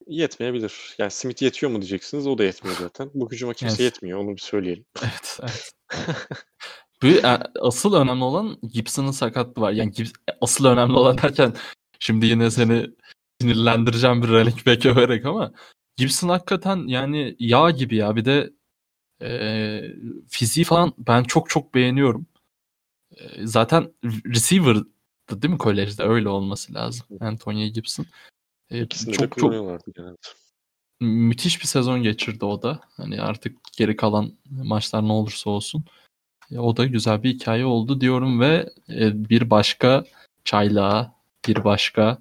yetmeyebilir. 0.07 0.95
Yani 0.97 1.11
Smith 1.11 1.41
yetiyor 1.41 1.71
mu 1.71 1.81
diyeceksiniz. 1.81 2.27
O 2.27 2.37
da 2.37 2.43
yetmiyor 2.43 2.77
zaten. 2.79 3.11
Bu 3.13 3.31
hücuma 3.31 3.53
kimse 3.53 3.83
Evet. 3.83 3.93
yetmiyor. 3.93 4.19
Onu 4.19 4.35
bir 4.35 4.41
söyleyelim. 4.41 4.85
Evet, 5.03 5.39
evet. 5.41 5.71
E, 7.03 7.21
asıl 7.61 7.93
önemli 7.93 8.23
olan 8.23 8.57
Gibson'ın 8.73 9.11
sakatlığı 9.11 9.61
var. 9.61 9.71
Yani 9.71 9.91
Gibbs, 9.91 10.11
asıl 10.41 10.65
önemli 10.65 10.93
olan 10.93 11.17
derken 11.17 11.53
şimdi 11.99 12.25
yine 12.25 12.51
seni 12.51 12.87
sinirlendireceğim 13.41 14.23
bir 14.23 14.27
running 14.27 14.65
back 14.65 14.85
överek 14.85 15.25
ama 15.25 15.51
Gibson 15.97 16.29
hakikaten 16.29 16.87
yani 16.87 17.35
yağ 17.39 17.71
gibi 17.71 17.95
ya. 17.95 18.15
Bir 18.15 18.25
de 18.25 18.49
e, 19.21 19.81
fiziği 20.29 20.63
falan 20.63 20.93
ben 20.97 21.23
çok 21.23 21.49
çok 21.49 21.73
beğeniyorum. 21.75 22.27
E, 23.19 23.47
zaten 23.47 23.93
receiver'dı 24.25 25.41
değil 25.41 25.51
mi 25.53 25.57
kolejde? 25.57 26.03
Öyle 26.03 26.29
olması 26.29 26.73
lazım. 26.73 27.05
Antonio 27.19 27.67
Gibson. 27.67 28.05
E, 28.71 28.81
İkisini 28.83 29.13
de 29.13 29.17
çok 29.17 29.21
çok 29.21 29.31
kullanıyorlardı 29.41 29.91
genelde. 29.95 30.15
müthiş 31.01 31.61
bir 31.61 31.67
sezon 31.67 32.03
geçirdi 32.03 32.45
o 32.45 32.61
da. 32.61 32.79
Hani 32.97 33.21
artık 33.21 33.57
geri 33.77 33.95
kalan 33.95 34.33
maçlar 34.49 35.07
ne 35.07 35.11
olursa 35.11 35.49
olsun. 35.49 35.85
O 36.57 36.77
da 36.77 36.85
güzel 36.85 37.23
bir 37.23 37.33
hikaye 37.33 37.65
oldu 37.65 38.01
diyorum 38.01 38.39
ve 38.39 38.69
e, 38.89 39.29
bir 39.29 39.49
başka 39.49 40.03
çaylağa, 40.45 41.15
bir 41.47 41.63
başka 41.63 42.17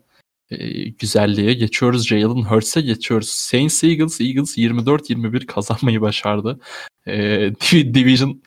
e, 0.51 0.85
güzelliğe 0.89 1.55
geçiyoruz. 1.55 2.07
Jalen 2.09 2.43
Hurts'e 2.43 2.81
geçiyoruz. 2.81 3.29
Saints 3.29 3.85
Eagles, 3.85 4.21
Eagles 4.21 4.59
24-21 4.59 5.47
kazanmayı 5.47 6.01
başardı. 6.01 6.61
E, 7.07 7.13
div- 7.61 7.95
Division 7.95 8.43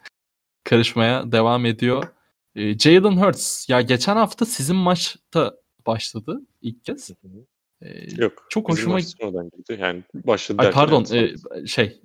karışmaya 0.64 1.32
devam 1.32 1.66
ediyor. 1.66 2.04
E, 2.56 2.78
Jalen 2.78 3.18
Hurts 3.18 3.70
ya 3.70 3.82
geçen 3.82 4.16
hafta 4.16 4.46
sizin 4.46 4.76
maçta 4.76 5.56
başladı 5.86 6.42
ilk 6.62 6.86
kez. 6.86 7.12
E, 7.82 8.22
Yok. 8.22 8.48
Çok 8.50 8.70
hoşuma- 8.70 9.00
girdi. 9.00 9.78
Yani 9.80 10.04
başladı 10.14 10.62
Ay 10.62 10.72
pardon 10.72 11.06
evet, 11.12 11.40
e, 11.56 11.68
şey 11.68 12.02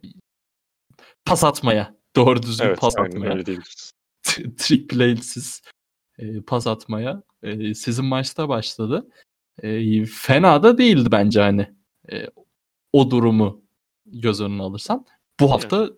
pas 1.25 1.45
atmaya. 1.45 1.97
Doğru 2.17 2.43
düzgün 2.43 2.67
evet 2.67 2.79
pas 2.79 2.97
aynen 2.99 3.17
atmaya. 3.17 3.45
trick 4.59 4.87
play'siz 4.89 5.63
e, 6.19 6.41
pas 6.41 6.67
atmaya 6.67 7.23
e, 7.43 7.75
sizin 7.75 8.05
maçta 8.05 8.49
başladı. 8.49 9.09
E, 9.63 10.05
fena 10.05 10.63
da 10.63 10.79
değildi 10.79 11.09
bence 11.13 11.41
hani 11.41 11.75
e, 12.13 12.27
o 12.93 13.11
durumu 13.11 13.65
göz 14.07 14.41
önüne 14.41 14.63
alırsan. 14.63 15.07
Bu 15.41 15.51
hafta 15.53 15.91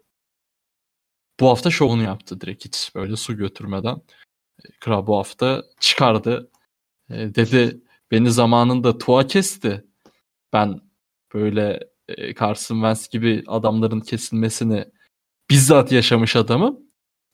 bu 1.40 1.48
hafta 1.48 1.70
şovunu 1.70 2.02
yaptı 2.02 2.40
direkt 2.40 2.64
hiç 2.64 2.94
böyle 2.94 3.16
su 3.16 3.36
götürmeden. 3.36 4.02
Kral 4.80 5.06
bu 5.06 5.18
hafta 5.18 5.64
çıkardı. 5.80 6.50
E, 7.10 7.34
dedi 7.34 7.80
beni 8.10 8.30
zamanında 8.30 8.98
tuğa 8.98 9.26
kesti. 9.26 9.84
Ben 10.52 10.80
böyle 11.34 11.80
e, 12.08 12.34
Carson 12.34 12.76
Wentz 12.76 13.08
gibi 13.08 13.44
adamların 13.46 14.00
kesilmesini 14.00 14.84
bizzat 15.50 15.92
yaşamış 15.92 16.36
adamım. 16.36 16.80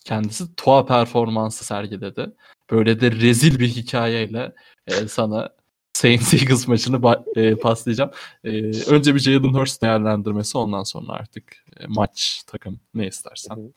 Kendisi 0.04 0.54
tuğa 0.56 0.86
performansı 0.86 1.64
sergiledi. 1.64 2.32
Böyle 2.70 3.00
de 3.00 3.12
rezil 3.12 3.58
bir 3.58 3.68
hikayeyle 3.68 4.54
e, 4.86 5.08
sana 5.08 5.50
Saints 5.92 6.34
Eagles 6.34 6.68
maçını 6.68 7.24
e, 7.36 7.54
paslayacağım. 7.54 8.10
E, 8.44 8.50
önce 8.90 9.14
bir 9.14 9.20
Jalen 9.20 9.54
Hurts 9.54 9.80
değerlendirmesi 9.80 10.58
ondan 10.58 10.82
sonra 10.82 11.12
artık 11.12 11.64
e, 11.80 11.86
maç, 11.86 12.42
takım 12.46 12.80
ne 12.94 13.06
istersen 13.06 13.72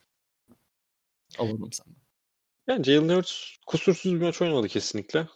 alalım 1.40 1.72
senden. 1.72 2.05
Yani 2.68 2.84
Jalen 2.84 3.16
Hurts 3.16 3.58
kusursuz 3.68 4.14
bir 4.14 4.22
maç 4.22 4.42
oynamadı 4.42 4.68
kesinlikle. 4.68 5.28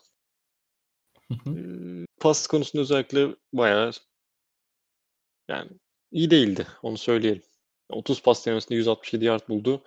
Ee, 1.32 2.06
Pas 2.20 2.48
konusunda 2.48 2.82
özellikle 2.82 3.36
bayağı 3.54 3.92
yani 5.48 5.72
iyi 6.12 6.32
değildi. 6.32 6.68
Onu 6.84 6.98
söyleyelim. 6.98 7.44
30 7.90 8.22
pas 8.22 8.46
denemesinde 8.46 8.76
167 8.76 9.26
yard 9.26 9.50
buldu. 9.50 9.84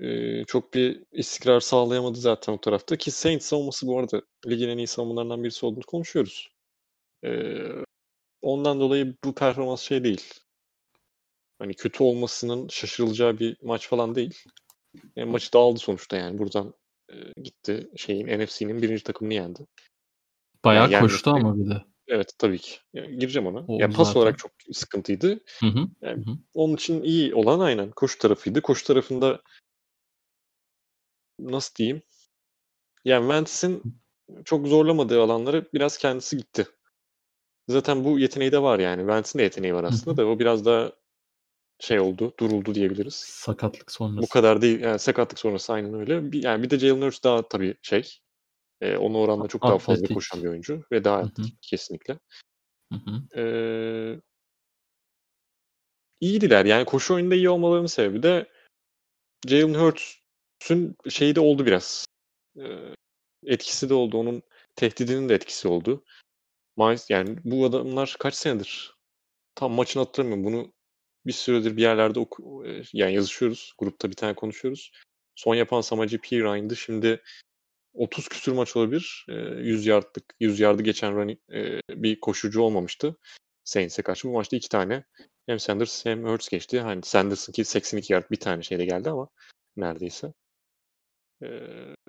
Ee, 0.00 0.44
çok 0.44 0.74
bir 0.74 1.02
istikrar 1.12 1.60
sağlayamadı 1.60 2.18
zaten 2.18 2.52
o 2.52 2.60
tarafta. 2.60 2.96
Ki 2.96 3.10
Saints 3.10 3.46
savunması 3.46 3.86
bu 3.86 3.98
arada 3.98 4.22
ligin 4.46 4.68
en 4.68 4.78
iyi 4.78 4.86
savunmalarından 4.86 5.44
birisi 5.44 5.66
olduğunu 5.66 5.84
konuşuyoruz. 5.84 6.50
Ee, 7.24 7.58
ondan 8.42 8.80
dolayı 8.80 9.14
bu 9.24 9.34
performans 9.34 9.82
şey 9.82 10.04
değil. 10.04 10.34
Hani 11.58 11.74
kötü 11.74 12.02
olmasının 12.02 12.68
şaşırılacağı 12.68 13.38
bir 13.38 13.56
maç 13.62 13.88
falan 13.88 14.14
değil. 14.14 14.44
Yani 15.16 15.30
maçı 15.30 15.52
da 15.52 15.58
aldı 15.58 15.78
sonuçta 15.78 16.16
yani. 16.16 16.38
Buradan 16.38 16.74
e, 17.12 17.14
gitti 17.42 17.90
şeyin 17.96 18.26
NFC'nin 18.26 18.82
birinci 18.82 19.04
takımını 19.04 19.34
yendi. 19.34 19.66
Bayağı 20.64 20.90
Yani 20.90 21.02
koştu 21.02 21.30
ama 21.30 21.56
bir 21.56 21.70
de. 21.70 21.82
Evet 22.08 22.32
tabii 22.38 22.58
ki. 22.58 22.78
Yani 22.92 23.18
gireceğim 23.18 23.46
ona. 23.46 23.64
O 23.68 23.78
Yani 23.80 23.94
pas 23.94 24.06
zaten. 24.06 24.20
olarak 24.20 24.38
çok 24.38 24.52
sıkıntıydı. 24.72 25.40
Hı 25.60 25.66
hı. 25.66 25.88
Yani 26.02 26.26
Hı 26.26 26.30
hı. 26.30 26.36
onun 26.54 26.74
için 26.74 27.02
iyi 27.02 27.34
olan 27.34 27.60
aynen 27.60 27.90
koşu 27.90 28.18
tarafıydı. 28.18 28.62
Koşu 28.62 28.86
tarafında 28.86 29.42
nasıl 31.38 31.74
diyeyim? 31.74 32.02
Yani 33.04 33.22
Wentz'in 33.22 33.82
çok 34.44 34.66
zorlamadığı 34.66 35.22
alanları 35.22 35.68
biraz 35.74 35.98
kendisi 35.98 36.36
gitti. 36.36 36.66
Zaten 37.68 38.04
bu 38.04 38.18
yeteneği 38.18 38.52
de 38.52 38.62
var 38.62 38.78
yani. 38.78 39.00
Wentz'in 39.00 39.38
de 39.38 39.42
yeteneği 39.42 39.74
var 39.74 39.84
aslında 39.84 40.16
da 40.16 40.26
o 40.26 40.38
biraz 40.38 40.64
daha 40.64 40.92
şey 41.82 42.00
oldu, 42.00 42.34
duruldu 42.38 42.74
diyebiliriz. 42.74 43.14
Sakatlık 43.14 43.92
sonrası. 43.92 44.22
Bu 44.22 44.28
kadar 44.28 44.62
değil. 44.62 44.80
Yani 44.80 44.98
sakatlık 44.98 45.38
sonrası 45.38 45.72
aynen 45.72 45.94
öyle. 45.94 46.32
Bir, 46.32 46.42
yani 46.42 46.62
bir 46.62 46.70
de 46.70 46.78
Jalen 46.78 47.02
Hurts 47.02 47.22
daha 47.22 47.48
tabii 47.48 47.74
şey. 47.82 48.18
E, 48.80 48.96
ona 48.96 49.18
oranla 49.18 49.48
çok 49.48 49.62
daha 49.62 49.78
fazla 49.78 50.14
koşan 50.14 50.42
bir 50.42 50.48
oyuncu 50.48 50.84
ve 50.92 51.04
daha 51.04 51.16
atletik 51.16 51.62
kesinlikle. 51.62 52.18
Hı 52.92 52.98
hı. 52.98 53.40
Ee, 53.40 54.20
iyiydiler. 56.20 56.64
Yani 56.64 56.84
koşu 56.84 57.14
oyununda 57.14 57.34
iyi 57.34 57.50
olmalarının 57.50 57.86
sebebi 57.86 58.22
de 58.22 58.48
Jalen 59.48 59.74
Hurts'ün 59.74 60.96
şeyi 61.08 61.34
de 61.34 61.40
oldu 61.40 61.66
biraz. 61.66 62.06
Ee, 62.58 62.94
etkisi 63.46 63.88
de 63.88 63.94
oldu. 63.94 64.18
Onun 64.18 64.42
tehdidinin 64.76 65.28
de 65.28 65.34
etkisi 65.34 65.68
oldu. 65.68 66.04
Yani 67.08 67.38
bu 67.44 67.66
adamlar 67.66 68.16
kaç 68.18 68.34
senedir? 68.34 68.94
Tam 69.54 69.72
maçını 69.72 70.02
hatırlamıyorum. 70.02 70.44
Bunu 70.44 70.72
bir 71.26 71.32
süredir 71.32 71.76
bir 71.76 71.82
yerlerde 71.82 72.20
oku, 72.20 72.66
e, 72.66 72.82
yani 72.92 73.14
yazışıyoruz. 73.14 73.74
Grupta 73.78 74.10
bir 74.10 74.16
tane 74.16 74.34
konuşuyoruz. 74.34 74.92
Son 75.34 75.54
yapan 75.54 75.80
Samaji 75.80 76.18
P. 76.18 76.36
Ryan'dı. 76.36 76.76
Şimdi 76.76 77.22
30 77.94 78.28
küsür 78.28 78.52
maç 78.52 78.76
olabilir. 78.76 79.26
Ee, 79.28 79.32
100 79.32 79.86
yardlık, 79.86 80.34
100 80.40 80.60
yardı 80.60 80.82
geçen 80.82 81.16
running, 81.16 81.38
e, 81.52 81.80
bir 81.90 82.20
koşucu 82.20 82.62
olmamıştı. 82.62 83.16
Saints'e 83.64 84.02
karşı. 84.02 84.28
Bu 84.28 84.32
maçta 84.32 84.56
iki 84.56 84.68
tane 84.68 85.04
hem 85.46 85.58
Sanders 85.58 86.06
hem 86.06 86.24
Hurts 86.24 86.48
geçti. 86.48 86.80
Hani 86.80 87.02
Sanders'ınki 87.02 87.64
82 87.64 88.12
yard 88.12 88.30
bir 88.30 88.36
tane 88.40 88.62
şeyle 88.62 88.84
geldi 88.84 89.10
ama 89.10 89.28
neredeyse. 89.76 90.32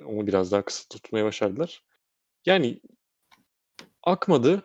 Onu 0.05 0.27
biraz 0.27 0.51
daha 0.51 0.65
kısa 0.65 0.83
tutmaya 0.89 1.25
başardılar. 1.25 1.83
Yani 2.45 2.81
akmadı 4.03 4.63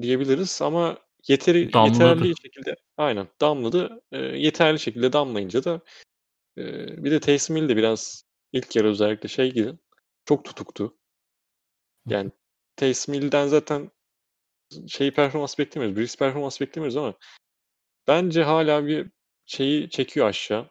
diyebiliriz 0.00 0.62
ama 0.62 0.98
yeteri 1.28 1.72
Damladı. 1.72 1.92
yeterli 1.92 2.34
şekilde 2.42 2.76
aynen 2.96 3.28
damladı. 3.40 4.02
Ee, 4.12 4.18
yeterli 4.18 4.78
şekilde 4.78 5.12
damlayınca 5.12 5.64
da 5.64 5.80
e, 6.58 6.62
bir 7.04 7.10
de 7.10 7.20
Taysom 7.20 7.68
de 7.68 7.76
biraz 7.76 8.24
ilk 8.52 8.76
yarı 8.76 8.88
özellikle 8.88 9.28
şey 9.28 9.52
gibi 9.52 9.72
çok 10.24 10.44
tutuktu. 10.44 10.96
Yani 12.06 12.30
Taysom 12.76 13.14
Hill'den 13.14 13.46
zaten 13.46 13.90
şey 14.88 15.10
performans 15.10 15.58
beklemiyoruz. 15.58 15.96
Breeze 15.98 16.18
performans 16.18 16.60
beklemiyoruz 16.60 16.96
ama 16.96 17.14
bence 18.08 18.42
hala 18.42 18.86
bir 18.86 19.10
şeyi 19.46 19.90
çekiyor 19.90 20.26
aşağı. 20.26 20.70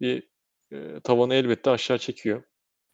Bir 0.00 0.28
e, 0.72 1.00
tavanı 1.00 1.34
elbette 1.34 1.70
aşağı 1.70 1.98
çekiyor. 1.98 2.42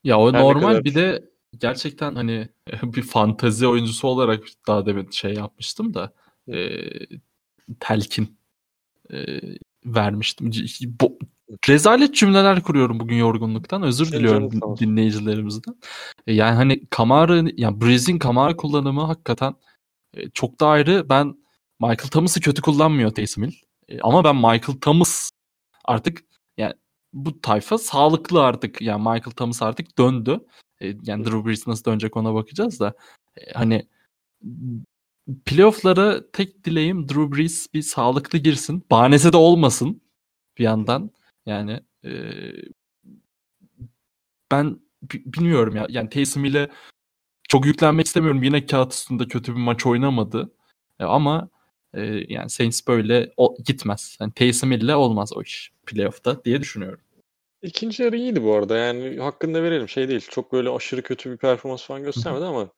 Ya 0.05 0.19
o 0.21 0.33
Her 0.33 0.41
normal 0.43 0.61
kadar- 0.69 0.85
bir 0.85 0.95
de 0.95 1.31
gerçekten 1.59 2.15
hani 2.15 2.49
bir 2.83 3.03
fantazi 3.03 3.67
oyuncusu 3.67 4.09
olarak 4.09 4.45
daha 4.67 4.87
demin 4.87 5.11
şey 5.11 5.35
yapmıştım 5.35 5.95
da 5.95 6.13
e, 6.53 6.81
telkin 7.81 8.39
e, 9.13 9.41
vermiştim. 9.85 10.51
Bu, 11.01 11.19
rezalet 11.69 12.15
cümleler 12.15 12.63
kuruyorum 12.63 13.01
bugün 13.01 13.17
yorgunluktan. 13.17 13.83
Özür 13.83 14.07
Senin 14.07 14.19
diliyorum 14.19 14.63
olsun. 14.63 14.87
dinleyicilerimizden. 14.87 15.75
E, 16.27 16.33
yani 16.35 16.55
hani 16.55 16.87
Kamara, 16.87 17.51
yani 17.57 17.81
Breeze'in 17.81 18.19
Kamara 18.19 18.57
kullanımı 18.57 19.05
hakikaten 19.05 19.55
e, 20.15 20.31
çok 20.31 20.61
da 20.61 20.67
ayrı. 20.69 21.07
Ben 21.09 21.35
Michael 21.81 22.11
Thomas'ı 22.11 22.41
kötü 22.41 22.63
kullanmıyor 22.63 23.11
Taysom. 23.11 23.45
E, 23.89 24.01
ama 24.03 24.25
ben 24.25 24.37
Michael 24.37 24.79
Thomas 24.81 25.31
artık 25.85 26.25
yani 26.59 26.75
bu 27.13 27.41
tayfa 27.41 27.79
sağlıklı 27.79 28.43
artık. 28.45 28.83
Yani 28.83 28.99
Michael 28.99 29.35
Thomas 29.37 29.63
artık 29.63 29.99
döndü. 29.99 30.41
E, 30.83 30.87
yani 31.03 31.25
Drew 31.25 31.47
Brees 31.47 31.67
nasıl 31.67 31.85
dönecek 31.85 32.17
ona 32.17 32.35
bakacağız 32.35 32.81
da. 32.81 32.95
E, 33.37 33.53
hani 33.53 33.87
playoff'lara 35.47 36.31
tek 36.31 36.65
dileğim 36.65 37.09
Drew 37.09 37.37
Brees 37.37 37.75
bir 37.75 37.83
sağlıklı 37.83 38.39
girsin. 38.39 38.85
Bahanesi 38.91 39.33
de 39.33 39.37
olmasın 39.37 40.01
bir 40.59 40.65
yandan. 40.65 41.11
Yani 41.47 41.81
e, 42.05 42.11
ben 44.51 44.81
bi- 45.03 45.23
bilmiyorum 45.27 45.77
ya. 45.77 45.87
Yani 45.91 46.09
Taysom 46.11 46.45
ile 46.45 46.71
çok 47.49 47.67
yüklenmek 47.67 48.07
istemiyorum. 48.07 48.43
Yine 48.43 48.67
kağıt 48.67 48.93
üstünde 48.93 49.29
kötü 49.29 49.53
bir 49.55 49.61
maç 49.61 49.87
oynamadı. 49.87 50.53
E, 51.01 51.05
ama 51.05 51.49
e, 51.95 52.03
yani 52.29 52.51
Saints 52.51 52.87
böyle 52.89 53.33
o, 53.37 53.57
gitmez. 53.65 54.17
Yani 54.21 54.33
Taysom 54.33 54.73
ile 54.73 54.97
olmaz 54.97 55.33
o 55.37 55.43
iş 55.43 55.73
playoff'ta 55.87 56.45
diye 56.45 56.61
düşünüyorum. 56.61 57.01
İkinci 57.63 58.03
yarı 58.03 58.17
iyiydi 58.17 58.43
bu 58.43 58.55
arada. 58.55 58.77
Yani 58.77 59.19
hakkını 59.19 59.55
da 59.55 59.63
verelim. 59.63 59.89
Şey 59.89 60.09
değil. 60.09 60.27
Çok 60.31 60.53
böyle 60.53 60.71
aşırı 60.71 61.03
kötü 61.03 61.31
bir 61.31 61.37
performans 61.37 61.85
falan 61.85 62.03
göstermedi 62.03 62.45
ama 62.45 62.71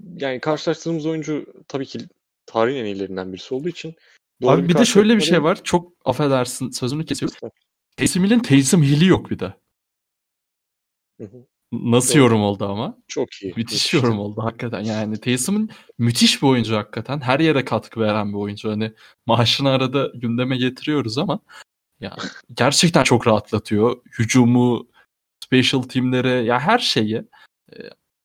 yani 0.00 0.40
karşılaştırdığımız 0.40 1.06
oyuncu 1.06 1.46
tabii 1.68 1.86
ki 1.86 1.98
tarihin 2.46 2.80
en 2.80 2.84
iyilerinden 2.84 3.32
birisi 3.32 3.54
olduğu 3.54 3.68
için 3.68 3.94
doğru 4.42 4.50
Abi 4.50 4.68
bir 4.68 4.74
de 4.74 4.84
şöyle 4.84 5.16
bir 5.16 5.20
şey 5.20 5.42
var. 5.42 5.58
Çok 5.64 5.92
affedersin 6.04 6.70
sözünü 6.70 7.04
kesiyorum. 7.04 7.50
Taysom 7.96 8.24
Hill'in 8.24 8.38
Taysom 8.40 8.82
Hill'i 8.82 9.06
yok 9.06 9.30
bir 9.30 9.38
de. 9.38 9.54
Nasıl 11.72 12.14
Doğru. 12.14 12.22
yorum 12.22 12.42
oldu 12.42 12.64
ama? 12.64 12.98
Çok 13.08 13.42
iyi. 13.42 13.48
Müthiş 13.56 13.56
Müthişti. 13.56 13.96
yorum 13.96 14.18
oldu 14.18 14.42
hakikaten. 14.42 14.80
Yani 14.80 15.20
Taysom'un 15.20 15.70
müthiş 15.98 16.42
bir 16.42 16.46
oyuncu 16.46 16.76
hakikaten. 16.76 17.20
Her 17.20 17.40
yere 17.40 17.64
katkı 17.64 18.00
veren 18.00 18.32
bir 18.32 18.38
oyuncu. 18.38 18.70
Hani 18.70 18.92
maaşını 19.26 19.70
arada 19.70 20.10
gündeme 20.14 20.56
getiriyoruz 20.56 21.18
ama 21.18 21.40
ya 22.00 22.16
gerçekten 22.54 23.04
çok 23.04 23.26
rahatlatıyor. 23.26 23.96
Hücumu, 24.18 24.88
special 25.44 25.82
teamlere 25.82 26.30
ya 26.30 26.60
her 26.60 26.78
şeyi. 26.78 27.16
E, 27.72 27.76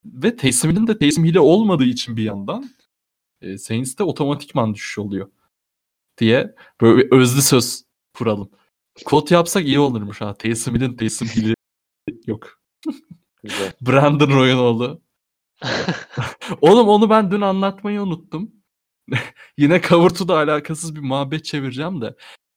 ve 0.06 0.36
Taysom'un 0.36 0.88
de 0.88 0.98
Taysom 0.98 1.26
hile 1.26 1.40
olmadığı 1.40 1.84
için 1.84 2.18
bir 2.18 2.24
yandan 2.24 2.70
e, 3.42 3.58
Saints'te 3.58 4.04
otomatikman 4.04 4.74
düşüş 4.74 4.98
oluyor 4.98 5.32
diye 6.18 6.56
böyle 6.82 6.98
bir 6.98 7.12
özlü 7.12 7.42
söz 7.42 7.84
kuralım. 8.14 8.52
Kod 9.06 9.32
yapsak 9.32 9.66
iyi 9.66 9.80
olurmuş 9.80 10.22
ha. 10.22 10.34
Taysom 10.38 10.76
Hill'in 10.76 10.98
Taysom 10.98 11.28
hili 11.28 11.56
yok. 12.28 12.62
Güzel. 13.44 13.74
Brandon 13.82 14.30
Royanoğlu. 14.30 15.02
Oğlum 16.62 16.88
onu 16.88 17.10
ben 17.10 17.32
dün 17.32 17.42
anlatmayı 17.42 18.02
unuttum. 18.02 18.52
Yine 19.58 19.82
cover 19.82 20.10
to'da 20.10 20.38
alakasız 20.38 20.96
bir 20.96 21.00
muhabbet 21.00 21.46
çevireceğim 21.46 22.02
de. 22.02 22.16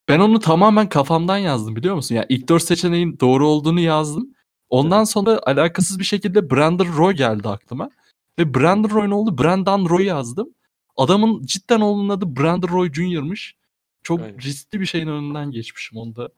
Ben 0.08 0.18
onu 0.18 0.40
tamamen 0.40 0.88
kafamdan 0.88 1.38
yazdım 1.38 1.76
biliyor 1.76 1.94
musun? 1.94 2.14
Yani 2.14 2.26
ilk 2.28 2.48
dört 2.48 2.62
seçeneğin 2.62 3.18
doğru 3.20 3.48
olduğunu 3.48 3.80
yazdım. 3.80 4.34
Ondan 4.68 5.04
sonra 5.04 5.40
alakasız 5.46 5.98
bir 5.98 6.04
şekilde 6.04 6.50
Brandon 6.50 6.86
Roy 6.96 7.12
geldi 7.14 7.48
aklıma. 7.48 7.90
Ve 8.38 8.54
Brandon 8.54 8.90
Roy'un 8.90 9.10
oğlu 9.10 9.38
Brandon 9.38 9.88
Roy 9.88 10.04
yazdım. 10.04 10.54
Adamın 10.96 11.42
cidden 11.42 11.80
oğlunun 11.80 12.08
adı 12.08 12.36
Brandon 12.36 12.68
Roy 12.68 12.92
Jr.'mış. 12.92 13.56
Çok 14.02 14.20
Aynen. 14.20 14.38
riskli 14.38 14.80
bir 14.80 14.86
şeyin 14.86 15.06
önünden 15.08 15.50
geçmişim. 15.50 15.98
Onu 15.98 16.16
da 16.16 16.28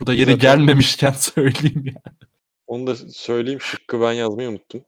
burada 0.00 0.14
yeri 0.14 0.32
Zaten- 0.32 0.38
gelmemişken 0.40 1.12
söyleyeyim 1.18 1.84
ya. 1.86 2.02
Onu 2.66 2.86
da 2.86 2.96
söyleyeyim. 2.96 3.60
Şıkkı 3.60 4.00
ben 4.00 4.12
yazmayı 4.12 4.48
unuttum. 4.48 4.80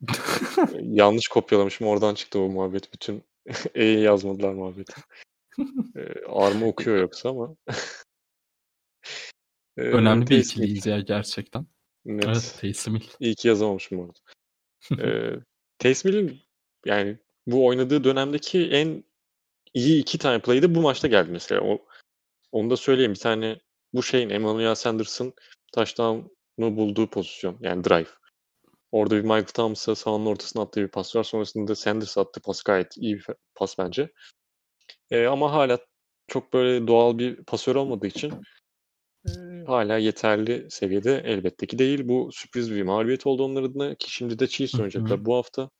Yanlış 0.82 1.28
kopyalamışım. 1.28 1.86
Oradan 1.86 2.14
çıktı 2.14 2.38
o 2.38 2.48
muhabbet. 2.48 2.92
Bütün 2.92 3.22
E'yi 3.74 4.00
yazmadılar 4.00 4.52
muhabbeti. 4.52 4.92
Ee, 5.96 6.26
Arma 6.28 6.66
okuyor 6.66 6.96
yoksa 6.96 7.28
ama. 7.28 7.56
Ee, 9.76 9.82
Önemli 9.82 10.26
bir 10.26 10.38
ikiliyiz 10.38 10.86
ya 10.86 11.00
gerçekten. 11.00 11.66
Net. 12.04 12.24
Evet 12.24 12.56
Taysom 12.60 12.96
Hill. 12.96 13.08
İyi 13.20 13.34
ki 13.34 13.48
yazamamışım 13.48 13.98
orada. 13.98 14.18
ee, 15.02 15.40
Taysom 15.78 16.12
Hill'in 16.12 16.40
yani 16.86 17.18
bu 17.46 17.66
oynadığı 17.66 18.04
dönemdeki 18.04 18.68
en 18.70 19.04
iyi 19.74 20.00
iki 20.00 20.18
tane 20.18 20.42
play 20.42 20.62
de 20.62 20.74
bu 20.74 20.80
maçta 20.80 21.08
geldi 21.08 21.30
mesela. 21.30 21.60
O, 21.60 21.86
onu 22.52 22.70
da 22.70 22.76
söyleyeyim. 22.76 23.12
Bir 23.12 23.18
tane 23.18 23.60
bu 23.92 24.02
şeyin 24.02 24.30
Emmanuel 24.30 24.74
Sanders'ın 24.74 25.34
touchdown'u 25.72 26.76
bulduğu 26.76 27.10
pozisyon. 27.10 27.58
Yani 27.60 27.84
drive. 27.84 28.10
Orada 28.92 29.16
bir 29.16 29.22
Michael 29.22 29.46
Thomas'a 29.46 29.94
sahanın 29.94 30.26
ortasına 30.26 30.62
attığı 30.62 30.80
bir 30.80 30.88
pas 30.88 31.16
var. 31.16 31.24
Sonrasında 31.24 31.74
Sanders 31.74 32.18
attığı 32.18 32.40
pas 32.40 32.62
gayet 32.62 32.96
iyi 32.96 33.16
bir 33.16 33.26
pas 33.54 33.78
bence. 33.78 34.12
Ee, 35.10 35.26
ama 35.26 35.52
hala 35.52 35.78
çok 36.28 36.52
böyle 36.52 36.86
doğal 36.86 37.18
bir 37.18 37.44
pasör 37.44 37.76
olmadığı 37.76 38.06
için 38.06 38.32
e, 39.26 39.30
hala 39.66 39.98
yeterli 39.98 40.70
seviyede 40.70 41.22
elbette 41.24 41.66
ki 41.66 41.78
değil. 41.78 42.08
Bu 42.08 42.30
sürpriz 42.32 42.74
bir 42.74 42.82
mağlubiyet 42.82 43.26
oldu 43.26 43.44
onlar 43.44 43.62
adına 43.62 43.94
ki 43.94 44.12
şimdi 44.12 44.38
de 44.38 44.46
Chiefs 44.46 44.74
oynayacaklar 44.74 45.24
bu 45.24 45.36
hafta. 45.36 45.70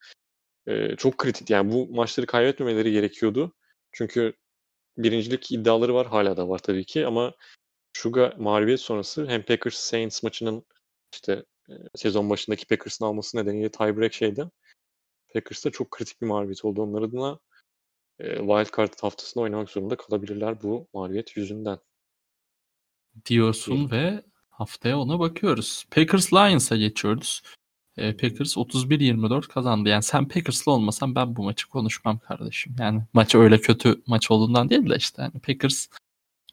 Ee, 0.66 0.96
çok 0.96 1.18
kritik 1.18 1.50
yani 1.50 1.72
bu 1.72 1.94
maçları 1.94 2.26
kaybetmemeleri 2.26 2.92
gerekiyordu. 2.92 3.54
Çünkü 3.92 4.34
birincilik 4.98 5.52
iddiaları 5.52 5.94
var 5.94 6.06
hala 6.06 6.36
da 6.36 6.48
var 6.48 6.58
tabii 6.58 6.84
ki 6.84 7.06
ama 7.06 7.34
şu 7.96 8.08
ga- 8.08 8.42
mağlubiyet 8.42 8.80
sonrası 8.80 9.26
hem 9.26 9.42
Packers 9.42 9.76
Saints 9.76 10.22
maçının 10.22 10.64
işte 11.14 11.44
e, 11.68 11.72
sezon 11.94 12.30
başındaki 12.30 12.66
Packers'ın 12.66 13.04
alması 13.04 13.36
nedeniyle 13.36 13.70
tiebreak 13.70 14.12
şeyde 14.12 14.50
Packers'ta 15.34 15.70
çok 15.70 15.90
kritik 15.90 16.22
bir 16.22 16.26
mağlubiyet 16.26 16.64
oldu 16.64 16.82
onlar 16.82 17.02
adına. 17.02 17.38
E, 18.18 18.36
wild 18.36 18.76
card 18.76 19.02
haftasında 19.02 19.44
oynamak 19.44 19.70
zorunda 19.70 19.96
kalabilirler 19.96 20.62
bu 20.62 20.88
mağlubiyet 20.94 21.36
yüzünden. 21.36 21.78
diyorsun 23.26 23.90
ve 23.90 24.22
haftaya 24.48 24.98
ona 24.98 25.18
bakıyoruz. 25.18 25.84
Packers 25.90 26.32
Lions'a 26.32 26.76
geçiyoruz. 26.76 27.42
Ee, 27.96 28.16
Packers 28.16 28.56
31-24 28.56 29.48
kazandı. 29.48 29.88
Yani 29.88 30.02
sen 30.02 30.28
Packers'lı 30.28 30.72
olmasan 30.72 31.14
ben 31.14 31.36
bu 31.36 31.42
maçı 31.42 31.68
konuşmam 31.68 32.18
kardeşim. 32.18 32.76
Yani 32.78 33.02
maç 33.12 33.34
öyle 33.34 33.60
kötü 33.60 34.02
maç 34.06 34.30
olduğundan 34.30 34.70
değil 34.70 34.90
de 34.90 34.96
işte 34.96 35.22
yani 35.22 35.40
Packers 35.40 35.88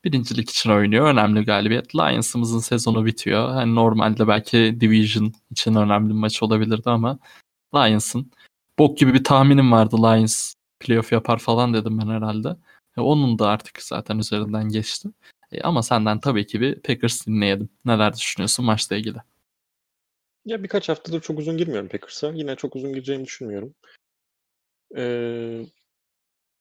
birincilik 0.03 0.49
için 0.49 0.69
oynuyor. 0.69 1.07
Önemli 1.07 1.45
galibiyet. 1.45 1.95
Lions'ımızın 1.95 2.59
sezonu 2.59 3.05
bitiyor. 3.05 3.49
Hani 3.49 3.75
normalde 3.75 4.27
belki 4.27 4.77
Division 4.79 5.33
için 5.51 5.75
önemli 5.75 6.09
bir 6.09 6.13
maç 6.13 6.43
olabilirdi 6.43 6.89
ama 6.89 7.19
Lions'ın 7.75 8.31
bok 8.79 8.97
gibi 8.97 9.13
bir 9.13 9.23
tahminim 9.23 9.71
vardı 9.71 9.97
Lions 9.97 10.53
playoff 10.81 11.11
yapar 11.11 11.39
falan 11.39 11.73
dedim 11.73 11.99
ben 12.01 12.07
herhalde. 12.07 12.55
E, 12.97 13.01
onun 13.01 13.39
da 13.39 13.47
artık 13.47 13.81
zaten 13.81 14.17
üzerinden 14.17 14.69
geçti. 14.69 15.09
E, 15.51 15.61
ama 15.61 15.83
senden 15.83 16.19
tabii 16.19 16.47
ki 16.47 16.61
bir 16.61 16.79
Packers 16.79 17.27
dinleyelim. 17.27 17.69
Neler 17.85 18.13
düşünüyorsun 18.13 18.65
maçla 18.65 18.95
ilgili? 18.95 19.17
Ya 20.45 20.63
birkaç 20.63 20.89
haftadır 20.89 21.21
çok 21.21 21.39
uzun 21.39 21.57
girmiyorum 21.57 21.89
Packers'a. 21.89 22.31
Yine 22.31 22.55
çok 22.55 22.75
uzun 22.75 22.93
gireceğimi 22.93 23.25
düşünmüyorum. 23.25 23.75
Ee, 24.97 25.65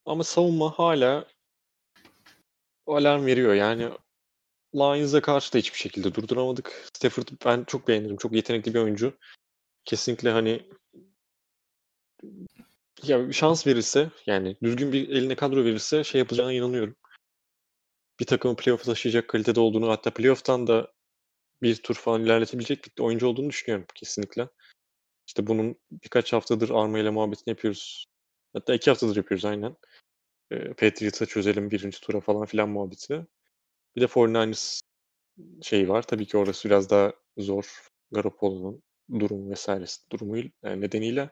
ama 0.06 0.24
savunma 0.24 0.70
hala 0.70 1.26
alarm 2.86 3.26
veriyor. 3.26 3.54
Yani 3.54 3.88
Lions'a 4.74 5.20
karşı 5.20 5.52
da 5.52 5.58
hiçbir 5.58 5.78
şekilde 5.78 6.14
durduramadık. 6.14 6.88
Stafford'ı 6.94 7.30
ben 7.46 7.64
çok 7.64 7.88
beğenirim. 7.88 8.16
Çok 8.16 8.32
yetenekli 8.32 8.74
bir 8.74 8.78
oyuncu. 8.78 9.12
Kesinlikle 9.84 10.30
hani 10.30 10.62
ya 13.02 13.32
şans 13.32 13.66
verirse 13.66 14.10
yani 14.26 14.56
düzgün 14.62 14.92
bir 14.92 15.08
eline 15.08 15.34
kadro 15.34 15.64
verirse 15.64 16.04
şey 16.04 16.18
yapacağına 16.18 16.52
inanıyorum. 16.52 16.96
Bir 18.20 18.26
takımı 18.26 18.56
playoff'a 18.56 18.84
taşıyacak 18.84 19.28
kalitede 19.28 19.60
olduğunu 19.60 19.88
hatta 19.90 20.10
playoff'tan 20.10 20.66
da 20.66 20.92
bir 21.62 21.76
tur 21.76 21.94
falan 21.94 22.24
ilerletebilecek 22.24 22.84
bir 22.84 23.02
oyuncu 23.02 23.26
olduğunu 23.26 23.50
düşünüyorum 23.50 23.86
kesinlikle. 23.94 24.48
İşte 25.26 25.46
bunun 25.46 25.76
birkaç 25.90 26.32
haftadır 26.32 26.70
Arma 26.70 26.98
ile 26.98 27.10
muhabbetini 27.10 27.50
yapıyoruz. 27.50 28.06
Hatta 28.52 28.74
iki 28.74 28.90
haftadır 28.90 29.16
yapıyoruz 29.16 29.44
aynen. 29.44 29.76
E, 30.50 30.72
Patriots'a 30.72 31.26
çözelim 31.26 31.70
birinci 31.70 32.00
tura 32.00 32.20
falan 32.20 32.46
filan 32.46 32.68
muhabbeti. 32.68 33.26
Bir 33.96 34.00
de 34.00 34.06
49ers 34.06 34.80
şeyi 35.62 35.88
var. 35.88 36.02
Tabii 36.02 36.26
ki 36.26 36.36
orası 36.36 36.68
biraz 36.68 36.90
daha 36.90 37.12
zor. 37.38 37.90
Garoppolo'nun 38.12 38.82
durum 39.18 39.50
vesairesi 39.50 40.10
durumu 40.12 40.36
yani 40.62 40.80
nedeniyle. 40.80 41.30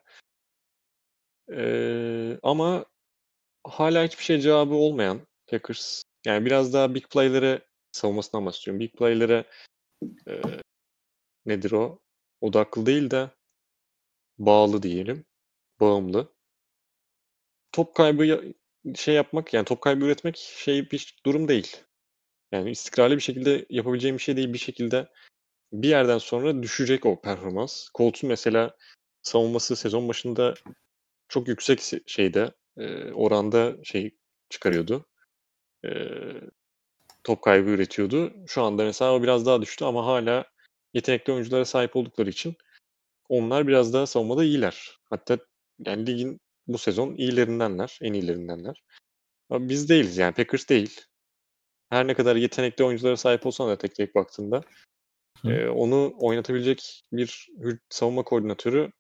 Ee, 1.52 2.38
ama 2.42 2.84
hala 3.64 4.04
hiçbir 4.04 4.24
şey 4.24 4.40
cevabı 4.40 4.74
olmayan 4.74 5.20
Packers. 5.46 6.02
Yani 6.26 6.46
biraz 6.46 6.72
daha 6.72 6.94
big 6.94 7.04
play'lere 7.10 7.62
savunmasından 7.92 8.46
bahsediyorum. 8.46 8.80
Big 8.80 8.94
play'lere 8.96 9.44
e, 10.28 10.42
nedir 11.46 11.72
o? 11.72 11.98
Odaklı 12.40 12.86
değil 12.86 13.10
de 13.10 13.30
bağlı 14.38 14.82
diyelim. 14.82 15.24
Bağımlı. 15.80 16.32
Top 17.72 17.94
kaybı 17.94 18.54
şey 18.94 19.14
yapmak 19.14 19.54
yani 19.54 19.64
top 19.64 19.80
kaybı 19.80 20.04
üretmek 20.04 20.36
şey 20.36 20.90
bir 20.90 21.16
durum 21.26 21.48
değil. 21.48 21.76
Yani 22.52 22.70
istikrarlı 22.70 23.16
bir 23.16 23.20
şekilde 23.20 23.66
yapabileceğim 23.70 24.16
bir 24.16 24.22
şey 24.22 24.36
değil. 24.36 24.52
Bir 24.52 24.58
şekilde 24.58 25.08
bir 25.72 25.88
yerden 25.88 26.18
sonra 26.18 26.62
düşecek 26.62 27.06
o 27.06 27.20
performans. 27.20 27.88
Colts'un 27.94 28.28
mesela 28.28 28.76
savunması 29.22 29.76
sezon 29.76 30.08
başında 30.08 30.54
çok 31.28 31.48
yüksek 31.48 31.78
se- 31.78 32.02
şeyde 32.06 32.52
e, 32.76 33.12
oranda 33.12 33.76
şey 33.84 34.16
çıkarıyordu. 34.48 35.06
E, 35.84 35.90
top 37.24 37.42
kaybı 37.42 37.70
üretiyordu. 37.70 38.32
Şu 38.46 38.62
anda 38.62 38.84
mesela 38.84 39.14
o 39.14 39.22
biraz 39.22 39.46
daha 39.46 39.62
düştü 39.62 39.84
ama 39.84 40.06
hala 40.06 40.44
yetenekli 40.94 41.32
oyunculara 41.32 41.64
sahip 41.64 41.96
oldukları 41.96 42.30
için 42.30 42.56
onlar 43.28 43.68
biraz 43.68 43.92
daha 43.92 44.06
savunmada 44.06 44.44
iyiler. 44.44 44.98
Hatta 45.10 45.38
yani 45.86 46.06
ligin 46.06 46.40
bu 46.66 46.78
sezon 46.78 47.14
iyilerindenler, 47.14 47.98
en 48.02 48.12
iyilerindenler. 48.12 48.82
Ama 49.50 49.68
biz 49.68 49.88
değiliz 49.88 50.18
yani 50.18 50.34
Packers 50.34 50.68
değil. 50.68 51.00
Her 51.90 52.06
ne 52.06 52.14
kadar 52.14 52.36
yetenekli 52.36 52.84
oyunculara 52.84 53.16
sahip 53.16 53.46
olsan 53.46 53.68
da 53.68 53.78
tek 53.78 53.94
tek 53.94 54.14
baktığında 54.14 54.60
Hı. 55.42 55.50
e, 55.50 55.68
onu 55.68 56.14
oynatabilecek 56.18 57.02
bir 57.12 57.48
savunma 57.90 58.22
koordinatörü 58.22 58.92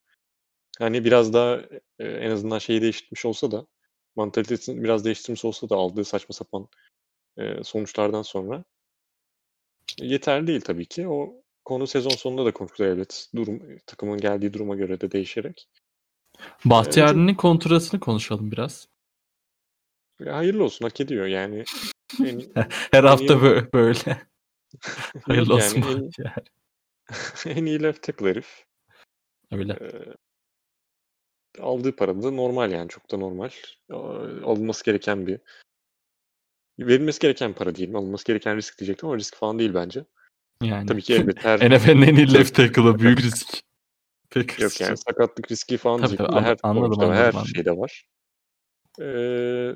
hani 0.78 1.04
biraz 1.04 1.32
daha 1.32 1.60
e, 1.98 2.04
en 2.06 2.30
azından 2.30 2.58
şeyi 2.58 2.82
değiştirmiş 2.82 3.24
olsa 3.24 3.50
da 3.50 3.66
mantalitesini 4.16 4.84
biraz 4.84 5.04
değiştirmiş 5.04 5.44
olsa 5.44 5.68
da 5.68 5.76
aldığı 5.76 6.04
saçma 6.04 6.32
sapan 6.32 6.68
e, 7.36 7.64
sonuçlardan 7.64 8.22
sonra 8.22 8.64
yeterli 10.00 10.46
değil 10.46 10.60
tabii 10.60 10.86
ki. 10.86 11.08
O 11.08 11.42
konu 11.64 11.86
sezon 11.86 12.10
sonunda 12.10 12.44
da 12.44 12.52
konuşulur 12.52 12.88
elbet. 12.88 13.28
Durum, 13.36 13.78
takımın 13.86 14.18
geldiği 14.18 14.52
duruma 14.52 14.76
göre 14.76 15.00
de 15.00 15.10
değişerek. 15.10 15.68
Bahtiyar'ın 16.64 17.34
kontratını 17.34 18.00
konuşalım 18.00 18.52
biraz. 18.52 18.88
Ya 20.20 20.36
hayırlı 20.36 20.64
olsun 20.64 20.84
hak 20.84 21.00
ediyor 21.00 21.26
yani. 21.26 21.64
En, 22.24 22.42
Her 22.92 23.04
hafta 23.04 23.24
iyi- 23.24 23.38
bö- 23.38 23.72
böyle. 23.72 24.00
Hayırlı 25.22 25.52
Yok 25.52 25.62
olsun 25.62 25.80
yani 25.82 26.10
en, 27.46 27.50
en 27.56 27.66
iyi 27.66 27.82
left 27.82 28.02
tackle 28.02 28.30
herif. 28.30 28.64
Öyle. 29.50 29.72
Ee, 29.72 30.14
aldığı 31.60 31.96
para 31.96 32.22
da 32.22 32.30
normal 32.30 32.72
yani 32.72 32.88
çok 32.88 33.10
da 33.10 33.16
normal. 33.16 33.50
Alınması 34.44 34.84
gereken 34.84 35.26
bir 35.26 35.40
verilmesi 36.78 37.20
gereken 37.20 37.52
para 37.52 37.74
diyelim. 37.74 37.96
Alınması 37.96 38.24
gereken 38.24 38.56
risk 38.56 38.78
diyecektim 38.78 39.08
ama 39.08 39.18
risk 39.18 39.36
falan 39.36 39.58
değil 39.58 39.74
bence. 39.74 40.04
Yani. 40.62 40.86
Tabii 40.86 41.02
ki 41.02 41.14
elbet 41.14 41.44
her 41.44 41.70
NFL'in 41.70 42.02
en 42.02 42.16
iyi 42.16 42.34
left 42.34 42.54
tackle'ı 42.54 42.98
büyük 42.98 43.22
risk. 43.22 43.60
Packers 44.30 44.58
yok 44.60 44.80
yani 44.80 44.96
sakatlık 44.96 45.50
riski 45.50 45.76
falan 45.76 45.96
Tabii, 45.96 46.08
diyecektim 46.08 46.34
tabii, 46.34 46.44
her 46.46 46.56
anladım, 46.62 46.92
anladım, 46.92 47.12
her 47.12 47.28
anladım. 47.28 47.46
şeyde 47.46 47.76
var. 47.76 48.06
Ee, 49.00 49.72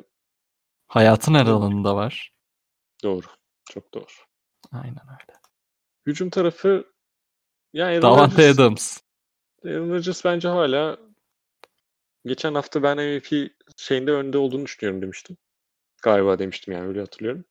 Hayatın 0.89 1.35
her 1.35 1.47
alanında 1.47 1.97
var. 1.97 2.33
doğru. 3.05 3.26
Çok 3.70 3.95
doğru. 3.95 4.05
Aynen 4.72 5.03
öyle. 5.11 5.39
Hücum 6.07 6.30
tarafı 6.30 6.93
yani 7.72 8.03
Davante 8.03 8.51
Adams. 8.51 9.01
Aaron 9.64 9.91
Rodgers 9.91 10.24
bence 10.24 10.49
hala 10.49 10.99
geçen 12.27 12.55
hafta 12.55 12.83
ben 12.83 12.97
MVP 12.97 13.51
şeyinde 13.77 14.12
önde 14.12 14.39
olduğunu 14.39 14.64
düşünüyorum 14.64 15.03
demiştim. 15.03 15.37
Galiba 16.03 16.39
demiştim 16.39 16.75
yani 16.75 16.89
öyle 16.89 17.01
hatırlıyorum. 17.01 17.45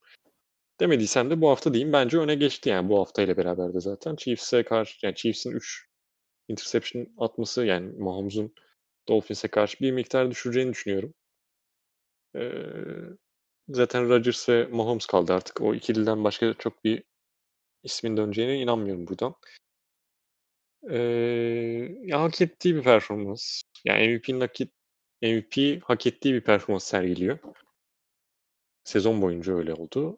Demediysem 0.79 1.29
de 1.29 1.41
bu 1.41 1.49
hafta 1.49 1.73
diyeyim. 1.73 1.93
Bence 1.93 2.17
öne 2.17 2.35
geçti 2.35 2.69
yani 2.69 2.89
bu 2.89 2.99
haftayla 2.99 3.37
beraber 3.37 3.73
de 3.73 3.79
zaten. 3.79 4.15
Chiefs'e 4.15 4.63
karşı 4.63 5.05
yani 5.05 5.15
Chiefs'in 5.15 5.51
3 5.51 5.87
interception 6.47 7.07
atması 7.17 7.65
yani 7.65 7.91
Mahomes'un 7.99 8.53
Dolphins'e 9.07 9.47
karşı 9.47 9.79
bir 9.79 9.91
miktar 9.91 10.31
düşüreceğini 10.31 10.71
düşünüyorum. 10.71 11.13
Ee, 12.35 12.51
zaten 13.69 14.09
Rodgers 14.09 14.49
ve 14.49 14.67
Mahomes 14.67 15.05
kaldı 15.05 15.33
artık. 15.33 15.61
O 15.61 15.75
ikiliden 15.75 16.23
başka 16.23 16.53
çok 16.53 16.83
bir 16.83 17.03
ismin 17.83 18.17
döneceğine 18.17 18.59
inanmıyorum 18.61 19.07
buradan. 19.07 19.35
Ee, 20.89 20.97
ya 22.01 22.21
hak 22.21 22.41
ettiği 22.41 22.75
bir 22.75 22.83
performans. 22.83 23.61
Yani 23.85 24.07
MVP'nin 24.07 24.41
hak, 24.41 24.61
et- 24.61 24.73
MVP 25.21 25.79
hak 25.83 26.07
ettiği 26.07 26.33
bir 26.33 26.41
performans 26.41 26.83
sergiliyor. 26.83 27.39
Sezon 28.83 29.21
boyunca 29.21 29.53
öyle 29.55 29.73
oldu. 29.73 30.17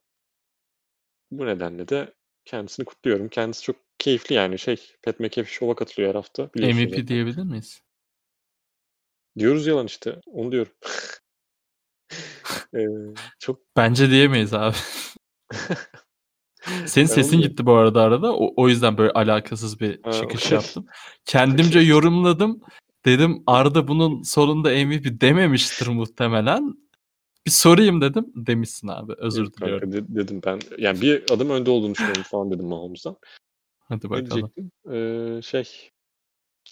Bu 1.32 1.45
nedenle 1.45 1.88
de 1.88 2.14
kendisini 2.45 2.86
kutluyorum. 2.86 3.30
Kendisi 3.30 3.64
çok 3.64 3.76
keyifli 3.99 4.36
yani 4.36 4.59
şey. 4.59 4.91
Pat 5.03 5.20
McAfee 5.20 5.45
Show'a 5.45 5.76
katılıyor 5.76 6.09
her 6.09 6.16
hafta. 6.16 6.43
MVP 6.55 6.89
zaten. 6.89 7.07
diyebilir 7.07 7.43
miyiz? 7.43 7.82
Diyoruz 9.38 9.68
yalan 9.68 9.86
işte. 9.86 10.22
Onu 10.26 10.51
diyorum. 10.51 10.72
Ee, 12.76 12.86
çok 13.39 13.59
Bence 13.78 14.09
diyemeyiz 14.09 14.53
abi. 14.53 14.76
Senin 16.86 17.05
sesin 17.05 17.41
gitti 17.41 17.66
bu 17.66 17.74
arada 17.74 18.01
arada. 18.01 18.36
O, 18.36 18.53
o 18.64 18.70
yüzden 18.70 18.97
böyle 18.97 19.11
alakasız 19.11 19.80
bir 19.80 19.99
Ha, 20.03 20.11
çıkış 20.11 20.45
okey. 20.45 20.55
yaptım. 20.55 20.86
Kendimce 21.26 21.80
yorumladım. 21.80 22.61
Dedim 23.05 23.43
Arda 23.47 23.88
bunun 23.88 24.22
sonunda 24.22 24.70
MVP 24.70 25.22
dememiştir 25.22 25.88
muhtemelen. 25.88 26.74
Bir 27.45 27.51
sorayım 27.51 28.01
dedim. 28.01 28.26
Demişsin 28.36 28.88
abi. 28.88 29.14
Özür 29.18 29.43
Yok 29.43 29.57
diliyorum. 29.61 29.91
kanka, 29.91 30.07
de- 30.07 30.16
dedim 30.16 30.41
ben. 30.45 30.59
Yani 30.78 31.01
bir 31.01 31.24
adım 31.32 31.49
önde 31.49 31.70
olduğunu 31.72 31.93
düşünüyorum 31.93 32.24
falan 32.24 32.51
dedim 32.51 32.66
Mahomes'dan. 32.68 33.16
Hadi 33.80 34.05
Ne 34.05 34.09
bakalım. 34.09 34.30
diyecektim? 34.32 34.72
Ee, 34.93 35.41
şey. 35.41 35.89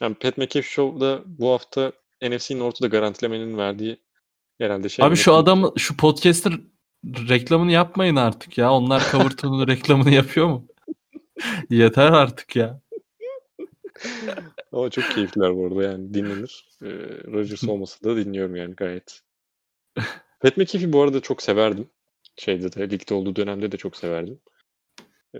Yani 0.02 0.16
Pat 0.16 0.38
McAfee 0.38 0.62
Show'da 0.62 1.22
bu 1.26 1.50
hafta 1.50 1.92
NFC'nin 2.22 2.60
ortada 2.60 2.88
garantilemenin 2.88 3.58
verdiği 3.58 3.98
herhalde 4.58 4.89
şey. 4.89 5.06
Abi 5.06 5.16
şu 5.16 5.34
adamı 5.34 5.72
şu 5.78 5.98
podcast'ın 5.98 6.72
reklamını 7.06 7.72
yapmayın 7.72 8.16
artık 8.16 8.58
ya. 8.58 8.74
Onlar 8.74 9.12
Coverton'un 9.12 9.68
reklamını 9.68 10.12
yapıyor 10.12 10.47
mu? 10.47 10.68
Yeter 11.70 12.12
artık 12.12 12.56
ya. 12.56 12.82
Ama 14.72 14.89
çok 14.89 15.12
keyifliler 15.12 15.56
bu 15.56 15.66
arada 15.68 15.84
yani 15.84 16.14
dinlenir. 16.14 16.70
Ee, 16.82 16.88
Rodgers 17.28 17.64
olmasa 17.64 18.04
da 18.04 18.18
dinliyorum 18.18 18.56
yani 18.56 18.76
gayet. 18.76 19.22
Pat 20.39 20.58
McAfee 20.58 20.93
bu 20.93 21.02
arada 21.02 21.22
çok 21.22 21.41
severdim. 21.41 21.89
Şeyde 22.36 22.74
de 22.74 22.89
ligde 22.89 23.14
olduğu 23.14 23.36
dönemde 23.36 23.72
de 23.72 23.78
çok 23.78 23.97
severdim. 23.97 24.39
Ee, 25.36 25.39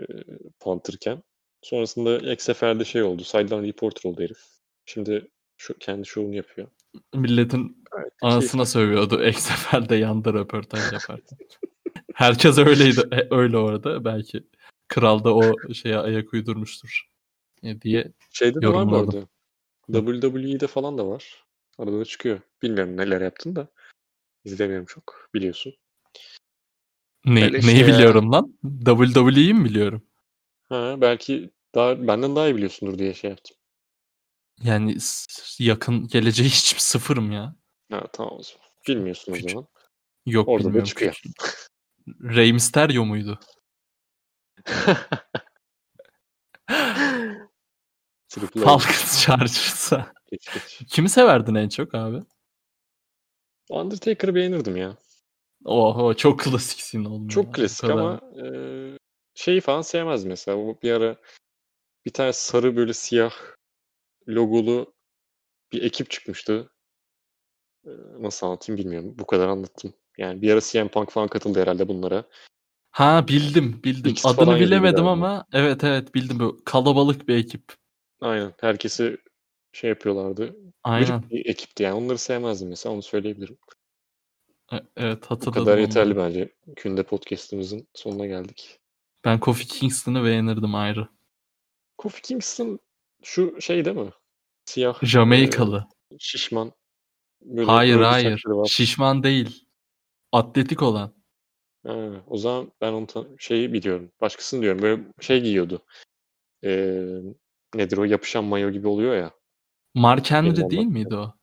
Panther'ken. 0.60 1.24
Sonrasında 1.62 2.32
ek 2.32 2.44
seferde 2.44 2.86
şey 2.86 3.04
oldu. 3.04 3.24
Sideline 3.24 3.68
reporter 3.68 4.10
oldu 4.10 4.22
herif. 4.22 4.40
Şimdi 4.86 5.28
şu, 5.58 5.78
kendi 5.78 6.08
şovunu 6.08 6.36
yapıyor. 6.36 6.68
Milletin 7.14 7.84
Gayet 7.92 8.12
de 8.12 8.16
anasına 8.22 8.66
sövüyordu. 8.66 9.22
Ek 9.24 9.40
seferde 9.40 9.96
yanda 9.96 10.34
röportaj 10.34 10.94
yaparken. 10.94 11.38
Herkes 12.14 12.58
öyleydi. 12.58 13.02
e, 13.12 13.28
Öyle 13.36 13.58
orada. 13.58 14.06
Belki 14.06 14.44
kral 14.88 15.24
da 15.24 15.36
o 15.36 15.74
şeye 15.74 15.98
ayak 15.98 16.34
uydurmuştur 16.34 17.10
e, 17.64 17.82
diye. 17.82 18.12
Şeyde 18.30 18.62
de 18.62 18.68
var 18.68 18.92
bu 18.92 18.96
arada. 18.96 19.28
WWE'de 19.92 20.68
falan 20.68 20.98
da 20.98 21.08
var. 21.08 21.44
Arada 21.78 22.00
da 22.00 22.06
çıkıyor. 22.06 22.40
Bilmiyorum 22.62 22.98
neler 22.98 23.22
yaptın 23.22 23.56
da. 23.56 23.68
İzlemiyorum 24.46 24.86
çok. 24.86 25.30
Biliyorsun. 25.34 25.74
Ne, 27.26 27.44
Öyle 27.44 27.58
işte 27.60 27.72
neyi 27.72 27.82
ya. 27.82 27.88
biliyorum 27.88 28.32
lan? 28.32 28.54
WWE'yi 28.86 29.54
mi 29.54 29.66
biliyorum? 29.66 30.04
Ha, 30.70 30.96
belki 31.02 31.50
daha 31.76 32.08
benden 32.08 32.36
daha 32.36 32.48
iyi 32.48 32.56
biliyorsundur 32.56 32.98
diye 33.00 33.14
şey 33.14 33.30
yaptım. 33.30 33.58
Yani 34.64 34.98
yakın 35.60 36.08
geleceği 36.08 36.50
hiç 36.50 36.82
sıfırım 36.82 37.32
ya. 37.32 37.56
Ha, 37.92 38.04
tamam 38.14 38.34
o 38.40 38.44
zaman. 38.44 38.68
Bilmiyorsun 38.88 39.32
o 39.32 39.36
Küçük. 39.36 39.50
zaman. 39.50 39.68
Yok 40.26 40.48
Orada 40.48 40.64
da 40.64 40.68
bilmiyorum. 40.68 40.88
çıkıyor. 40.90 41.22
Rey 42.08 42.54
Mysterio 42.54 43.06
muydu? 43.06 43.40
Falcons 48.60 49.22
Chargers'a. 49.26 50.14
Geç 50.32 50.54
geç. 50.54 50.82
Kimi 50.88 51.10
severdin 51.10 51.56
en 51.56 51.70
çok 51.70 51.96
abi? 51.96 52.20
Undertaker'ı 53.70 54.36
beğenirdim 54.36 54.78
ya. 54.78 54.98
Oho 55.66 56.14
çok 56.14 56.40
klasiksin 56.40 57.06
oğlum. 57.06 57.24
ya. 57.24 57.30
Çok 57.30 57.48
Bu 57.48 57.52
klasik 57.52 57.90
ama 57.90 58.22
e, 58.44 58.46
şeyi 59.36 59.62
falan 59.62 59.82
sevmez 59.82 60.26
mesela. 60.26 60.58
O 60.58 60.78
bir 60.84 60.92
ara 60.92 61.16
bir 62.06 62.14
tane 62.14 62.34
sarı 62.34 62.76
böyle 62.76 62.94
siyah 62.94 63.32
logolu 64.36 64.94
bir 65.72 65.84
ekip 65.84 66.10
çıkmıştı. 66.10 66.70
Nasıl 68.20 68.48
anlatayım 68.48 68.78
bilmiyorum. 68.80 69.16
Bu 69.20 69.28
kadar 69.28 69.48
anlattım. 69.48 69.94
Yani 70.18 70.42
bir 70.42 70.54
ara 70.54 70.62
CM 70.62 70.88
Punk 70.88 71.12
falan 71.12 71.28
katıldı 71.28 71.62
herhalde 71.62 71.88
bunlara. 71.88 72.24
Ha 72.92 73.28
bildim 73.28 73.82
bildim. 73.84 74.12
X 74.12 74.26
Adını 74.26 74.60
bilemedim 74.60 75.08
ama 75.08 75.46
evet 75.54 75.84
evet 75.84 76.16
bildim. 76.16 76.40
Bu 76.40 76.62
kalabalık 76.66 77.28
bir 77.28 77.36
ekip. 77.36 77.64
Aynen. 78.22 78.54
Herkesi 78.60 79.18
şey 79.74 79.90
yapıyorlardı. 79.90 80.56
Aynen. 80.84 81.30
Bir 81.30 81.46
ekipti 81.46 81.84
yani. 81.84 81.94
Onları 81.94 82.18
sevmezdim 82.18 82.70
mesela. 82.70 82.94
Onu 82.96 83.02
söyleyebilirim. 83.02 83.58
E- 84.74 84.76
Evet 84.98 85.24
Bu 85.24 85.30
hatırladım. 85.30 85.64
kadar 85.64 85.74
onu. 85.74 85.82
yeterli 85.82 86.18
bence. 86.18 86.56
Künde 86.76 87.04
podcast'ımızın 87.04 87.88
sonuna 87.94 88.26
geldik. 88.26 88.80
Ben 89.26 89.40
Kofi 89.40 89.68
Kingston'ı 89.68 90.24
beğenirdim 90.24 90.76
ayrı. 90.76 91.08
Kofi 91.98 92.22
Kingston 92.22 92.80
şu 93.24 93.62
şey 93.62 93.86
değil 93.86 93.98
mi? 93.98 94.12
Siyah. 94.72 95.04
Jamaikalı. 95.04 95.88
E, 96.12 96.16
şişman. 96.20 96.72
Böyle 97.42 97.72
Hayır 97.72 98.02
hayır. 98.02 98.44
Şişman 98.68 99.24
değil. 99.24 99.66
Atletik 100.32 100.82
olan. 100.82 101.14
Ha, 101.88 102.24
o 102.28 102.38
zaman 102.38 102.72
ben 102.82 102.94
onu 102.94 103.08
şeyi 103.40 103.74
biliyorum. 103.74 104.12
Başkasını 104.22 104.62
diyorum. 104.62 104.82
Böyle 104.82 105.02
şey 105.20 105.42
giyiyordu. 105.42 105.82
Ee, 106.64 107.20
nedir 107.76 107.98
o? 107.98 108.04
Yapışan 108.04 108.44
mayo 108.44 108.72
gibi 108.72 108.88
oluyor 108.88 109.16
ya. 109.16 109.32
Mark 109.94 110.32
Henry 110.32 110.58
Benim 110.58 110.70
değil 110.70 110.88
miydi 110.88 111.16
o? 111.16 111.34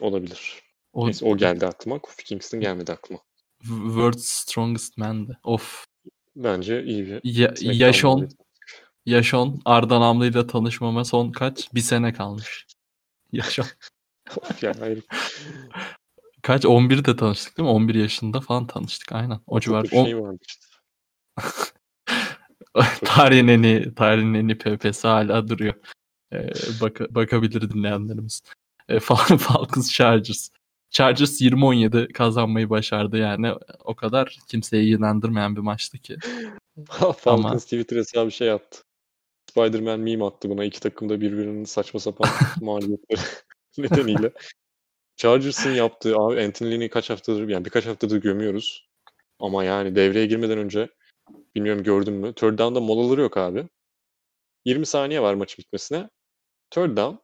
Olabilir. 0.00 0.62
O 0.92 1.06
Neyse 1.06 1.26
o 1.26 1.36
geldi 1.36 1.66
aklıma. 1.66 1.98
Kofi 1.98 2.24
Kingston 2.24 2.60
gelmedi 2.60 2.92
aklıma. 2.92 3.20
World's 3.62 4.28
Strongest 4.28 4.98
Man'di. 4.98 5.38
Of. 5.44 5.86
Bence 6.36 6.84
iyi 6.84 7.06
bir 7.06 7.20
Ya, 7.24 7.54
muhabbeti. 8.02 8.36
Yaşon 9.06 9.60
Arda 9.64 10.00
Namlı 10.00 10.26
ile 10.26 10.46
tanışmama 10.46 11.04
son 11.04 11.32
kaç? 11.32 11.74
Bir 11.74 11.80
sene 11.80 12.12
kalmış. 12.12 12.66
Yaşon. 13.32 13.66
ya 14.62 14.72
hayır. 14.80 15.04
Kaç? 16.42 16.64
11'de 16.64 17.16
tanıştık 17.16 17.58
değil 17.58 17.68
mi? 17.68 17.72
11 17.74 17.94
yaşında 17.94 18.40
falan 18.40 18.66
tanıştık. 18.66 19.12
Aynen. 19.12 19.40
O 19.46 19.60
civar. 19.60 19.84
bir 19.84 19.88
şey 19.88 20.20
vardı 20.20 20.38
işte. 20.48 20.66
tarihin 23.04 23.48
en 23.48 23.62
iyi, 23.62 23.94
tarihin 23.94 24.34
en 24.34 24.48
iyi 24.48 24.58
PP'si 24.58 25.08
hala 25.08 25.48
duruyor. 25.48 25.74
Ee, 26.32 26.36
baka- 26.80 27.14
bakabilir 27.14 27.70
dinleyenlerimiz. 27.70 28.42
Ee, 28.88 28.96
Fal- 29.00 29.38
Falcons 29.38 29.92
Chargers. 29.92 30.48
Chargers 30.90 31.40
20-17 31.40 32.12
kazanmayı 32.12 32.70
başardı 32.70 33.16
yani. 33.16 33.52
O 33.84 33.94
kadar 33.94 34.38
kimseyi 34.48 34.84
ilgilendirmeyen 34.84 35.56
bir 35.56 35.60
maçtı 35.60 35.98
ki. 35.98 36.16
Falcons 36.90 37.26
Ama- 37.26 37.56
Twitter 37.56 37.96
hesabı 37.96 38.32
şey 38.32 38.50
attı. 38.50 38.78
Spider-Man 39.56 40.00
meme 40.00 40.24
attı 40.24 40.50
buna. 40.50 40.64
İki 40.64 40.80
takım 40.80 41.08
da 41.08 41.20
birbirinin 41.20 41.64
saçma 41.64 42.00
sapan 42.00 42.28
mağlubiyetleri 42.60 43.20
nedeniyle. 43.78 44.32
Chargers'ın 45.16 45.70
yaptığı 45.70 46.16
abi 46.16 46.42
Anthony 46.42 46.70
Lynn'i 46.70 46.88
kaç 46.88 47.10
haftadır 47.10 47.48
yani 47.48 47.64
birkaç 47.64 47.86
haftadır 47.86 48.16
gömüyoruz. 48.16 48.88
Ama 49.38 49.64
yani 49.64 49.96
devreye 49.96 50.26
girmeden 50.26 50.58
önce 50.58 50.88
bilmiyorum 51.54 51.82
gördün 51.82 52.14
mü? 52.14 52.34
Third 52.34 52.58
down'da 52.58 52.80
molaları 52.80 53.20
yok 53.20 53.36
abi. 53.36 53.68
20 54.64 54.86
saniye 54.86 55.22
var 55.22 55.34
maçın 55.34 55.62
bitmesine. 55.62 56.10
Third 56.70 56.96
down. 56.96 57.16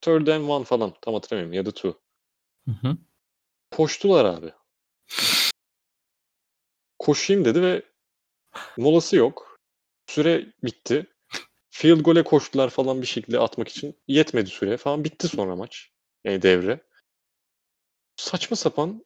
Third 0.00 0.26
and 0.26 0.48
one 0.48 0.64
falan. 0.64 0.94
Tam 1.02 1.14
hatırlamıyorum. 1.14 1.52
Ya 1.52 1.66
da 1.66 1.70
two. 1.70 2.00
Hı 2.68 2.70
hı. 2.70 2.96
Koştular 3.70 4.24
abi. 4.24 4.52
Koşayım 6.98 7.44
dedi 7.44 7.62
ve 7.62 7.82
molası 8.76 9.16
yok. 9.16 9.58
Süre 10.06 10.52
bitti. 10.64 11.13
Field 11.76 12.00
goal'e 12.00 12.24
koştular 12.24 12.70
falan 12.70 13.02
bir 13.02 13.06
şekilde 13.06 13.38
atmak 13.38 13.68
için. 13.68 13.96
Yetmedi 14.08 14.50
süre 14.50 14.76
falan. 14.76 15.04
Bitti 15.04 15.28
sonra 15.28 15.56
maç. 15.56 15.90
Yani 16.24 16.42
devre. 16.42 16.80
Saçma 18.16 18.56
sapan. 18.56 19.04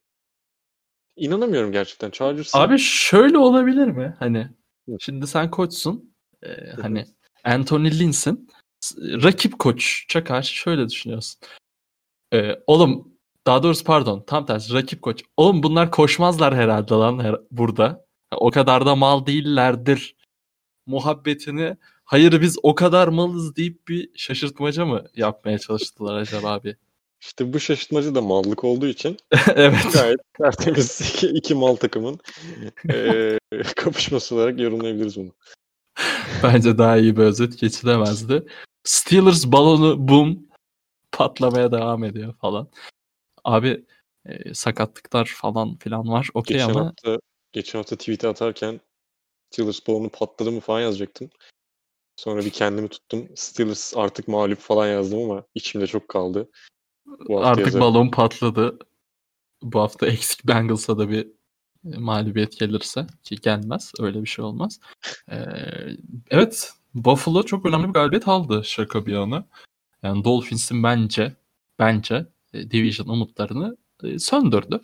İnanamıyorum 1.17 1.73
gerçekten. 1.73 2.11
Chargers'ın 2.11 2.59
Abi 2.59 2.79
şöyle 2.79 3.39
olabilir 3.39 3.87
mi? 3.87 4.17
Hani 4.19 4.49
Hı. 4.89 4.97
şimdi 5.01 5.27
sen 5.27 5.51
koçsun. 5.51 6.15
Ee, 6.43 6.71
hani 6.83 7.05
Anthony 7.45 7.99
Lynn'sin. 7.99 8.49
S- 8.81 8.97
Rakip 9.01 9.59
koça 9.59 10.25
karşı 10.25 10.55
şöyle 10.55 10.89
düşünüyorsun. 10.89 11.41
Ee, 12.33 12.55
oğlum 12.67 13.19
daha 13.47 13.63
doğrusu 13.63 13.85
pardon 13.85 14.25
tam 14.27 14.47
tersi 14.47 14.75
rakip 14.75 15.03
koç. 15.03 15.23
Oğlum 15.37 15.63
bunlar 15.63 15.91
koşmazlar 15.91 16.55
herhalde 16.57 16.95
lan 16.95 17.25
her- 17.25 17.41
burada. 17.51 18.07
O 18.37 18.51
kadar 18.51 18.87
da 18.87 18.97
mal 18.97 19.27
değillerdir. 19.27 20.17
Muhabbetini 20.87 21.77
hayır 22.09 22.41
biz 22.41 22.59
o 22.63 22.75
kadar 22.75 23.09
malız 23.09 23.57
deyip 23.57 23.89
bir 23.89 24.11
şaşırtmaca 24.15 24.87
mı 24.87 25.05
yapmaya 25.17 25.59
çalıştılar 25.59 26.15
acaba 26.15 26.53
abi? 26.53 26.77
işte 27.21 27.53
bu 27.53 27.61
şaşırtmacı 27.61 28.15
da 28.15 28.21
mallık 28.21 28.65
olduğu 28.65 28.87
için 28.87 29.17
evet. 29.55 29.93
gayet 29.93 30.21
tertemiz 30.39 31.01
iki, 31.01 31.27
iki 31.27 31.55
mal 31.55 31.77
takımın 31.77 32.21
eee, 32.89 33.39
kapışması 33.77 34.35
olarak 34.35 34.61
yorumlayabiliriz 34.61 35.17
bunu. 35.17 35.33
Bence 36.43 36.79
daha 36.79 36.97
iyi 36.97 37.17
bir 37.17 37.23
özet 37.23 37.59
geçilemezdi. 37.59 38.47
Steelers 38.85 39.47
balonu 39.47 40.09
boom 40.09 40.49
patlamaya 41.13 41.73
devam 41.73 42.05
ediyor 42.05 42.35
falan. 42.41 42.69
Abi 43.45 43.85
e, 44.27 44.55
sakatlıklar 44.55 45.27
falan 45.27 45.77
filan 45.77 46.09
var. 46.09 46.29
Okey 46.35 46.63
ama 46.63 46.87
hafta 46.87 47.19
geçen 47.53 47.79
hafta 47.79 47.97
tweet 47.97 48.25
atarken 48.25 48.81
Steelers 49.51 49.87
balonu 49.87 50.09
patladı 50.09 50.53
mı 50.53 50.61
falan 50.61 50.81
yazacaktım. 50.81 51.31
Sonra 52.19 52.45
bir 52.45 52.51
kendimi 52.51 52.89
tuttum. 52.89 53.29
Steelers 53.35 53.97
artık 53.97 54.29
mağlup 54.29 54.59
falan 54.59 54.87
yazdım 54.87 55.31
ama 55.31 55.45
içimde 55.55 55.87
çok 55.87 56.09
kaldı. 56.09 56.51
Bu 57.29 57.45
artık 57.45 57.67
yazarım. 57.67 57.85
balon 57.87 58.11
patladı. 58.11 58.79
Bu 59.63 59.81
hafta 59.81 60.07
eksik 60.13 60.47
Bengals'a 60.47 60.99
da 60.99 61.11
bir 61.11 61.27
e, 61.93 61.99
mağlubiyet 61.99 62.59
gelirse 62.59 63.07
ki 63.23 63.37
gelmez. 63.37 63.93
Öyle 63.99 64.23
bir 64.23 64.27
şey 64.27 64.45
olmaz. 64.45 64.81
Ee, 65.31 65.37
evet 66.31 66.73
Buffalo 66.95 67.43
çok 67.43 67.67
önemli 67.67 67.89
bir 67.89 67.93
galibiyet 67.93 68.29
aldı 68.29 68.63
şaka 68.65 69.07
bir 69.07 69.13
yana. 69.13 69.47
Yani 70.03 70.25
Dolphins'in 70.25 70.83
bence 70.83 71.37
bence 71.79 72.27
e, 72.53 72.71
division 72.71 73.09
umutlarını 73.09 73.77
e, 74.03 74.19
söndürdü. 74.19 74.81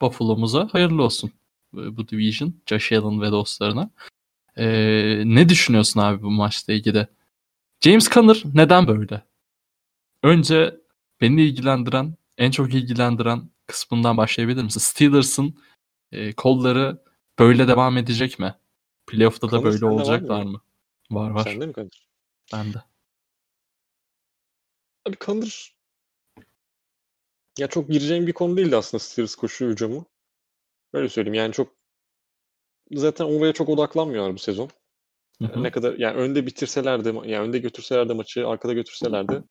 Buffalo'muza 0.00 0.68
hayırlı 0.72 1.02
olsun 1.02 1.32
bu 1.72 2.08
division. 2.08 2.54
Josh 2.66 2.92
Allen 2.92 3.22
ve 3.22 3.30
dostlarına. 3.30 3.90
Ee, 4.56 5.22
ne 5.24 5.48
düşünüyorsun 5.48 6.00
abi 6.00 6.22
bu 6.22 6.30
maçla 6.30 6.72
ilgili? 6.72 7.08
James 7.80 8.10
Conner 8.10 8.42
neden 8.54 8.86
böyle? 8.86 9.22
Önce 10.22 10.80
beni 11.20 11.42
ilgilendiren, 11.42 12.14
en 12.38 12.50
çok 12.50 12.74
ilgilendiren 12.74 13.50
kısmından 13.66 14.16
başlayabilir 14.16 14.62
misin? 14.62 14.80
Steelers'ın 14.80 15.58
e, 16.12 16.32
kolları 16.32 17.02
böyle 17.38 17.68
devam 17.68 17.96
edecek 17.96 18.38
mi? 18.38 18.54
Playoff'ta 19.06 19.46
da 19.46 19.50
Conner 19.50 19.64
böyle 19.64 19.84
mı 19.84 19.92
olacaklar 19.92 20.38
ya? 20.38 20.44
mı? 20.44 20.60
Var 21.10 21.30
var. 21.30 21.44
Sende 21.44 21.66
mi 21.66 21.72
Kadir? 21.72 22.08
Bende. 22.52 22.82
Abi 25.06 25.16
Conner 25.20 25.74
ya 27.58 27.66
çok 27.66 27.88
gireceğim 27.88 28.26
bir 28.26 28.32
konu 28.32 28.56
değildi 28.56 28.76
aslında 28.76 28.98
Steelers 28.98 29.34
koşu 29.34 29.68
hücumu. 29.68 30.06
Böyle 30.92 31.08
söyleyeyim 31.08 31.34
yani 31.34 31.52
çok 31.52 31.72
zaten 32.96 33.24
oraya 33.24 33.52
çok 33.52 33.68
odaklanmıyorlar 33.68 34.34
bu 34.34 34.38
sezon. 34.38 34.70
Hı 35.42 35.48
hı. 35.48 35.62
Ne 35.62 35.70
kadar 35.70 35.94
yani 35.98 36.16
önde 36.16 36.46
bitirseler 36.46 37.04
de 37.04 37.08
yani 37.08 37.38
önde 37.38 37.58
götürseler 37.58 38.08
de 38.08 38.12
maçı 38.12 38.48
arkada 38.48 38.72
götürseler 38.72 39.28
de 39.28 39.42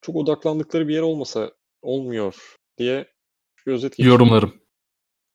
çok 0.00 0.16
odaklandıkları 0.16 0.88
bir 0.88 0.94
yer 0.94 1.02
olmasa 1.02 1.52
olmuyor 1.82 2.56
diye 2.78 3.06
özet 3.66 3.92
geçeyim. 3.92 4.12
Yorumlarım. 4.12 4.60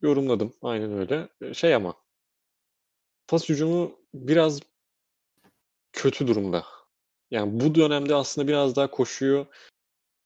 Yorumladım. 0.01 0.53
Aynen 0.61 0.91
öyle. 0.91 1.29
E, 1.41 1.53
Şey 1.53 1.75
ama 1.75 1.95
pas 3.27 3.49
hücumu 3.49 3.99
biraz 4.13 4.59
kötü 5.93 6.27
durumda. 6.27 6.65
Yani 7.31 7.59
bu 7.59 7.75
dönemde 7.75 8.15
aslında 8.15 8.47
biraz 8.47 8.75
daha 8.75 8.91
koşuyor. 8.91 9.45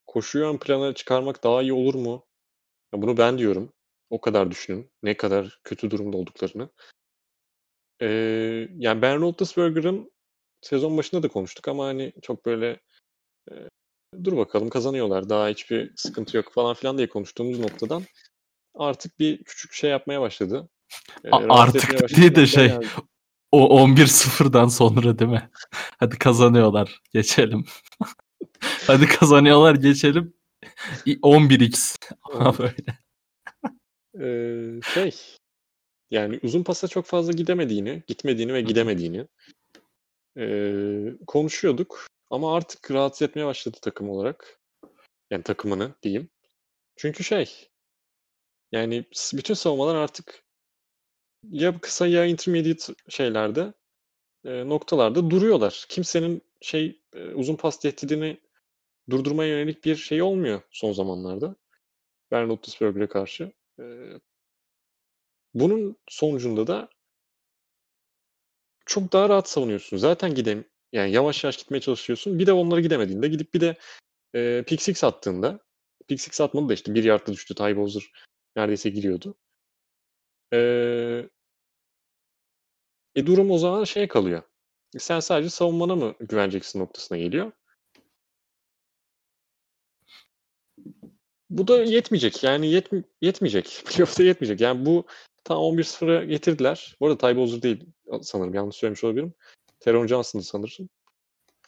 Koşuyu 0.08 0.46
ön 0.46 0.58
plana 0.58 0.94
çıkarmak 0.94 1.44
daha 1.44 1.62
iyi 1.62 1.74
olur 1.74 1.96
mu? 1.96 2.26
Ya 2.94 3.02
bunu 3.02 3.18
ben 3.18 3.38
diyorum. 3.38 3.74
O 4.10 4.22
kadar 4.22 4.52
düşünün. 4.52 4.92
Ne 5.04 5.18
kadar 5.18 5.60
kötü 5.64 5.92
durumda 5.92 6.18
olduklarını. 6.18 6.70
Ee, 8.02 8.68
yani 8.78 9.02
Ben 9.02 9.22
Roethlisberger'ın 9.22 10.12
sezon 10.62 10.98
başında 10.98 11.24
da 11.24 11.28
konuştuk 11.28 11.68
ama 11.68 11.86
hani 11.86 12.14
çok 12.22 12.46
böyle 12.46 12.80
e, 13.52 13.54
dur 14.24 14.38
bakalım 14.38 14.70
kazanıyorlar. 14.70 15.30
Daha 15.30 15.48
hiçbir 15.48 15.92
sıkıntı 15.96 16.38
yok 16.38 16.54
falan 16.54 16.74
filan 16.74 16.98
diye 16.98 17.10
konuştuğumuz 17.10 17.60
noktadan 17.60 18.04
artık 18.76 19.20
bir 19.20 19.44
küçük 19.44 19.74
şey 19.74 19.90
yapmaya 19.90 20.22
başladı. 20.22 20.70
A- 21.32 21.42
rahatsız 21.44 21.76
artık 21.84 21.94
başladı. 22.04 22.22
değil 22.22 22.36
de 22.36 22.48
şey, 22.48 22.68
yani- 22.68 22.88
O 23.52 23.84
11-0'dan 23.84 24.68
sonra 24.68 25.20
değil 25.20 25.32
mi? 25.32 25.50
Hadi 26.00 26.18
kazanıyorlar. 26.18 27.02
Geçelim. 27.14 27.66
Hadi 28.88 29.08
kazanıyorlar 29.08 29.76
geçelim. 29.76 30.34
İ- 31.06 31.20
11x. 31.20 31.96
Ama 32.24 32.56
böyle. 32.58 33.00
Ee, 34.20 34.82
şey 34.94 35.16
yani 36.12 36.40
uzun 36.44 36.64
pasa 36.64 36.88
çok 36.88 37.06
fazla 37.06 37.34
gidemediğini, 37.34 38.04
gitmediğini 38.08 38.54
ve 38.54 38.62
gidemediğini 38.62 39.28
ee, 40.38 41.14
konuşuyorduk. 41.28 42.08
Ama 42.30 42.56
artık 42.56 42.92
rahatsız 42.92 43.30
etmeye 43.30 43.46
başladı 43.46 43.78
takım 43.82 44.10
olarak. 44.10 44.60
Yani 45.32 45.44
takımını 45.44 45.96
diyeyim. 46.04 46.30
Çünkü 46.96 47.24
şey 47.24 47.70
yani 48.72 49.06
bütün 49.34 49.54
savunmalar 49.54 49.96
artık 49.96 50.44
ya 51.44 51.80
kısa 51.80 52.08
ya 52.08 52.26
intermediate 52.26 52.94
şeylerde 53.10 53.74
e, 54.46 54.70
noktalarda 54.70 55.30
duruyorlar. 55.30 55.86
Kimsenin 55.90 56.42
şey 56.62 57.02
e, 57.14 57.26
uzun 57.26 57.56
pas 57.56 57.80
tehdidini 57.80 58.38
durdurmaya 59.10 59.50
yönelik 59.50 59.86
bir 59.86 59.96
şey 59.96 60.22
olmuyor 60.22 60.62
son 60.72 60.94
zamanlarda. 60.94 61.56
Ben 62.32 62.48
Roethlisberger'e 62.48 63.08
karşı. 63.08 63.52
E, 63.80 63.84
bunun 65.54 65.98
sonucunda 66.10 66.68
da 66.68 66.90
çok 68.86 69.14
daha 69.14 69.30
rahat 69.30 69.50
savunuyorsun. 69.50 69.98
Zaten 69.98 70.36
gidem 70.36 70.66
yani 70.94 71.12
yavaş 71.12 71.44
yavaş 71.44 71.58
gitmeye 71.58 71.82
çalışıyorsun. 71.82 72.40
Bir 72.40 72.48
de 72.48 72.54
onlara 72.54 72.82
gidemediğinde 72.82 73.28
gidip 73.28 73.54
bir 73.54 73.62
de 73.62 73.78
E, 74.36 74.64
pick 74.68 74.82
six 74.82 75.04
attığında 75.04 75.60
pick 76.08 76.22
six 76.22 76.42
atmadı 76.42 76.70
da 76.70 76.74
işte 76.74 76.96
bir 76.96 77.04
yardta 77.04 77.34
düştü. 77.34 77.56
Ty 77.56 77.76
Bowser 77.76 78.12
neredeyse 78.56 78.90
giriyordu. 78.90 79.36
E, 80.54 80.60
e 83.16 83.26
durum 83.26 83.52
o 83.52 83.58
zaman 83.58 83.84
şey 83.84 84.08
kalıyor. 84.08 84.44
Sen 84.98 85.20
sadece 85.20 85.50
savunmana 85.50 85.96
mı 85.96 86.16
güveneceksin 86.20 86.80
noktasına 86.80 87.18
geliyor. 87.18 87.52
Bu 91.50 91.68
da 91.68 91.84
yetmeyecek. 91.84 92.44
Yani 92.44 92.68
yet, 92.68 92.90
yetmeyecek. 93.22 93.84
Playoff'ta 93.86 94.24
yetmeyecek. 94.24 94.62
Yani 94.62 94.86
bu 94.86 95.06
tam 95.50 95.58
11-0'a 95.58 96.24
getirdiler. 96.24 96.96
Bu 97.00 97.08
arada 97.08 97.18
Ty 97.18 97.36
Bowser 97.36 97.62
değil 97.62 97.86
sanırım. 98.22 98.54
Yanlış 98.54 98.76
söylemiş 98.76 99.04
olabilirim. 99.04 99.34
Teron 99.80 100.08
Johnson'dı 100.08 100.44
sanırım. 100.44 100.90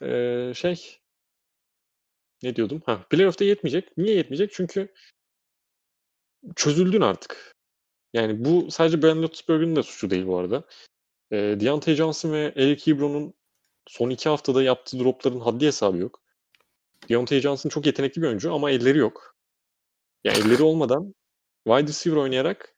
Ee, 0.01 0.53
şey 0.55 0.99
ne 2.43 2.55
diyordum? 2.55 2.81
Ha, 2.85 3.05
playoff'ta 3.09 3.45
yetmeyecek. 3.45 3.97
Niye 3.97 4.15
yetmeyecek? 4.15 4.51
Çünkü 4.53 4.93
çözüldün 6.55 7.01
artık. 7.01 7.55
Yani 8.13 8.45
bu 8.45 8.71
sadece 8.71 9.01
Ben 9.01 9.21
Roethlisberger'ın 9.21 9.75
da 9.75 9.83
suçu 9.83 10.09
değil 10.09 10.27
bu 10.27 10.37
arada. 10.37 10.63
E, 11.31 11.37
Deontay 11.37 11.95
Johnson 11.95 12.31
ve 12.31 12.53
Eric 12.55 12.91
Ebron'un 12.91 13.33
son 13.87 14.09
iki 14.09 14.29
haftada 14.29 14.63
yaptığı 14.63 14.99
dropların 14.99 15.39
haddi 15.39 15.65
hesabı 15.65 15.97
yok. 15.97 16.21
Deontay 17.09 17.39
Johnson 17.39 17.69
çok 17.69 17.85
yetenekli 17.85 18.21
bir 18.21 18.27
oyuncu 18.27 18.53
ama 18.53 18.71
elleri 18.71 18.97
yok. 18.97 19.35
Yani 20.23 20.37
elleri 20.37 20.63
olmadan 20.63 21.15
wide 21.67 21.87
receiver 21.87 22.17
oynayarak 22.17 22.70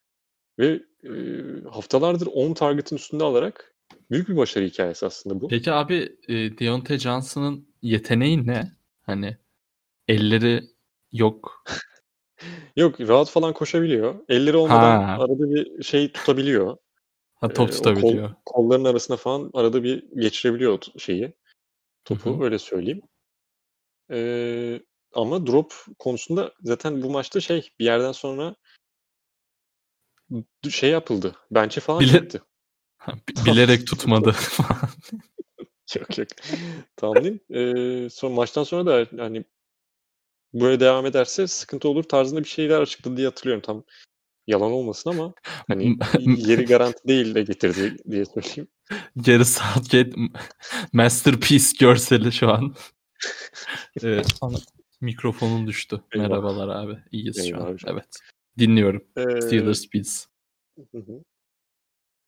ve 0.60 0.84
e, 1.04 1.12
haftalardır 1.70 2.28
10 2.34 2.54
target'ın 2.54 2.96
üstünde 2.96 3.24
alarak 3.24 3.76
büyük 4.12 4.30
bir 4.30 4.38
başarı 4.38 4.66
hikayesi 4.66 5.06
aslında 5.06 5.42
bu. 5.42 5.48
Peki 5.48 5.72
abi 5.72 6.18
e, 6.28 6.34
Deontay 6.34 6.98
Johnson'ın 6.98 7.68
yeteneği 7.82 8.48
ne? 8.48 8.72
Hani 9.02 9.38
elleri 10.08 10.64
yok. 11.12 11.64
yok 12.76 13.02
rahat 13.02 13.30
falan 13.30 13.54
koşabiliyor. 13.54 14.16
Elleri 14.30 14.58
olmadan 14.58 15.04
ha. 15.04 15.18
arada 15.20 15.50
bir 15.50 15.84
şey 15.84 16.12
tutabiliyor. 16.12 16.78
Ha, 17.36 17.54
top 17.54 17.72
tutabiliyor. 17.72 18.30
Kol, 18.30 18.36
kolların 18.46 18.86
arasına 18.86 19.18
falan 19.18 19.52
arada 19.54 19.84
bir 19.84 20.04
geçirebiliyor 20.16 20.80
şeyi. 20.98 21.34
Topu 22.06 22.30
Hı-hı. 22.30 22.44
öyle 22.44 22.60
söyleyeyim. 22.60 23.02
Ee, 24.12 24.82
ama 25.14 25.48
drop 25.48 25.74
konusunda 26.00 26.54
zaten 26.62 27.04
bu 27.04 27.10
maçta 27.10 27.42
şey 27.42 27.70
bir 27.80 27.86
yerden 27.86 28.12
sonra 28.12 28.56
şey 30.70 30.90
yapıldı. 30.90 31.36
Bench'e 31.52 31.82
falan 31.82 32.00
Bile... 32.00 32.12
çıktı. 32.12 32.44
Bilerek 33.46 33.88
tutmadı. 33.88 34.36
yok 35.96 36.18
yok. 36.18 36.28
Tamam 36.96 37.24
Ee, 37.54 38.10
son 38.10 38.32
maçtan 38.32 38.64
sonra 38.64 38.86
da 38.86 39.24
hani 39.24 39.46
böyle 40.54 40.80
devam 40.80 41.06
ederse 41.06 41.48
sıkıntı 41.48 41.90
olur 41.90 42.04
tarzında 42.04 42.40
bir 42.40 42.50
şeyler 42.50 42.82
açıkladı 42.82 43.18
diye 43.18 43.28
hatırlıyorum. 43.28 43.62
Tam 43.62 43.84
yalan 44.48 44.72
olmasın 44.72 45.10
ama 45.10 45.34
hani 45.68 45.98
yeri 46.20 46.66
garanti 46.66 47.08
değil 47.08 47.36
de 47.36 47.42
getirdi 47.42 47.98
diye 48.10 48.26
söyleyeyim. 48.26 48.68
Geri 49.18 49.46
Southgate 49.46 50.12
Masterpiece 50.94 51.68
görseli 51.80 52.32
şu 52.32 52.50
an. 52.50 52.76
evet, 54.04 54.40
mikrofonun 55.02 55.68
düştü. 55.68 56.02
Eyvah. 56.12 56.28
Merhabalar 56.28 56.84
abi. 56.84 56.98
İyiyiz 57.12 57.38
Eyvah 57.38 57.60
şu 57.60 57.64
an. 57.64 57.72
Abi. 57.72 57.78
Evet. 57.88 58.08
Dinliyorum. 58.60 59.08
Ee, 59.18 59.42
Steelers 59.42 59.94
biz. 59.94 60.28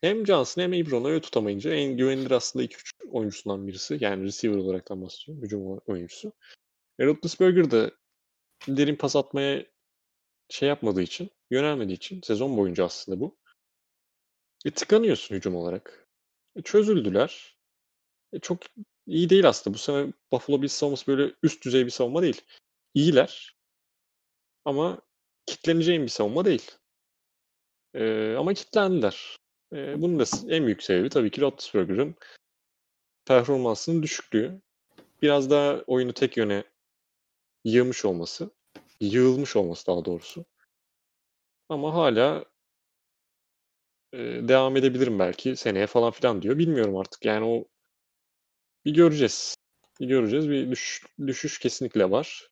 Hem 0.01 0.25
Johnson 0.25 0.61
hem 0.61 0.73
Ebron'u 0.73 1.07
öyle 1.07 1.21
tutamayınca 1.21 1.73
en 1.73 1.97
güvenilir 1.97 2.31
aslında 2.31 2.65
2-3 2.65 2.93
oyuncusundan 3.11 3.67
birisi. 3.67 3.97
Yani 4.01 4.23
receiver 4.23 4.57
olaraktan 4.57 5.01
bahsediyorum. 5.01 5.43
Hücum 5.43 5.77
oyuncusu. 5.85 6.33
E, 6.99 7.05
Roethlisberger 7.05 7.71
de 7.71 7.91
derin 8.67 8.95
pas 8.95 9.15
atmaya 9.15 9.65
şey 10.49 10.69
yapmadığı 10.69 11.01
için, 11.01 11.29
yönelmediği 11.51 11.95
için 11.97 12.21
sezon 12.21 12.57
boyunca 12.57 12.85
aslında 12.85 13.19
bu. 13.19 13.37
E, 14.65 14.71
tıkanıyorsun 14.71 15.35
hücum 15.35 15.55
olarak. 15.55 16.07
E, 16.55 16.61
çözüldüler. 16.61 17.57
E, 18.33 18.39
çok 18.39 18.59
iyi 19.07 19.29
değil 19.29 19.49
aslında. 19.49 19.73
Bu 19.73 19.77
sene 19.79 20.13
Buffalo 20.31 20.61
Bills 20.61 20.73
savunması 20.73 21.07
böyle 21.07 21.33
üst 21.43 21.65
düzey 21.65 21.85
bir 21.85 21.91
savunma 21.91 22.21
değil. 22.21 22.41
İyiler. 22.93 23.55
Ama 24.65 25.01
kitleneceğin 25.45 26.03
bir 26.03 26.07
savunma 26.07 26.45
değil. 26.45 26.71
E, 27.93 28.35
ama 28.35 28.53
kitlendiler. 28.53 29.37
E, 29.73 30.01
bunun 30.01 30.19
da 30.19 30.23
en 30.49 30.65
büyük 30.65 30.83
sebebi 30.83 31.09
tabii 31.09 31.31
ki 31.31 31.41
Roethlisberger'ın 31.41 32.15
performansının 33.25 34.03
düşüklüğü. 34.03 34.61
Biraz 35.21 35.49
daha 35.49 35.81
oyunu 35.87 36.13
tek 36.13 36.37
yöne 36.37 36.63
yığmış 37.63 38.05
olması. 38.05 38.51
Yığılmış 38.99 39.55
olması 39.55 39.87
daha 39.87 40.05
doğrusu. 40.05 40.45
Ama 41.69 41.93
hala 41.93 42.45
e, 44.13 44.17
devam 44.47 44.77
edebilirim 44.77 45.19
belki 45.19 45.55
seneye 45.55 45.87
falan 45.87 46.11
filan 46.11 46.41
diyor. 46.41 46.57
Bilmiyorum 46.57 46.97
artık. 46.97 47.25
Yani 47.25 47.45
o 47.45 47.65
bir 48.85 48.93
göreceğiz. 48.93 49.55
Bir 49.99 50.07
göreceğiz. 50.07 50.49
Bir 50.49 50.71
düş, 50.71 51.05
düşüş 51.27 51.59
kesinlikle 51.59 52.11
var. 52.11 52.49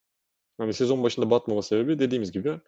Yani 0.60 0.74
sezon 0.74 1.04
başında 1.04 1.30
batmama 1.30 1.62
sebebi 1.62 2.00
dediğimiz 2.00 2.32
gibi 2.32 2.60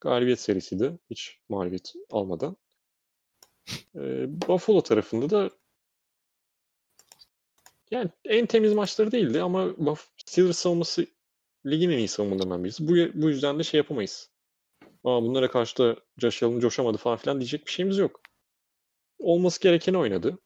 galibiyet 0.00 0.40
serisiydi. 0.40 0.98
Hiç 1.10 1.38
mağlubiyet 1.48 1.92
almadan. 2.10 2.56
E, 3.94 4.00
Buffalo 4.48 4.80
tarafında 4.82 5.30
da 5.30 5.50
yani 7.90 8.10
en 8.24 8.46
temiz 8.46 8.72
maçları 8.72 9.12
değildi 9.12 9.42
ama 9.42 9.68
Steelers 10.16 10.58
savunması 10.58 11.06
ligin 11.66 11.90
en 11.90 11.98
iyi 11.98 12.08
savunmalarından 12.08 12.64
birisi. 12.64 12.88
Bu, 12.88 13.22
bu 13.22 13.28
yüzden 13.28 13.58
de 13.58 13.62
şey 13.62 13.78
yapamayız. 13.78 14.30
Aa, 15.04 15.22
bunlara 15.22 15.50
karşı 15.50 15.78
da 15.78 15.96
Josh 16.18 16.42
Allen 16.42 16.60
coşamadı 16.60 16.98
falan 16.98 17.16
filan 17.16 17.40
diyecek 17.40 17.66
bir 17.66 17.70
şeyimiz 17.70 17.98
yok. 17.98 18.20
Olması 19.18 19.60
gerekeni 19.60 19.98
oynadı. 19.98 20.38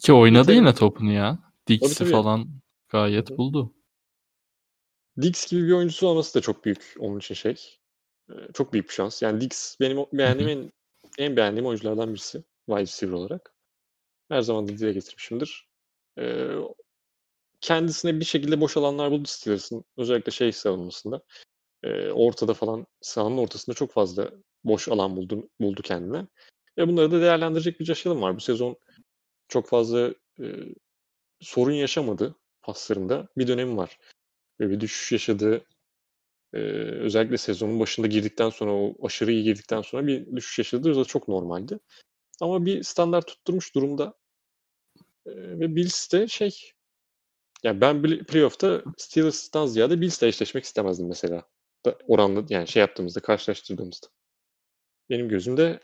Ki 0.00 0.12
oynadı 0.12 0.52
yine 0.52 0.74
topunu 0.74 1.12
ya. 1.12 1.38
Dix'i 1.66 2.04
falan 2.04 2.48
gayet 2.88 3.38
buldu. 3.38 3.74
Dix 5.22 5.50
gibi 5.50 5.66
bir 5.66 5.72
oyuncusu 5.72 6.06
olması 6.06 6.34
da 6.34 6.40
çok 6.40 6.64
büyük 6.64 6.94
onun 6.98 7.18
için 7.18 7.34
şey. 7.34 7.78
Çok 8.54 8.72
büyük 8.72 8.88
bir 8.88 8.94
şans. 8.94 9.22
Yani 9.22 9.40
Dix 9.40 9.76
benim 9.80 10.06
beğendiğim 10.12 10.48
en, 10.48 10.72
en 11.24 11.36
beğendiğim 11.36 11.66
oyunculardan 11.66 12.14
birisi. 12.14 12.44
Wide 12.66 12.80
receiver 12.80 13.12
olarak. 13.12 13.54
Her 14.28 14.40
zaman 14.40 14.68
da 14.68 14.78
dile 14.78 14.92
getirmişimdir. 14.92 15.68
Ee, 16.18 16.48
kendisine 17.60 18.20
bir 18.20 18.24
şekilde 18.24 18.60
boş 18.60 18.76
alanlar 18.76 19.10
buldu 19.10 19.28
Steelers'ın. 19.28 19.84
Özellikle 19.96 20.32
şey 20.32 20.52
savunmasında. 20.52 21.22
E, 21.82 22.10
ortada 22.10 22.54
falan 22.54 22.86
sahanın 23.00 23.36
ortasında 23.36 23.76
çok 23.76 23.92
fazla 23.92 24.30
boş 24.64 24.88
alan 24.88 25.16
buldu, 25.16 25.48
buldu 25.60 25.82
kendine. 25.82 26.26
Ve 26.78 26.88
bunları 26.88 27.10
da 27.10 27.20
değerlendirecek 27.20 27.80
bir 27.80 27.84
Josh 27.84 28.06
var. 28.06 28.36
Bu 28.36 28.40
sezon 28.40 28.76
çok 29.48 29.68
fazla 29.68 30.14
e, 30.40 30.46
sorun 31.40 31.72
yaşamadı 31.72 32.34
paslarında. 32.62 33.28
Bir 33.38 33.48
dönemi 33.48 33.76
var. 33.76 33.98
Ve 34.60 34.70
bir 34.70 34.80
düşüş 34.80 35.12
yaşadığı 35.12 35.64
e, 36.56 36.60
özellikle 37.00 37.38
sezonun 37.38 37.80
başında 37.80 38.06
girdikten 38.06 38.50
sonra 38.50 38.72
o 38.72 39.06
aşırı 39.06 39.32
iyi 39.32 39.44
girdikten 39.44 39.82
sonra 39.82 40.06
bir 40.06 40.36
düşüş 40.36 40.58
yaşadı. 40.58 40.90
O 40.92 40.96
da 40.96 41.04
çok 41.04 41.28
normaldi. 41.28 41.78
Ama 42.40 42.66
bir 42.66 42.82
standart 42.82 43.26
tutturmuş 43.26 43.74
durumda. 43.74 44.14
E, 45.26 45.30
ve 45.34 45.76
Bills 45.76 46.12
de 46.12 46.28
şey 46.28 46.72
yani 47.62 47.80
ben 47.80 48.24
playoff'ta 48.24 48.82
Steelers'tan 48.96 49.66
ziyade 49.66 50.00
Bills'le 50.00 50.22
eşleşmek 50.22 50.64
istemezdim 50.64 51.08
mesela. 51.08 51.42
Oranlı 52.08 52.46
yani 52.48 52.68
şey 52.68 52.80
yaptığımızda, 52.80 53.20
karşılaştırdığımızda. 53.20 54.06
Benim 55.10 55.28
gözümde 55.28 55.80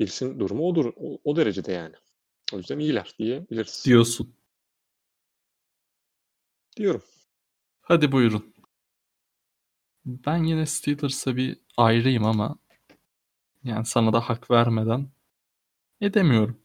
Bills'in 0.00 0.40
durumu 0.40 0.68
odur, 0.68 0.92
o, 0.96 1.18
o 1.24 1.36
derecede 1.36 1.72
yani. 1.72 1.94
O 2.52 2.56
yüzden 2.56 2.78
iyiler 2.78 3.14
diyebiliriz. 3.18 3.84
Diyorsun. 3.86 4.34
Diyorum. 6.76 7.02
Hadi 7.80 8.12
buyurun. 8.12 8.54
Ben 10.06 10.44
yine 10.44 10.66
Steelers'a 10.66 11.36
bir 11.36 11.58
ayrıyım 11.76 12.24
ama 12.24 12.56
yani 13.64 13.86
sana 13.86 14.12
da 14.12 14.20
hak 14.20 14.50
vermeden 14.50 15.08
edemiyorum. 16.00 16.58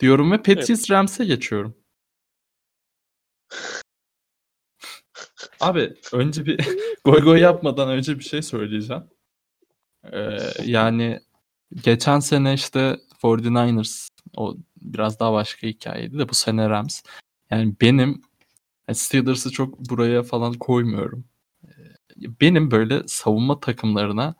Diyorum 0.00 0.32
ve 0.32 0.36
Patriots 0.36 0.70
evet. 0.70 0.90
Rams'e 0.90 1.24
geçiyorum. 1.24 1.76
Abi 5.60 5.94
önce 6.12 6.46
bir 6.46 6.60
goy 7.04 7.20
goy 7.20 7.40
yapmadan 7.40 7.88
önce 7.88 8.18
bir 8.18 8.24
şey 8.24 8.42
söyleyeceğim. 8.42 9.04
Ee, 10.12 10.38
yani 10.64 11.20
geçen 11.84 12.20
sene 12.20 12.54
işte 12.54 12.96
49ers 13.22 14.08
o 14.36 14.56
biraz 14.82 15.20
daha 15.20 15.32
başka 15.32 15.66
hikayeydi 15.66 16.18
de 16.18 16.28
bu 16.28 16.34
sene 16.34 16.70
Rams. 16.70 17.02
Yani 17.50 17.74
benim 17.80 18.22
Steelers'ı 18.92 19.50
çok 19.50 19.78
buraya 19.78 20.22
falan 20.22 20.52
koymuyorum. 20.52 21.24
Benim 22.16 22.70
böyle 22.70 23.02
savunma 23.08 23.60
takımlarına 23.60 24.34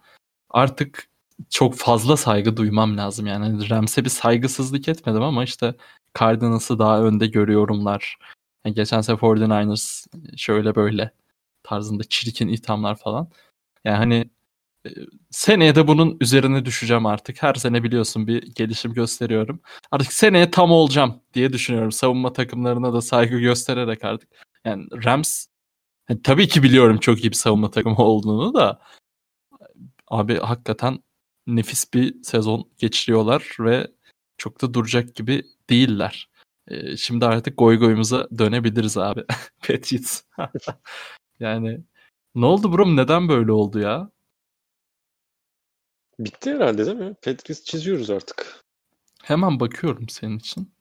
artık 0.50 1.08
çok 1.50 1.74
fazla 1.76 2.16
saygı 2.16 2.56
duymam 2.56 2.96
lazım. 2.98 3.26
Yani 3.26 3.44
hani 3.44 3.70
Rams'e 3.70 4.04
bir 4.04 4.10
saygısızlık 4.10 4.88
etmedim 4.88 5.22
ama 5.22 5.44
işte 5.44 5.74
Cardinals'ı 6.18 6.78
daha 6.78 7.02
önde 7.02 7.26
görüyorumlar. 7.26 8.18
Yani 8.64 8.74
geçen 8.74 9.00
sene 9.00 9.16
49ers 9.16 10.06
şöyle 10.36 10.74
böyle 10.74 11.10
tarzında 11.62 12.04
çirkin 12.04 12.48
ithamlar 12.48 12.96
falan. 12.96 13.30
Yani 13.84 13.96
hani 13.96 14.30
e, 14.86 14.90
seneye 15.30 15.74
de 15.74 15.88
bunun 15.88 16.16
üzerine 16.20 16.64
düşeceğim 16.64 17.06
artık. 17.06 17.42
Her 17.42 17.54
sene 17.54 17.82
biliyorsun 17.82 18.26
bir 18.26 18.54
gelişim 18.54 18.94
gösteriyorum. 18.94 19.60
Artık 19.90 20.12
seneye 20.12 20.50
tam 20.50 20.70
olacağım 20.72 21.20
diye 21.34 21.52
düşünüyorum. 21.52 21.92
Savunma 21.92 22.32
takımlarına 22.32 22.92
da 22.92 23.02
saygı 23.02 23.38
göstererek 23.38 24.04
artık. 24.04 24.28
Yani 24.64 24.86
Rams 25.04 25.46
yani 26.08 26.22
tabii 26.22 26.48
ki 26.48 26.62
biliyorum 26.62 26.98
çok 26.98 27.24
iyi 27.24 27.30
bir 27.30 27.36
savunma 27.36 27.70
takımı 27.70 27.96
olduğunu 27.98 28.54
da 28.54 28.80
abi 30.08 30.36
hakikaten 30.38 31.02
nefis 31.46 31.94
bir 31.94 32.22
sezon 32.22 32.70
geçiriyorlar 32.78 33.56
ve 33.60 33.90
çok 34.38 34.62
da 34.62 34.74
duracak 34.74 35.14
gibi 35.14 35.46
değiller. 35.70 36.28
Ee, 36.68 36.96
şimdi 36.96 37.26
artık 37.26 37.58
goy 37.58 37.78
goyumuza 37.78 38.28
dönebiliriz 38.38 38.98
abi. 38.98 39.24
Patriots. 39.68 40.22
yani 41.40 41.80
ne 42.34 42.46
oldu 42.46 42.72
bro? 42.72 42.96
Neden 42.96 43.28
böyle 43.28 43.52
oldu 43.52 43.78
ya? 43.78 44.10
Bitti 46.18 46.50
herhalde 46.50 46.86
değil 46.86 46.96
mi? 46.96 47.14
Patriots 47.14 47.64
çiziyoruz 47.64 48.10
artık. 48.10 48.64
Hemen 49.22 49.60
bakıyorum 49.60 50.08
senin 50.08 50.38
için. 50.38 50.74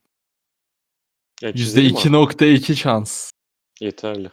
Ya 1.41 1.53
çizelim 1.55 1.95
abi. 1.95 1.99
%2.2 1.99 2.75
şans. 2.75 3.31
Yeterli. 3.79 4.29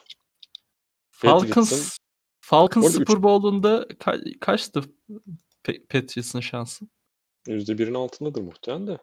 Falcons 1.21 1.99
Falcons 2.41 2.93
Super 2.93 3.23
Bowl'unda 3.23 3.83
ka- 3.83 4.39
kaçtı 4.39 4.85
Pa- 5.65 5.87
Patriots'ın 5.87 6.41
şansı? 6.41 6.85
%1'in 7.47 7.95
altındadır 7.95 8.43
muhtemelen 8.43 8.87
de. 8.87 8.99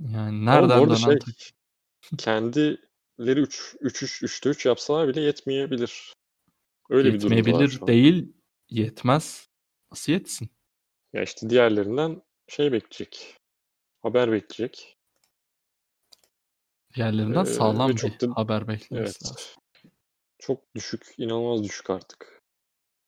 Yani 0.00 0.46
nereden 0.46 0.82
dönen 0.86 0.94
şey, 0.94 1.18
kendileri 2.18 3.40
3 3.40 3.76
3 3.80 4.02
3 4.02 4.22
3'te 4.22 4.48
3 4.50 4.66
yapsalar 4.66 5.08
bile 5.08 5.20
yetmeyebilir. 5.20 6.12
Öyle 6.90 7.14
bir 7.14 7.20
durumda 7.20 7.34
var 7.34 7.36
yetmeyebilir 7.36 7.86
değil 7.86 8.32
yetmez. 8.70 9.48
Nasıl 9.90 10.12
yetsin? 10.12 10.50
Ya 11.12 11.22
işte 11.22 11.50
diğerlerinden 11.50 12.22
şey 12.48 12.72
bekleyecek. 12.72 13.36
Haber 14.02 14.32
bekleyecek. 14.32 14.96
Diğerlerinden 16.94 17.42
Ee, 17.42 17.46
sağlam 17.46 17.90
bir 17.90 18.02
da- 18.20 18.36
haber 18.36 18.68
beklemesi 18.68 19.04
Evet. 19.20 19.22
lazım. 19.24 19.36
Çok 20.38 20.74
düşük, 20.74 21.14
inanılmaz 21.18 21.64
düşük 21.64 21.90
artık. 21.90 22.42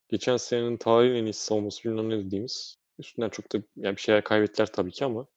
Geçen 0.07 0.37
senenin 0.37 0.77
tarihin 0.77 1.15
en 1.15 1.25
iyisi 1.25 1.45
savunması 1.45 1.83
bilmem 1.83 2.09
ne 2.09 2.25
dediğimiz. 2.25 2.77
Üstünden 2.99 3.29
çok 3.29 3.51
da 3.53 3.57
yani 3.75 3.95
bir 3.95 4.01
şeyler 4.01 4.23
kaybettiler 4.23 4.71
tabii 4.73 4.91
ki 4.91 5.05
ama 5.05 5.27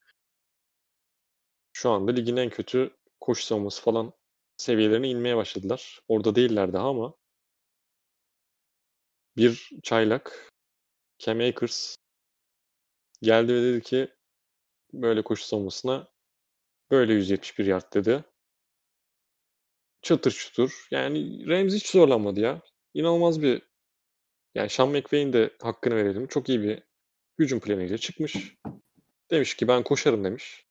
şu 1.73 1.91
anda 1.91 2.13
ligin 2.13 2.37
en 2.37 2.51
kötü 2.51 2.97
koşu 3.21 3.43
savunması 3.43 3.83
falan 3.83 4.13
seviyelerine 4.57 5.09
inmeye 5.09 5.37
başladılar. 5.37 6.01
Orada 6.09 6.35
değiller 6.35 6.73
daha 6.73 6.89
ama 6.89 7.15
bir 9.37 9.71
çaylak 9.83 10.51
Cam 11.19 11.41
Akers 11.41 11.97
geldi 13.23 13.55
ve 13.55 13.63
dedi 13.63 13.83
ki 13.83 14.09
böyle 14.93 15.23
koşu 15.23 15.45
savunmasına 15.45 16.09
böyle 16.91 17.13
171 17.15 17.67
yard 17.67 17.95
dedi. 17.95 18.25
Çatır 20.03 20.31
çutur. 20.31 20.87
Yani 20.91 21.47
Rams 21.49 21.75
hiç 21.75 21.91
zorlanmadı 21.91 22.41
ya. 22.41 22.63
İnanılmaz 22.95 23.43
bir 23.43 23.63
yani 24.55 24.69
Sean 24.71 24.89
McVay'in 24.89 25.33
de 25.33 25.51
hakkını 25.63 25.97
verelim. 25.97 26.27
Çok 26.27 26.49
iyi 26.49 26.63
bir 26.63 26.83
hücum 27.39 27.61
planıyla 27.61 27.99
çıkmış. 27.99 28.57
Demiş 29.31 29.55
ki 29.55 29.69
ben 29.69 29.83
koşarım 29.83 30.25
demiş. 30.25 30.67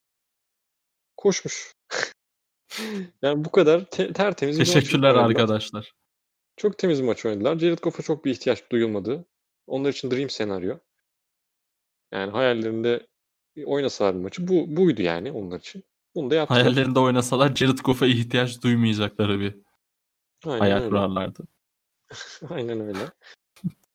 Koşmuş. 1.18 1.76
yani 3.22 3.46
bu 3.46 3.52
kadar 3.52 3.86
te- 3.86 4.14
tertemiz 4.14 4.60
bir 4.60 4.66
Teşekkürler 4.66 5.14
oynadılar. 5.14 5.30
arkadaşlar. 5.30 5.94
Çok 6.58 6.78
temiz 6.78 7.02
bir 7.02 7.06
maç 7.06 7.26
oynadılar. 7.26 7.60
Jared 7.60 7.80
Goff'a 7.80 8.04
çok 8.04 8.26
bir 8.26 8.32
ihtiyaç 8.32 8.72
duyulmadı. 8.72 9.26
Onlar 9.68 9.90
için 9.90 10.12
dream 10.12 10.30
senaryo. 10.30 10.78
Yani 12.12 12.32
hayallerinde 12.32 13.08
oynasalar 13.66 14.16
bir 14.16 14.20
maçı 14.20 14.48
bu 14.48 14.76
buydu 14.76 15.02
yani 15.02 15.32
onlar 15.32 15.60
için. 15.60 15.84
Bunu 16.16 16.30
da 16.30 16.36
yaptılar. 16.36 16.62
Hayallerinde 16.62 17.00
oynasalar 17.00 17.56
Jared 17.56 17.78
Goff'a 17.78 18.06
ihtiyaç 18.06 18.62
duymayacakları 18.62 19.40
bir 19.40 19.56
Aynen 20.46 20.78
öyle. 20.78 20.90
kurarlardı. 20.90 21.44
Aynen 22.50 22.80
öyle. 22.80 23.00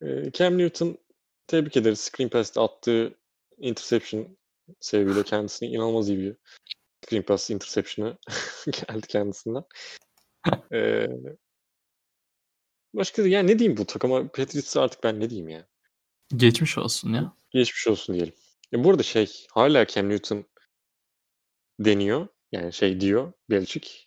Ee, 0.03 0.33
Cam 0.33 0.59
Newton 0.59 0.99
tebrik 1.47 1.77
ederiz. 1.77 2.01
Screen 2.01 2.29
Pass'te 2.29 2.61
attığı 2.61 3.15
interception 3.59 4.37
sebebiyle 4.81 5.23
kendisine 5.23 5.69
inanılmaz 5.69 6.09
iyi 6.09 6.19
bir 6.19 6.37
screen 7.05 7.23
pass 7.23 7.51
interception'ı 7.51 8.19
geldi 8.67 9.07
kendisinden. 9.07 9.65
Ee, 10.73 11.09
başka 12.95 13.23
yani 13.23 13.51
ne 13.51 13.59
diyeyim 13.59 13.77
bu 13.77 13.87
takıma 13.87 14.29
Patriots'a 14.29 14.83
artık 14.83 15.05
ben 15.05 15.21
ne 15.21 15.31
diyeyim 15.31 15.49
ya. 15.49 15.67
Geçmiş 16.37 16.79
olsun 16.79 17.13
ya. 17.13 17.33
Geçmiş 17.51 17.89
olsun 17.89 18.15
diyelim. 18.15 18.35
Ya 18.73 18.85
bu 18.85 18.91
arada 18.91 19.03
şey 19.03 19.47
hala 19.53 19.87
Cam 19.87 20.09
Newton 20.09 20.45
deniyor. 21.81 22.29
Yani 22.53 22.73
şey 22.73 23.01
diyor 23.01 23.33
Belichick. 23.51 24.05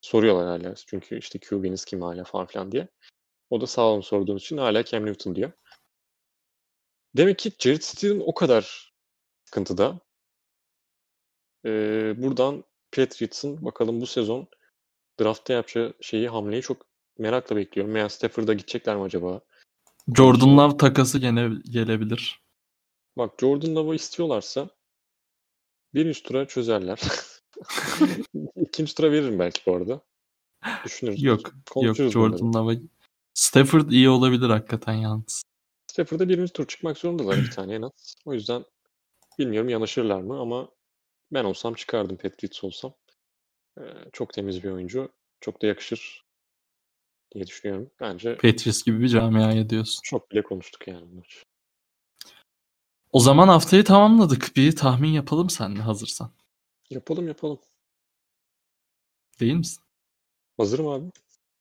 Soruyorlar 0.00 0.46
hala. 0.46 0.74
Çünkü 0.74 1.18
işte 1.18 1.38
QB'niz 1.38 1.84
kim 1.84 2.02
hala 2.02 2.24
falan 2.24 2.46
filan 2.46 2.72
diye. 2.72 2.88
O 3.50 3.60
da 3.60 3.66
sağ 3.66 3.82
olun 3.82 4.00
sorduğunuz 4.00 4.42
için 4.42 4.58
hala 4.58 4.84
Cam 4.84 5.06
Newton 5.06 5.34
diyor. 5.34 5.52
Demek 7.16 7.38
ki 7.38 7.52
Jared 7.58 7.82
Steele 7.82 8.22
o 8.22 8.34
kadar 8.34 8.92
sıkıntıda. 9.44 10.00
Ee, 11.64 12.14
buradan 12.16 12.64
Patriots'ın 12.92 13.64
bakalım 13.64 14.00
bu 14.00 14.06
sezon 14.06 14.48
draftta 15.20 15.52
yapacağı 15.52 15.94
şeyi 16.00 16.28
hamleyi 16.28 16.62
çok 16.62 16.86
merakla 17.18 17.56
bekliyorum. 17.56 17.94
Veya 17.94 18.08
Stafford'a 18.08 18.52
gidecekler 18.52 18.96
mi 18.96 19.02
acaba? 19.02 19.40
Jordan 20.16 20.58
Love 20.58 20.76
takası 20.76 21.18
gene 21.18 21.50
gelebilir. 21.64 22.42
Bak 23.16 23.34
Jordan 23.40 23.74
Love'ı 23.74 23.94
istiyorlarsa 23.94 24.70
birinci 25.94 26.22
tura 26.22 26.46
çözerler. 26.46 27.00
İkinci 28.56 28.94
tura 28.94 29.12
veririm 29.12 29.38
belki 29.38 29.62
bu 29.66 29.76
arada. 29.76 30.00
Düşünürüz. 30.84 31.22
Yok. 31.22 31.40
Yok 31.46 31.54
Konuşuruz 31.70 32.14
bunları. 32.14 32.38
Jordan 32.38 32.54
Love'a. 32.54 32.76
Stafford 33.34 33.90
iyi 33.90 34.08
olabilir 34.08 34.48
hakikaten 34.50 34.92
yalnız. 34.92 35.42
Stafford'a 35.86 36.28
birinci 36.28 36.52
tur 36.52 36.66
çıkmak 36.66 36.98
zorundalar 36.98 37.36
bir 37.36 37.50
tane 37.50 37.74
en 37.74 37.82
az. 37.82 38.14
O 38.24 38.34
yüzden 38.34 38.64
bilmiyorum 39.38 39.68
yanaşırlar 39.68 40.20
mı 40.20 40.40
ama 40.40 40.68
ben 41.32 41.44
olsam 41.44 41.74
çıkardım 41.74 42.16
Patriots 42.16 42.64
olsam. 42.64 42.94
Ee, 43.78 43.82
çok 44.12 44.32
temiz 44.32 44.64
bir 44.64 44.70
oyuncu. 44.70 45.12
Çok 45.40 45.62
da 45.62 45.66
yakışır 45.66 46.24
diye 47.34 47.46
düşünüyorum. 47.46 47.90
Bence 48.00 48.34
Patriots 48.34 48.82
gibi 48.82 49.00
bir 49.00 49.08
camiaya 49.08 49.70
diyorsun. 49.70 50.00
çok 50.04 50.30
bile 50.30 50.42
konuştuk 50.42 50.88
yani 50.88 51.10
bu 51.10 51.14
maç. 51.16 51.44
O 53.12 53.20
zaman 53.20 53.48
haftayı 53.48 53.84
tamamladık. 53.84 54.56
Bir 54.56 54.76
tahmin 54.76 55.08
yapalım 55.08 55.50
seninle 55.50 55.82
hazırsan. 55.82 56.30
Yapalım 56.90 57.28
yapalım. 57.28 57.58
Değil 59.40 59.54
misin? 59.54 59.82
Hazırım 60.56 60.88
abi. 60.88 61.10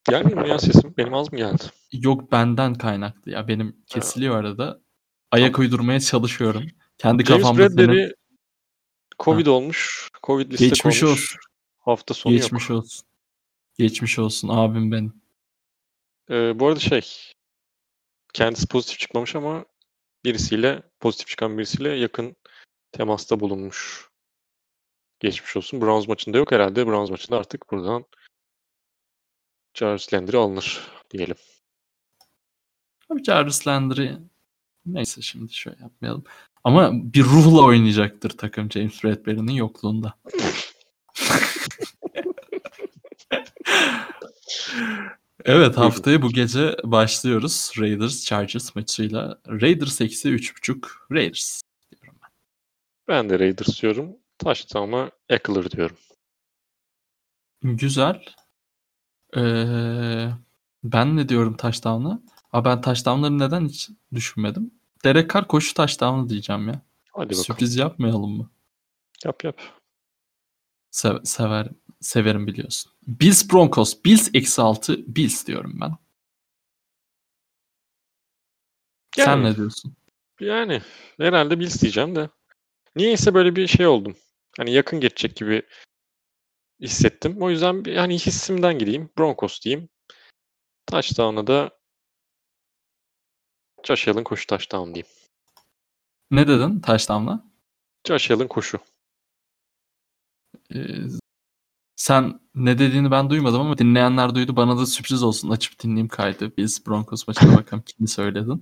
Gelmiyor 0.09 0.41
mu 0.41 0.47
ya 0.47 0.59
sesim? 0.59 0.93
Benim 0.97 1.13
az 1.13 1.31
mı 1.31 1.37
geldi? 1.37 1.63
Yok 1.91 2.31
benden 2.31 2.73
kaynaklı 2.75 3.31
ya. 3.31 3.47
Benim 3.47 3.83
kesiliyor 3.87 4.35
arada. 4.35 4.81
Ayak 5.31 5.59
uydurmaya 5.59 5.99
çalışıyorum. 5.99 6.63
Kendi 6.97 7.25
James 7.25 7.41
kafamda 7.41 7.69
senin 7.69 7.77
Bradbury 7.87 8.13
Covid 9.19 9.45
olmuş. 9.45 10.09
Covid 10.23 10.51
liste 10.51 10.67
Geçmiş 10.67 10.99
konmuş. 10.99 11.03
olsun. 11.13 11.39
Hafta 11.77 12.13
sonu 12.13 12.33
geçmiş 12.33 12.69
yok. 12.69 12.77
olsun. 12.83 13.07
Geçmiş 13.77 14.19
olsun 14.19 14.47
abim 14.51 14.91
benim. 14.91 15.21
Ee, 16.29 16.59
bu 16.59 16.67
arada 16.67 16.79
şey 16.79 17.01
kendisi 18.33 18.67
pozitif 18.67 18.99
çıkmamış 18.99 19.35
ama 19.35 19.65
birisiyle 20.27 20.81
pozitif 20.99 21.27
çıkan 21.27 21.57
birisiyle 21.57 21.89
yakın 21.89 22.35
temasta 22.91 23.39
bulunmuş. 23.39 24.09
Geçmiş 25.19 25.57
olsun. 25.57 25.81
Browns 25.81 26.07
maçında 26.07 26.37
yok 26.37 26.51
herhalde. 26.51 26.87
Browns 26.87 27.09
maçında 27.09 27.37
artık 27.37 27.71
buradan 27.71 28.05
Charles 29.73 30.13
Landry 30.13 30.37
alınır 30.37 30.91
diyelim. 31.11 31.35
Abi 33.09 33.23
Jarvis 33.23 33.67
Landry 33.67 34.17
neyse 34.85 35.21
şimdi 35.21 35.53
şöyle 35.53 35.81
yapmayalım. 35.81 36.23
Ama 36.63 36.91
bir 36.93 37.23
ruhla 37.23 37.63
oynayacaktır 37.63 38.29
takım 38.29 38.71
James 38.71 39.03
Bradbury'nin 39.03 39.51
yokluğunda. 39.53 40.13
evet 45.45 45.77
haftaya 45.77 46.21
bu 46.21 46.29
gece 46.29 46.75
başlıyoruz. 46.83 47.71
Raiders 47.79 48.25
Chargers 48.25 48.75
maçıyla. 48.75 49.39
Raiders 49.47 50.01
eksi 50.01 50.29
3.5 50.29 50.87
Raiders. 51.11 51.61
diyorum 51.91 52.19
ben. 52.23 52.29
Ben 53.07 53.29
de 53.29 53.39
Raiders 53.39 53.81
diyorum. 53.81 54.15
Touchdown'a 54.39 55.11
Eckler 55.29 55.71
diyorum. 55.71 55.97
Güzel. 57.63 58.25
Ee, 59.37 60.29
ben 60.83 61.17
ne 61.17 61.29
diyorum 61.29 61.57
touchdown'a? 61.57 62.21
Aa, 62.53 62.65
ben 62.65 62.81
touchdown'ları 62.81 63.39
neden 63.39 63.65
hiç 63.67 63.89
düşünmedim? 64.13 64.71
Derek 65.03 65.33
Carr 65.33 65.47
koşu 65.47 65.73
touchdown'ı 65.73 66.29
diyeceğim 66.29 66.67
ya. 66.67 66.81
Hadi 67.13 67.25
bakalım. 67.29 67.43
Sürpriz 67.43 67.75
yapmayalım 67.75 68.37
mı? 68.37 68.49
Yap 69.25 69.43
yap. 69.43 69.61
Se- 70.91 71.25
sever, 71.25 71.67
severim 72.01 72.47
biliyorsun. 72.47 72.91
Bills 73.07 73.51
Broncos. 73.53 74.03
Bills 74.05 74.29
eksi 74.33 74.61
6. 74.61 75.15
Bills 75.15 75.47
diyorum 75.47 75.77
ben. 75.81 75.91
Sen 79.15 79.27
Yani, 79.31 79.43
ne 79.43 79.55
diyorsun? 79.55 79.95
yani 80.39 80.81
herhalde 81.17 81.59
Bills 81.59 81.81
diyeceğim 81.81 82.15
de. 82.15 82.29
Niyeyse 82.95 83.33
böyle 83.33 83.55
bir 83.55 83.67
şey 83.67 83.87
oldum. 83.87 84.15
Hani 84.57 84.71
yakın 84.73 84.99
geçecek 84.99 85.35
gibi 85.35 85.61
hissettim. 86.81 87.41
O 87.41 87.49
yüzden 87.49 87.85
bir, 87.85 87.97
hani 87.97 88.15
hissimden 88.19 88.79
gideyim. 88.79 89.09
Broncos 89.17 89.61
diyeyim. 89.61 89.89
Touchdown'a 90.85 91.47
da 91.47 91.79
Josh 93.83 94.07
Allen 94.07 94.23
koşu 94.23 94.47
touchdown 94.47 94.93
diyeyim. 94.93 95.07
Ne 96.31 96.47
dedin 96.47 96.79
touchdown'la? 96.81 97.43
Josh 98.07 98.31
Allen 98.31 98.47
koşu. 98.47 98.79
Ee, 100.75 100.77
sen 101.97 102.39
ne 102.55 102.79
dediğini 102.79 103.11
ben 103.11 103.29
duymadım 103.29 103.61
ama 103.61 103.77
dinleyenler 103.77 104.35
duydu. 104.35 104.55
Bana 104.55 104.77
da 104.77 104.85
sürpriz 104.85 105.23
olsun. 105.23 105.49
Açıp 105.49 105.83
dinleyeyim 105.83 106.07
kaydı. 106.07 106.57
Biz 106.57 106.87
Broncos 106.87 107.27
maçına 107.27 107.57
bakalım 107.57 107.83
kimi 107.97 108.07
söyledin. 108.07 108.61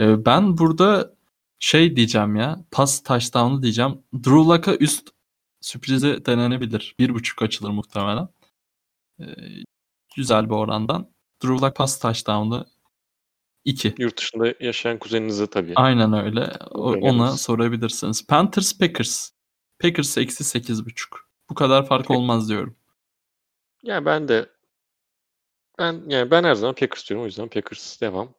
Ee, 0.00 0.24
ben 0.26 0.58
burada 0.58 1.14
şey 1.58 1.96
diyeceğim 1.96 2.36
ya. 2.36 2.64
Pas 2.70 3.02
touchdown'u 3.02 3.62
diyeceğim. 3.62 4.02
Drew 4.14 4.30
Luck'a 4.54 4.74
üst 4.76 5.08
sürprizi 5.60 6.26
denenebilir. 6.26 6.94
Bir 6.98 7.14
buçuk 7.14 7.42
açılır 7.42 7.70
muhtemelen. 7.70 8.28
Ee, 9.20 9.24
güzel 10.16 10.44
bir 10.44 10.54
orandan. 10.54 11.10
Drew 11.44 11.66
Luck 11.66 11.76
pas 11.76 11.98
touchdown'u 12.00 12.66
2. 13.64 13.94
Yurt 13.98 14.18
dışında 14.18 14.54
yaşayan 14.60 14.98
kuzeninize 14.98 15.46
tabii. 15.46 15.72
Aynen 15.76 16.12
öyle. 16.12 16.52
O- 16.70 16.92
Öyle 16.94 17.04
ona 17.04 17.30
sorabilirsiniz. 17.36 18.26
Panthers 18.26 18.78
Packers. 18.78 19.30
Packers 19.78 20.18
eksi 20.18 20.44
8.5. 20.44 21.27
Bu 21.50 21.54
kadar 21.54 21.86
fark 21.86 22.10
olmaz 22.10 22.48
diyorum. 22.48 22.76
Yani 23.82 24.04
ben 24.06 24.28
de 24.28 24.50
ben 25.78 26.02
yani 26.08 26.30
ben 26.30 26.44
her 26.44 26.54
zaman 26.54 26.74
Packers 26.74 27.08
diyorum. 27.08 27.22
O 27.22 27.26
yüzden 27.26 27.48
Packers 27.48 28.00
devam. 28.00 28.34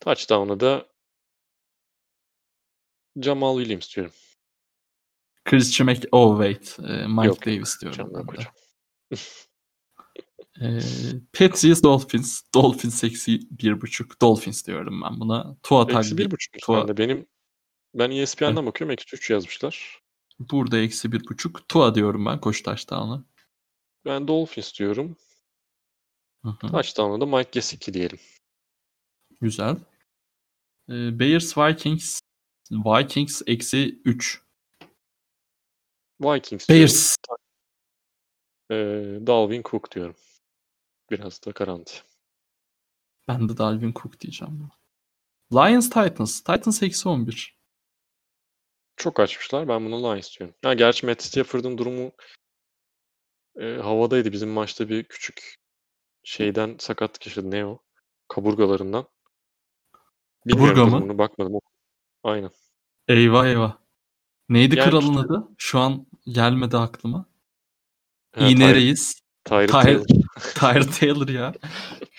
Touchdown'a 0.00 0.60
da 0.60 0.86
Jamal 3.22 3.58
Williams 3.58 3.96
diyorum. 3.96 4.12
Christian 5.44 5.86
Mc... 5.86 6.08
Oh 6.12 6.42
wait. 6.42 6.78
Ee, 6.88 7.06
Mike 7.06 7.26
Yok, 7.26 7.26
yok. 7.26 7.46
Davis 7.46 7.80
diyorum. 7.80 8.10
Ben 8.14 8.22
de. 8.22 8.26
koyacağım. 8.26 8.54
Ee, 10.60 10.80
Patriots 11.32 11.82
Dolphins. 11.82 12.42
Dolphins 12.54 13.04
eksi 13.04 13.30
1.5. 13.32 14.20
Dolphins 14.20 14.66
diyorum 14.66 15.02
ben 15.02 15.20
buna. 15.20 15.56
Tua 15.62 15.86
Eksi 15.90 16.18
bir 16.18 16.30
buçuk 16.30 16.54
Tua- 16.62 16.80
bende. 16.80 16.96
Benim 16.96 17.26
ben 17.94 18.10
E 18.10 18.20
ESPN'den 18.20 18.66
bakıyorum. 18.66 18.92
Eksi 18.92 19.16
üç 19.16 19.30
yazmışlar. 19.30 20.02
Burada 20.38 20.78
eksi 20.78 21.08
1.5. 21.08 21.66
Tua 21.68 21.94
diyorum 21.94 22.26
ben 22.26 22.40
koşu 22.40 22.62
taştağına. 22.62 23.24
Ben 24.04 24.28
Dolphins 24.28 24.78
diyorum. 24.78 25.16
Hı 26.44 26.48
hı. 26.48 26.68
Touchdown'a 26.68 27.20
da 27.20 27.26
Mike 27.26 27.50
Gesicki 27.52 27.94
diyelim. 27.94 28.18
Güzel. 29.40 29.76
Ee, 30.88 31.18
Bears 31.18 31.58
Vikings. 31.58 32.20
Vikings 32.70 33.42
eksi 33.46 34.00
3. 34.04 34.42
Vikings 36.20 36.68
diyorum. 36.68 36.82
Bears. 36.82 37.16
Ee, 38.70 38.74
Dalvin 39.26 39.62
Cook 39.62 39.94
diyorum. 39.94 40.16
Biraz 41.10 41.44
da 41.46 41.50
garanti. 41.50 42.02
Ben 43.28 43.48
de 43.48 43.56
Dalvin 43.56 43.92
Cook 43.92 44.20
diyeceğim. 44.20 44.70
Lions 45.52 45.90
Titans. 45.90 46.40
Titans 46.40 46.82
eksi 46.82 47.08
11. 47.08 47.55
Çok 48.96 49.20
açmışlar. 49.20 49.68
Ben 49.68 49.84
buna 49.86 49.96
Lions 49.96 50.38
diyorum. 50.38 50.56
Ha, 50.64 50.74
gerçi 50.74 51.06
Matt 51.06 51.22
Stafford'ın 51.22 51.78
durumu 51.78 52.12
e, 53.60 53.64
havadaydı. 53.76 54.32
Bizim 54.32 54.48
maçta 54.48 54.88
bir 54.88 55.04
küçük 55.04 55.54
şeyden 56.24 56.76
sakatlık 56.78 57.26
yaşadı. 57.26 57.50
Ne 57.50 57.66
o? 57.66 57.78
Kaburgalarından. 58.28 59.08
Bilmiyorum 60.46 60.74
Kaburga 60.74 60.90
mı? 60.90 60.96
durumunu, 60.96 61.18
bakmadım. 61.18 61.60
Aynen. 62.22 62.50
Eyvah 63.08 63.46
eyvah. 63.46 63.76
Neydi 64.48 64.76
Yani 64.78 64.90
kralın 64.90 65.10
işte- 65.10 65.20
adı? 65.20 65.48
Şu 65.58 65.78
an 65.78 66.06
gelmedi 66.26 66.76
aklıma. 66.76 67.26
Ha, 68.32 68.48
İğne 68.48 68.74
Reis. 68.74 69.20
Tyrod 69.44 69.68
Ty- 69.68 69.82
Taylor. 69.82 70.04
Tyler 70.54 70.92
Taylor 70.92 71.28
ya. 71.28 71.54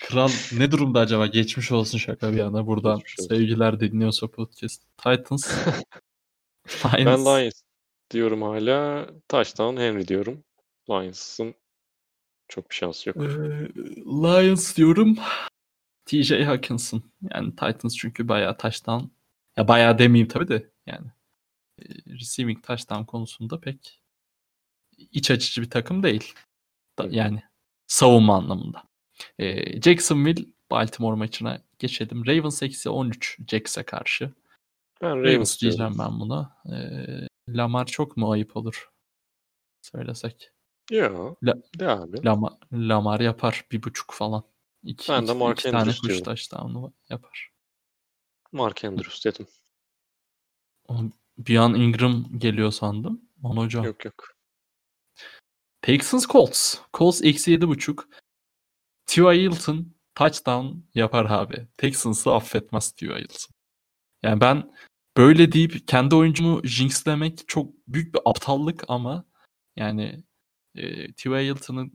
Kral 0.00 0.30
ne 0.52 0.70
durumda 0.72 1.00
acaba? 1.00 1.26
Geçmiş 1.26 1.72
olsun 1.72 1.98
şaka 1.98 2.32
bir 2.32 2.36
yana. 2.36 2.66
Buradan 2.66 3.00
sevgiler 3.28 3.80
dinliyorsa 3.80 4.26
podcast. 4.30 4.82
Titans. 4.98 5.52
Ben 6.94 7.06
Lions. 7.06 7.26
Lions 7.26 7.62
diyorum 8.10 8.42
hala. 8.42 9.06
Touchdown 9.28 9.76
Henry 9.76 10.08
diyorum. 10.08 10.44
Lions'ın 10.90 11.54
çok 12.48 12.70
bir 12.70 12.74
şansı 12.74 13.08
yok. 13.08 13.16
Ee, 13.16 13.68
Lions 14.06 14.76
diyorum. 14.76 15.18
TJ 16.06 16.30
Hawkinson. 16.32 17.02
Yani 17.34 17.50
Titans 17.50 17.96
çünkü 17.96 18.28
bayağı 18.28 18.56
touchdown. 18.56 19.04
Ya 19.56 19.68
bayağı 19.68 19.98
demeyeyim 19.98 20.28
tabii 20.28 20.48
de 20.48 20.70
yani. 20.86 21.06
e, 21.78 21.84
Receiving 22.06 22.64
touchdown 22.64 23.04
konusunda 23.04 23.60
pek 23.60 24.02
iç 24.98 25.30
açıcı 25.30 25.62
bir 25.62 25.70
takım 25.70 26.02
değil. 26.02 26.34
Da- 26.98 27.08
yani 27.10 27.42
savunma 27.86 28.36
anlamında. 28.36 28.82
Ee, 29.38 29.80
Jacksonville 29.82 30.44
Baltimore 30.70 31.16
maçına 31.16 31.62
geçelim. 31.78 32.26
Ravens 32.26 32.62
eksi 32.62 32.90
13 32.90 33.38
Jacks'a 33.48 33.82
karşı. 33.86 34.32
Ben 35.02 35.10
Ravens, 35.10 35.24
Ravens 35.34 35.60
diyeceğim 35.62 35.94
ben 35.98 36.20
buna. 36.20 36.56
Ee, 36.72 37.28
Lamar 37.48 37.86
çok 37.86 38.16
mu 38.16 38.32
ayıp 38.32 38.56
olur? 38.56 38.90
Söylesek. 39.82 40.50
Ya. 40.90 41.12
La- 41.42 41.62
De 41.78 41.88
abi. 41.88 42.24
Lamar, 42.24 42.52
Lamar 42.72 43.20
yapar 43.20 43.64
bir 43.72 43.82
buçuk 43.82 44.12
falan. 44.14 44.42
İki, 44.82 45.12
Ben 45.12 45.26
de 45.26 45.30
iki- 45.32 45.38
Mark 45.38 45.58
iki 45.60 45.70
tane 45.70 45.76
Andrews 45.82 46.00
kuş 46.00 46.08
diyorum. 46.08 46.24
touchdown'u 46.24 46.92
yapar. 47.08 47.50
Mark 48.52 48.84
Andrews 48.84 49.24
dedim. 49.24 49.46
Bir 51.38 51.56
an 51.56 51.74
Ingram 51.74 52.38
geliyor 52.38 52.70
sandım. 52.70 53.22
Aman 53.44 53.56
hocam. 53.64 53.84
Yok 53.84 54.04
yok. 54.04 54.34
Texans 55.82 56.26
Colts. 56.26 56.78
Colts 56.94 57.22
eksi 57.24 57.50
yedi 57.50 57.68
buçuk. 57.68 58.08
Tua 59.06 59.32
Hilton 59.32 59.94
touchdown 60.14 60.76
yapar 60.94 61.24
abi. 61.30 61.68
Texans'ı 61.76 62.30
affetmez 62.34 62.92
Tua 62.92 63.16
Hilton. 63.18 63.54
Yani 64.22 64.40
ben 64.40 64.72
böyle 65.18 65.52
deyip 65.52 65.88
kendi 65.88 66.14
oyuncumu 66.14 66.60
jinxlemek 66.64 67.48
çok 67.48 67.74
büyük 67.88 68.14
bir 68.14 68.20
aptallık 68.24 68.84
ama 68.88 69.24
yani 69.76 70.24
e, 70.74 71.12
Tua 71.12 71.38
Hilton'ın 71.38 71.92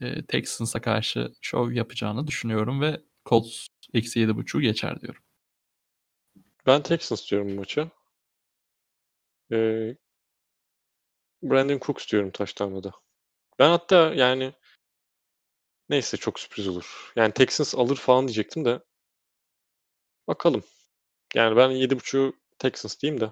e, 0.00 0.26
Texans'a 0.26 0.80
karşı 0.80 1.32
şov 1.40 1.72
yapacağını 1.72 2.26
düşünüyorum 2.26 2.80
ve 2.80 3.00
Colts 3.26 3.66
eksi 3.94 4.20
yedi 4.20 4.36
buçuğu 4.36 4.60
geçer 4.60 5.00
diyorum. 5.00 5.22
Ben 6.66 6.82
Texans 6.82 7.30
diyorum 7.30 7.48
bu 7.48 7.54
maça. 7.54 7.90
Ee, 9.52 9.96
Brandon 11.42 11.78
Cooks 11.78 12.08
diyorum 12.12 12.30
touchdown'da 12.30 12.82
da. 12.84 12.92
Ben 13.58 13.68
hatta 13.68 14.14
yani 14.14 14.52
neyse 15.88 16.16
çok 16.16 16.40
sürpriz 16.40 16.68
olur. 16.68 17.12
Yani 17.16 17.32
Texans 17.32 17.74
alır 17.74 17.96
falan 17.96 18.28
diyecektim 18.28 18.64
de 18.64 18.80
bakalım. 20.26 20.64
Yani 21.34 21.56
ben 21.56 21.70
7.5'u 21.70 22.34
Texans 22.58 23.00
diyeyim 23.00 23.20
de 23.20 23.30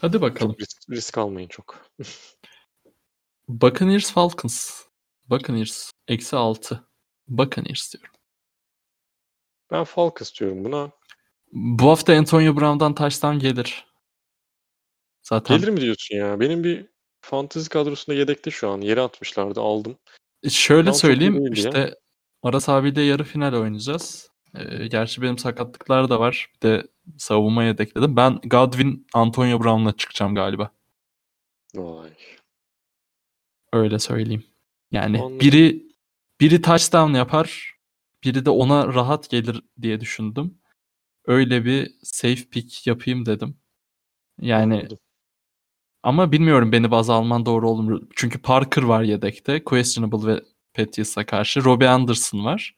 Hadi 0.00 0.20
bakalım. 0.20 0.52
çok 0.52 0.60
risk, 0.60 0.90
risk 0.90 1.18
almayın 1.18 1.48
çok. 1.48 1.90
Buccaneers 3.48 4.12
Falcons. 4.12 4.82
Buccaneers 5.30 5.90
eksi 6.08 6.36
6. 6.36 6.88
Buccaneers 7.28 7.92
diyorum. 7.92 8.10
Ben 9.70 9.84
Falcons 9.84 10.40
diyorum 10.40 10.64
buna. 10.64 10.90
Bu 11.52 11.90
hafta 11.90 12.12
Antonio 12.16 12.56
Brown'dan 12.56 12.94
touchdown 12.94 13.38
gelir. 13.38 13.86
Zaten 15.22 15.58
Gelir 15.58 15.68
mi 15.68 15.80
diyorsun 15.80 16.16
ya? 16.16 16.40
Benim 16.40 16.64
bir 16.64 16.86
fantezi 17.20 17.68
kadrosunda 17.68 18.18
yedekte 18.18 18.50
şu 18.50 18.70
an. 18.70 18.80
Yere 18.80 19.00
atmışlardı 19.00 19.60
aldım. 19.60 19.98
şöyle 20.48 20.84
Tam 20.84 20.92
çok 20.92 20.98
iyi 20.98 21.00
söyleyeyim 21.00 21.52
işte 21.52 21.94
Aras 22.42 22.68
abiyle 22.68 23.02
yarı 23.02 23.24
final 23.24 23.52
oynayacağız. 23.54 24.31
Ee, 24.54 24.86
gerçi 24.86 25.22
benim 25.22 25.38
sakatlıklar 25.38 26.10
da 26.10 26.20
var. 26.20 26.50
Bir 26.56 26.68
de 26.68 26.86
savunma 27.18 27.64
yedekledim. 27.64 28.16
Ben 28.16 28.40
Godwin 28.44 29.06
Antonio 29.14 29.64
Brown'la 29.64 29.92
çıkacağım 29.96 30.34
galiba. 30.34 30.70
Vay. 31.74 32.10
Öyle 33.72 33.98
söyleyeyim. 33.98 34.44
Yani 34.90 35.18
Anladım. 35.18 35.40
biri 35.40 35.82
biri 36.40 36.62
touchdown 36.62 37.14
yapar, 37.14 37.74
biri 38.24 38.44
de 38.44 38.50
ona 38.50 38.94
rahat 38.94 39.30
gelir 39.30 39.62
diye 39.82 40.00
düşündüm. 40.00 40.58
Öyle 41.26 41.64
bir 41.64 41.90
safe 42.02 42.44
pick 42.50 42.86
yapayım 42.86 43.26
dedim. 43.26 43.56
Yani 44.40 44.74
Anladım. 44.74 44.98
ama 46.02 46.32
bilmiyorum 46.32 46.72
beni 46.72 46.90
baz 46.90 47.10
alman 47.10 47.46
doğru 47.46 47.70
olur 47.70 47.82
mu? 47.82 48.00
Çünkü 48.16 48.38
Parker 48.42 48.82
var 48.82 49.02
yedekte. 49.02 49.64
Questionable 49.64 50.26
ve 50.34 50.42
Patriots'a 50.74 51.26
karşı. 51.26 51.64
Robbie 51.64 51.88
Anderson 51.88 52.44
var. 52.44 52.76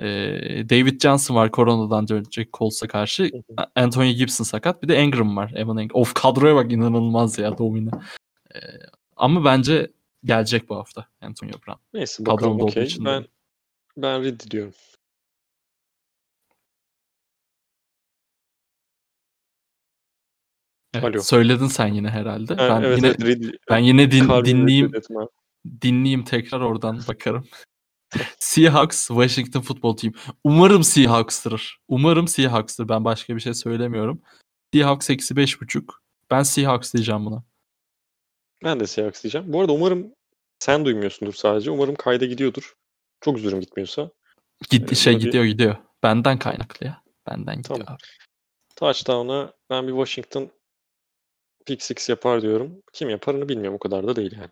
Ee, 0.00 0.68
David 0.68 1.00
Johnson 1.00 1.36
var 1.36 1.50
koronadan 1.50 2.08
dönecek 2.08 2.52
Colts'a 2.52 2.88
karşı. 2.88 3.30
Anthony 3.74 4.12
Gibson 4.12 4.44
sakat. 4.44 4.82
Bir 4.82 4.88
de 4.88 5.02
Ingram 5.02 5.36
var. 5.36 5.52
Evan 5.54 5.78
Ingram. 5.78 6.00
Of 6.00 6.14
kadroya 6.14 6.56
bak 6.56 6.72
inanılmaz 6.72 7.38
ya 7.38 7.58
domine. 7.58 7.90
Ee, 8.54 8.58
ama 9.16 9.44
bence 9.44 9.92
gelecek 10.24 10.68
bu 10.68 10.76
hafta 10.76 11.06
Antonio 11.20 11.52
Brown. 11.66 11.80
Neyse 11.94 12.26
bakalım 12.26 12.38
Kadromda 12.40 12.64
okay. 12.64 12.84
için 12.84 13.04
ben, 13.04 13.22
de. 13.22 13.26
ben 13.96 14.22
Ridley. 14.22 14.70
Evet, 20.94 21.04
Alo. 21.04 21.20
Söyledin 21.20 21.66
sen 21.66 21.86
yine 21.86 22.08
herhalde. 22.10 22.58
Ben 22.58 22.82
evet, 22.82 22.98
yine 22.98 23.14
evet, 23.22 23.54
ben 23.70 23.78
yine 23.78 24.10
din, 24.10 24.28
dinleyeyim 24.44 24.92
dinleyeyim 25.82 26.24
tekrar 26.24 26.60
oradan 26.60 27.00
bakarım. 27.08 27.44
Seahawks 28.38 29.06
Washington 29.08 29.60
Football 29.60 29.96
Team. 29.96 30.14
Umarım 30.44 30.82
Seahawks'tır. 30.84 31.78
Umarım 31.88 32.28
Seahawks'tır. 32.28 32.88
Ben 32.88 33.04
başka 33.04 33.36
bir 33.36 33.40
şey 33.40 33.54
söylemiyorum. 33.54 34.22
Seahawks 34.74 35.10
eksi 35.10 35.36
beş 35.36 35.60
buçuk. 35.60 36.02
Ben 36.30 36.42
Seahawks 36.42 36.94
diyeceğim 36.94 37.26
buna. 37.26 37.44
Ben 38.64 38.80
de 38.80 38.86
Seahawks 38.86 39.22
diyeceğim. 39.22 39.52
Bu 39.52 39.60
arada 39.60 39.72
umarım 39.72 40.12
sen 40.58 40.84
duymuyorsundur 40.84 41.34
sadece. 41.34 41.70
Umarım 41.70 41.94
kayda 41.94 42.24
gidiyordur. 42.24 42.74
Çok 43.20 43.38
üzülürüm 43.38 43.60
gitmiyorsa. 43.60 44.10
Git, 44.70 44.92
Ee, 44.92 44.94
şey 44.94 45.14
bir- 45.16 45.20
gidiyor 45.20 45.44
gidiyor. 45.44 45.76
Benden 46.02 46.38
kaynaklı 46.38 46.86
ya. 46.86 47.02
Benden 47.30 47.56
gidiyor 47.56 47.78
Tamam. 47.78 47.94
abi. 47.94 48.02
Touchdown'a 48.76 49.52
ben 49.70 49.86
bir 49.88 49.92
Washington 49.92 50.50
pick 51.66 51.82
six 51.82 52.08
yapar 52.08 52.42
diyorum. 52.42 52.82
Kim 52.92 53.10
yaparını 53.10 53.48
bilmiyorum. 53.48 53.74
O 53.74 53.78
kadar 53.78 54.06
da 54.06 54.16
değil 54.16 54.32
yani. 54.36 54.50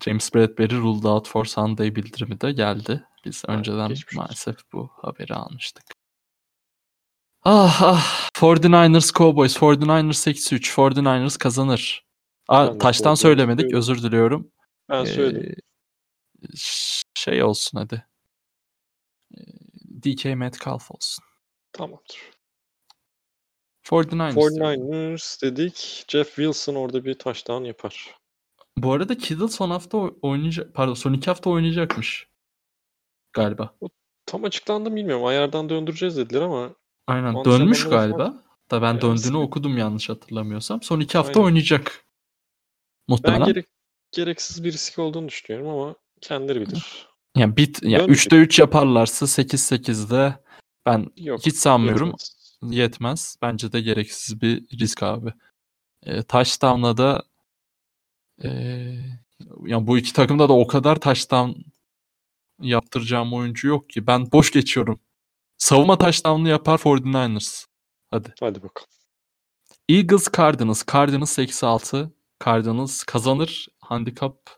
James 0.00 0.34
Bradbury 0.34 0.76
ruled 0.76 1.04
out 1.04 1.28
for 1.28 1.44
Sunday 1.44 1.96
bildirimi 1.96 2.40
de 2.40 2.52
geldi. 2.52 3.04
Biz 3.24 3.44
Ha, 3.44 3.52
önceden 3.52 3.88
geçmiş 3.88 4.06
olsun. 4.06 4.22
maalesef 4.22 4.56
bu 4.72 4.90
haberi 4.96 5.34
almıştık. 5.34 5.84
Ah 7.42 7.82
ah 7.82 8.30
49ers 8.34 9.12
Cowboys 9.18 9.56
49ers 9.56 10.30
eksi 10.30 10.54
3 10.54 10.70
49ers 10.74 11.38
kazanır. 11.38 12.04
Aa, 12.48 12.68
Ben 12.72 12.78
taştan 12.78 13.14
49ers 13.14 13.20
söylemedik 13.22 13.60
diyorum. 13.60 13.78
özür 13.78 14.02
diliyorum. 14.02 14.52
Ben 14.88 15.02
Ee, 15.04 15.06
söyledim. 15.06 15.56
şey 17.14 17.42
olsun 17.42 17.78
hadi. 17.78 18.06
Ee, 19.38 19.40
DK 20.02 20.24
Metcalf 20.36 20.90
olsun. 20.90 21.24
Tamamdır. 21.72 22.30
49ers. 23.84 24.34
diyorum. 24.34 24.56
49ers 24.58 25.42
dedik. 25.42 26.04
Jeff 26.08 26.26
Wilson 26.28 26.74
orada 26.74 27.04
bir 27.04 27.14
touchdown 27.14 27.64
yapar. 27.64 28.14
Bu 28.78 28.92
arada 28.92 29.16
Kittle 29.18 29.48
son 29.48 29.70
hafta 29.70 29.98
oy- 29.98 30.14
oynayacak 30.22 30.74
pardon 30.74 30.94
son 30.94 31.12
iki 31.12 31.26
hafta 31.26 31.50
oynayacakmış. 31.50 32.28
Galiba. 33.32 33.74
Tam 34.26 34.44
açıklandı 34.44 34.90
mı 34.90 34.96
bilmiyorum. 34.96 35.24
Ayardan 35.24 35.68
döndüreceğiz 35.68 36.16
dediler 36.16 36.40
ama 36.42 36.70
Aynen 37.06 37.44
dönmüş 37.44 37.84
galiba. 37.88 38.44
Da 38.70 38.82
ben 38.82 38.86
Yani 38.86 39.00
döndüğünü 39.00 39.16
sıkı- 39.18 39.38
okudum 39.38 39.78
yanlış 39.78 40.08
hatırlamıyorsam. 40.08 40.82
Son 40.82 41.00
iki 41.00 41.18
hafta 41.18 41.32
Aynen. 41.40 41.46
oynayacak. 41.46 41.84
ben 43.08 43.12
Muhtemelen. 43.12 43.46
gerek, 43.46 43.66
gereksiz 44.12 44.64
bir 44.64 44.72
risk 44.72 44.98
olduğunu 44.98 45.28
düşünüyorum 45.28 45.68
ama 45.68 45.94
kendileri 46.20 46.60
bilir. 46.60 47.06
Yani 47.36 47.56
bit 47.56 47.82
ya 47.82 47.98
Dönmeyecek. 48.00 48.26
3'te 48.26 48.36
3 48.36 48.58
yaparlarsa 48.58 49.26
8-8'de 49.26 50.34
ben 50.86 51.06
Yok. 51.16 51.46
hiç 51.46 51.56
sanmıyorum 51.56 52.06
yetmez. 52.08 52.58
yetmez. 52.62 53.36
Bence 53.42 53.72
de 53.72 53.80
gereksiz 53.80 54.40
bir 54.40 54.78
risk 54.80 55.02
abi. 55.02 55.32
E, 56.02 56.22
touchdown'la 56.22 56.96
da 56.96 57.22
e, 58.42 58.48
yani 59.66 59.86
bu 59.86 59.98
iki 59.98 60.12
takımda 60.12 60.48
da 60.48 60.52
o 60.52 60.66
kadar 60.66 60.96
touchdown 61.00 61.50
yaptıracağım 62.60 63.32
oyuncu 63.34 63.68
yok 63.68 63.90
ki. 63.90 64.06
Ben 64.06 64.32
boş 64.32 64.50
geçiyorum. 64.52 65.00
Savunma 65.58 65.98
touchdown'lu 65.98 66.48
yapar 66.48 66.78
49ers. 66.78 67.66
Hadi. 68.10 68.34
Hadi 68.40 68.62
bakalım. 68.62 68.88
Eagles 69.88 70.28
Cardinals. 70.36 70.84
Cardinals 70.92 71.38
eksi 71.38 71.66
6. 71.66 72.12
Cardinals 72.44 73.02
kazanır. 73.04 73.68
Handikap 73.80 74.50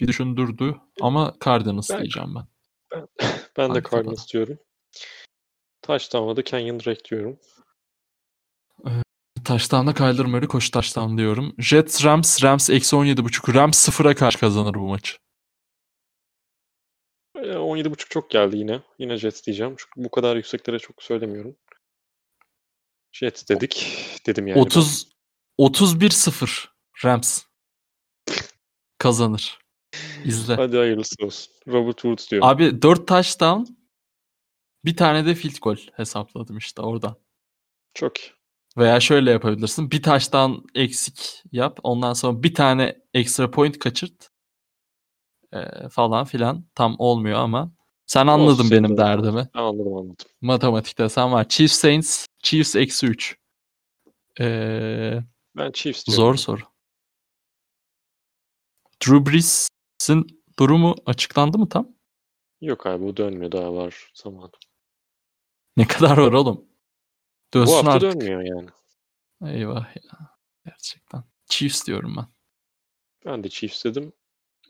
bir 0.00 0.08
düşündürdü 0.08 0.76
ama 1.00 1.34
Cardinals 1.44 1.90
Ben- 1.90 1.98
diyeceğim 2.00 2.34
ben. 2.34 2.46
Ben 3.56 3.68
de 3.68 3.72
Hangi 3.72 3.90
Cardinals 3.90 4.32
diyorum. 4.32 4.58
Touchdown'a 5.82 6.36
da 6.36 6.44
Kenyon 6.44 6.80
Drake 6.80 7.04
diyorum. 7.04 7.38
Taştan'da 9.44 9.94
Kyler 9.94 10.26
Murray 10.26 10.48
koşu 10.48 10.70
taştan 10.70 11.18
diyorum. 11.18 11.54
Jets 11.58 12.04
Rams. 12.04 12.42
Rams 12.42 12.70
eksi 12.70 12.96
17.5. 12.96 13.54
Rams 13.54 13.78
sıfıra 13.78 14.14
karşı 14.14 14.38
kazanır 14.38 14.74
bu 14.74 14.88
maçı. 14.88 15.16
E, 17.36 17.40
17.5 17.40 18.08
çok 18.08 18.30
geldi 18.30 18.56
yine. 18.56 18.82
Yine 18.98 19.16
Jets 19.16 19.46
diyeceğim. 19.46 19.74
Çünkü 19.78 20.04
bu 20.04 20.10
kadar 20.10 20.36
yükseklere 20.36 20.78
çok 20.78 21.02
söylemiyorum. 21.02 21.56
Jets 23.12 23.48
dedik. 23.48 23.96
Dedim 24.26 24.46
yani. 24.46 24.56
ben. 24.56 24.62
30 24.62 25.12
31-0 25.58 26.68
Rams 27.04 27.42
kazanır. 28.98 29.58
İzle. 30.24 30.54
Hadi 30.54 30.76
hayırlısı 30.76 31.14
olsun. 31.24 31.52
Robert 31.68 31.96
Woods 31.96 32.30
diyorum. 32.30 32.48
Abi 32.48 32.82
4 32.82 33.08
touchdown 33.08 33.64
bir 34.84 34.96
tane 34.96 35.26
de 35.26 35.34
field 35.34 35.58
goal 35.62 35.76
hesapladım 35.92 36.58
işte 36.58 36.82
oradan. 36.82 37.16
Çok 37.94 38.20
iyi. 38.20 38.41
Veya 38.78 39.00
şöyle 39.00 39.30
yapabilirsin. 39.30 39.90
Bir 39.90 40.02
taştan 40.02 40.64
eksik 40.74 41.42
yap. 41.52 41.78
Ondan 41.82 42.12
sonra 42.12 42.42
bir 42.42 42.54
tane 42.54 42.96
extra 43.14 43.50
point 43.50 43.78
kaçırt. 43.78 44.28
Ee, 45.54 45.88
falan 45.88 46.24
filan. 46.24 46.64
Tam 46.74 46.96
olmuyor 46.98 47.38
ama. 47.38 47.72
Sen 48.06 48.26
anladın 48.26 48.50
Olsun, 48.52 48.70
benim 48.70 48.88
doğru. 48.90 48.96
derdimi. 48.96 49.48
Anladım 49.54 49.94
anladım. 49.96 50.16
Matematikte 50.40 51.08
sen 51.08 51.32
var. 51.32 51.48
Chiefs 51.48 51.74
Saints. 51.78 52.26
Chiefs 52.42 52.76
eksi 52.76 53.06
3. 53.06 53.36
Ee, 54.40 55.20
Ben 55.56 55.70
Chiefs 55.72 56.06
diyorum. 56.06 56.22
zor 56.24 56.34
soru. 56.34 56.60
Drew 59.06 59.32
Brees'in 59.32 60.26
durumu 60.58 60.94
açıklandı 61.06 61.58
mı 61.58 61.68
tam? 61.68 61.88
Yok 62.60 62.86
abi 62.86 63.04
bu 63.04 63.16
dönmüyor 63.16 63.52
daha 63.52 63.74
var 63.74 64.10
zaman. 64.14 64.50
Ne 65.76 65.86
kadar 65.86 66.16
var 66.18 66.32
oğlum? 66.32 66.64
Dönsün 67.54 67.72
Bu 67.72 67.76
hafta 67.76 67.92
artık. 67.92 68.20
dönmüyor 68.20 68.42
yani. 68.42 68.68
Eyvah 69.56 69.96
ya. 69.96 70.36
Gerçekten. 70.66 71.24
Chiefs 71.46 71.86
diyorum 71.86 72.16
ben. 72.16 72.26
Ben 73.26 73.44
de 73.44 73.48
Chiefs 73.48 73.84
dedim. 73.84 74.12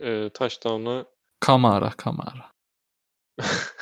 Ee, 0.01 0.31
touchdown'a 0.35 1.07
Kamara, 1.41 1.91
Kamara. 1.91 2.53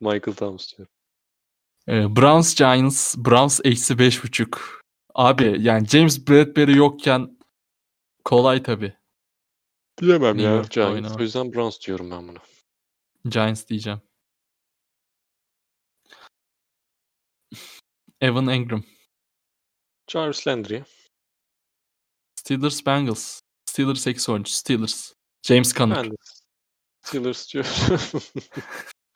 Michael 0.00 0.36
Thomas 0.36 0.76
diyorum. 0.76 0.92
Ee, 1.88 2.16
Browns 2.16 2.54
Giants. 2.54 3.16
Browns 3.16 3.60
eksi 3.64 3.98
beş 3.98 4.24
buçuk. 4.24 4.80
Abi 5.14 5.56
yani 5.60 5.86
James 5.88 6.28
Bradbury 6.28 6.76
yokken 6.76 7.38
kolay 8.24 8.62
tabi. 8.62 8.96
Bilemem 10.00 10.36
New 10.36 10.50
ya 10.50 10.62
Giants. 10.62 11.16
O 11.18 11.20
yüzden 11.22 11.52
Browns 11.52 11.80
diyorum 11.86 12.10
ben 12.10 12.28
buna. 12.28 12.38
Giants 13.28 13.66
diyeceğim. 13.68 14.00
Evan 18.20 18.46
Engram. 18.46 18.84
Jarvis 20.08 20.46
Landry. 20.46 20.82
Steelers 22.40 22.86
Bengals. 22.86 23.40
Steelers 23.66 24.06
eksi 24.06 24.30
13. 24.32 24.48
Steelers. 24.48 25.12
James 25.42 25.74
Conner. 25.74 25.96
Ben 25.96 26.10
de 26.10 26.16
Steelers 27.02 27.52
diyorum. 27.54 27.70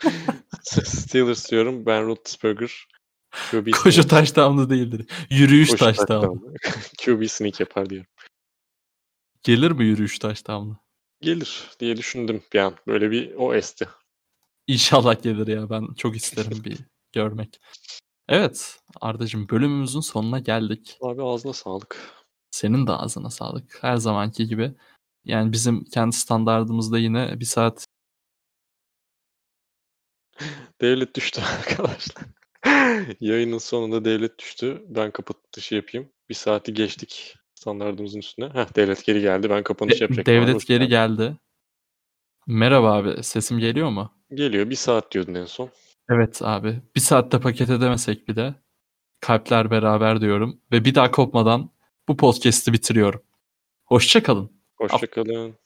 Steelers 0.84 1.50
diyorum. 1.50 1.86
Ben 1.86 2.06
Roethlisberger. 2.06 2.86
QB 3.50 3.70
Koşu 3.72 4.02
sneak. 4.02 4.10
touchdown'u 4.10 4.70
değildir. 4.70 5.06
Yürüyüş 5.30 5.70
Koşu 5.70 5.84
touchdown'u. 5.84 6.40
touchdown. 6.40 6.94
QB 7.04 7.28
sneak 7.30 7.60
yapar 7.60 7.90
diyorum. 7.90 8.10
Gelir 9.42 9.70
mi 9.70 9.84
yürüyüş 9.84 10.18
touchdown'u? 10.18 10.76
Gelir 11.20 11.70
diye 11.80 11.96
düşündüm 11.96 12.42
bir 12.52 12.58
an. 12.58 12.76
Böyle 12.86 13.10
bir 13.10 13.34
o 13.34 13.54
esti. 13.54 13.88
İnşallah 14.74 15.22
gelir 15.22 15.46
ya. 15.46 15.70
Ben 15.70 15.94
çok 15.96 16.16
isterim 16.16 16.64
bir 16.64 16.78
görmek. 17.12 17.60
Evet 18.28 18.78
Ardacığım 19.00 19.48
bölümümüzün 19.48 20.00
sonuna 20.00 20.38
geldik. 20.38 20.98
Abi 21.02 21.22
ağzına 21.22 21.52
sağlık. 21.52 22.14
Senin 22.50 22.86
de 22.86 22.92
ağzına 22.92 23.30
sağlık. 23.30 23.78
Her 23.82 23.96
zamanki 23.96 24.46
gibi. 24.46 24.74
Yani 25.24 25.52
bizim 25.52 25.84
kendi 25.84 26.16
standartımızda 26.16 26.98
yine 26.98 27.40
bir 27.40 27.44
saat 27.44 27.84
Devlet 30.80 31.16
düştü 31.16 31.40
arkadaşlar. 31.58 32.24
Yayının 33.20 33.58
sonunda 33.58 34.04
devlet 34.04 34.38
düştü. 34.38 34.84
Ben 34.88 35.10
kapatışı 35.10 35.74
yapayım. 35.74 36.12
Bir 36.28 36.34
saati 36.34 36.74
geçtik 36.74 37.36
standartımızın 37.54 38.18
üstüne. 38.18 38.46
Heh, 38.46 38.76
devlet 38.76 39.04
geri 39.04 39.20
geldi. 39.20 39.50
Ben 39.50 39.62
kapanış 39.62 40.00
De- 40.00 40.04
yapacaktım. 40.04 40.34
devlet 40.34 40.66
geri 40.66 40.88
geldi. 40.88 41.36
Merhaba 42.46 42.92
abi 42.92 43.22
sesim 43.22 43.58
geliyor 43.58 43.90
mu? 43.90 44.19
Geliyor. 44.34 44.70
Bir 44.70 44.76
saat 44.76 45.12
diyordun 45.12 45.34
en 45.34 45.44
son. 45.44 45.70
Evet 46.10 46.42
abi. 46.42 46.80
Bir 46.96 47.00
saatte 47.00 47.40
paket 47.40 47.70
edemesek 47.70 48.28
bile 48.28 48.54
kalpler 49.20 49.70
beraber 49.70 50.20
diyorum 50.20 50.60
ve 50.72 50.84
bir 50.84 50.94
daha 50.94 51.10
kopmadan 51.10 51.70
bu 52.08 52.16
podcast'i 52.16 52.72
bitiriyorum. 52.72 53.22
Hoşça 53.84 54.22
kalın. 54.22 54.50
Hoşçakalın. 54.76 55.59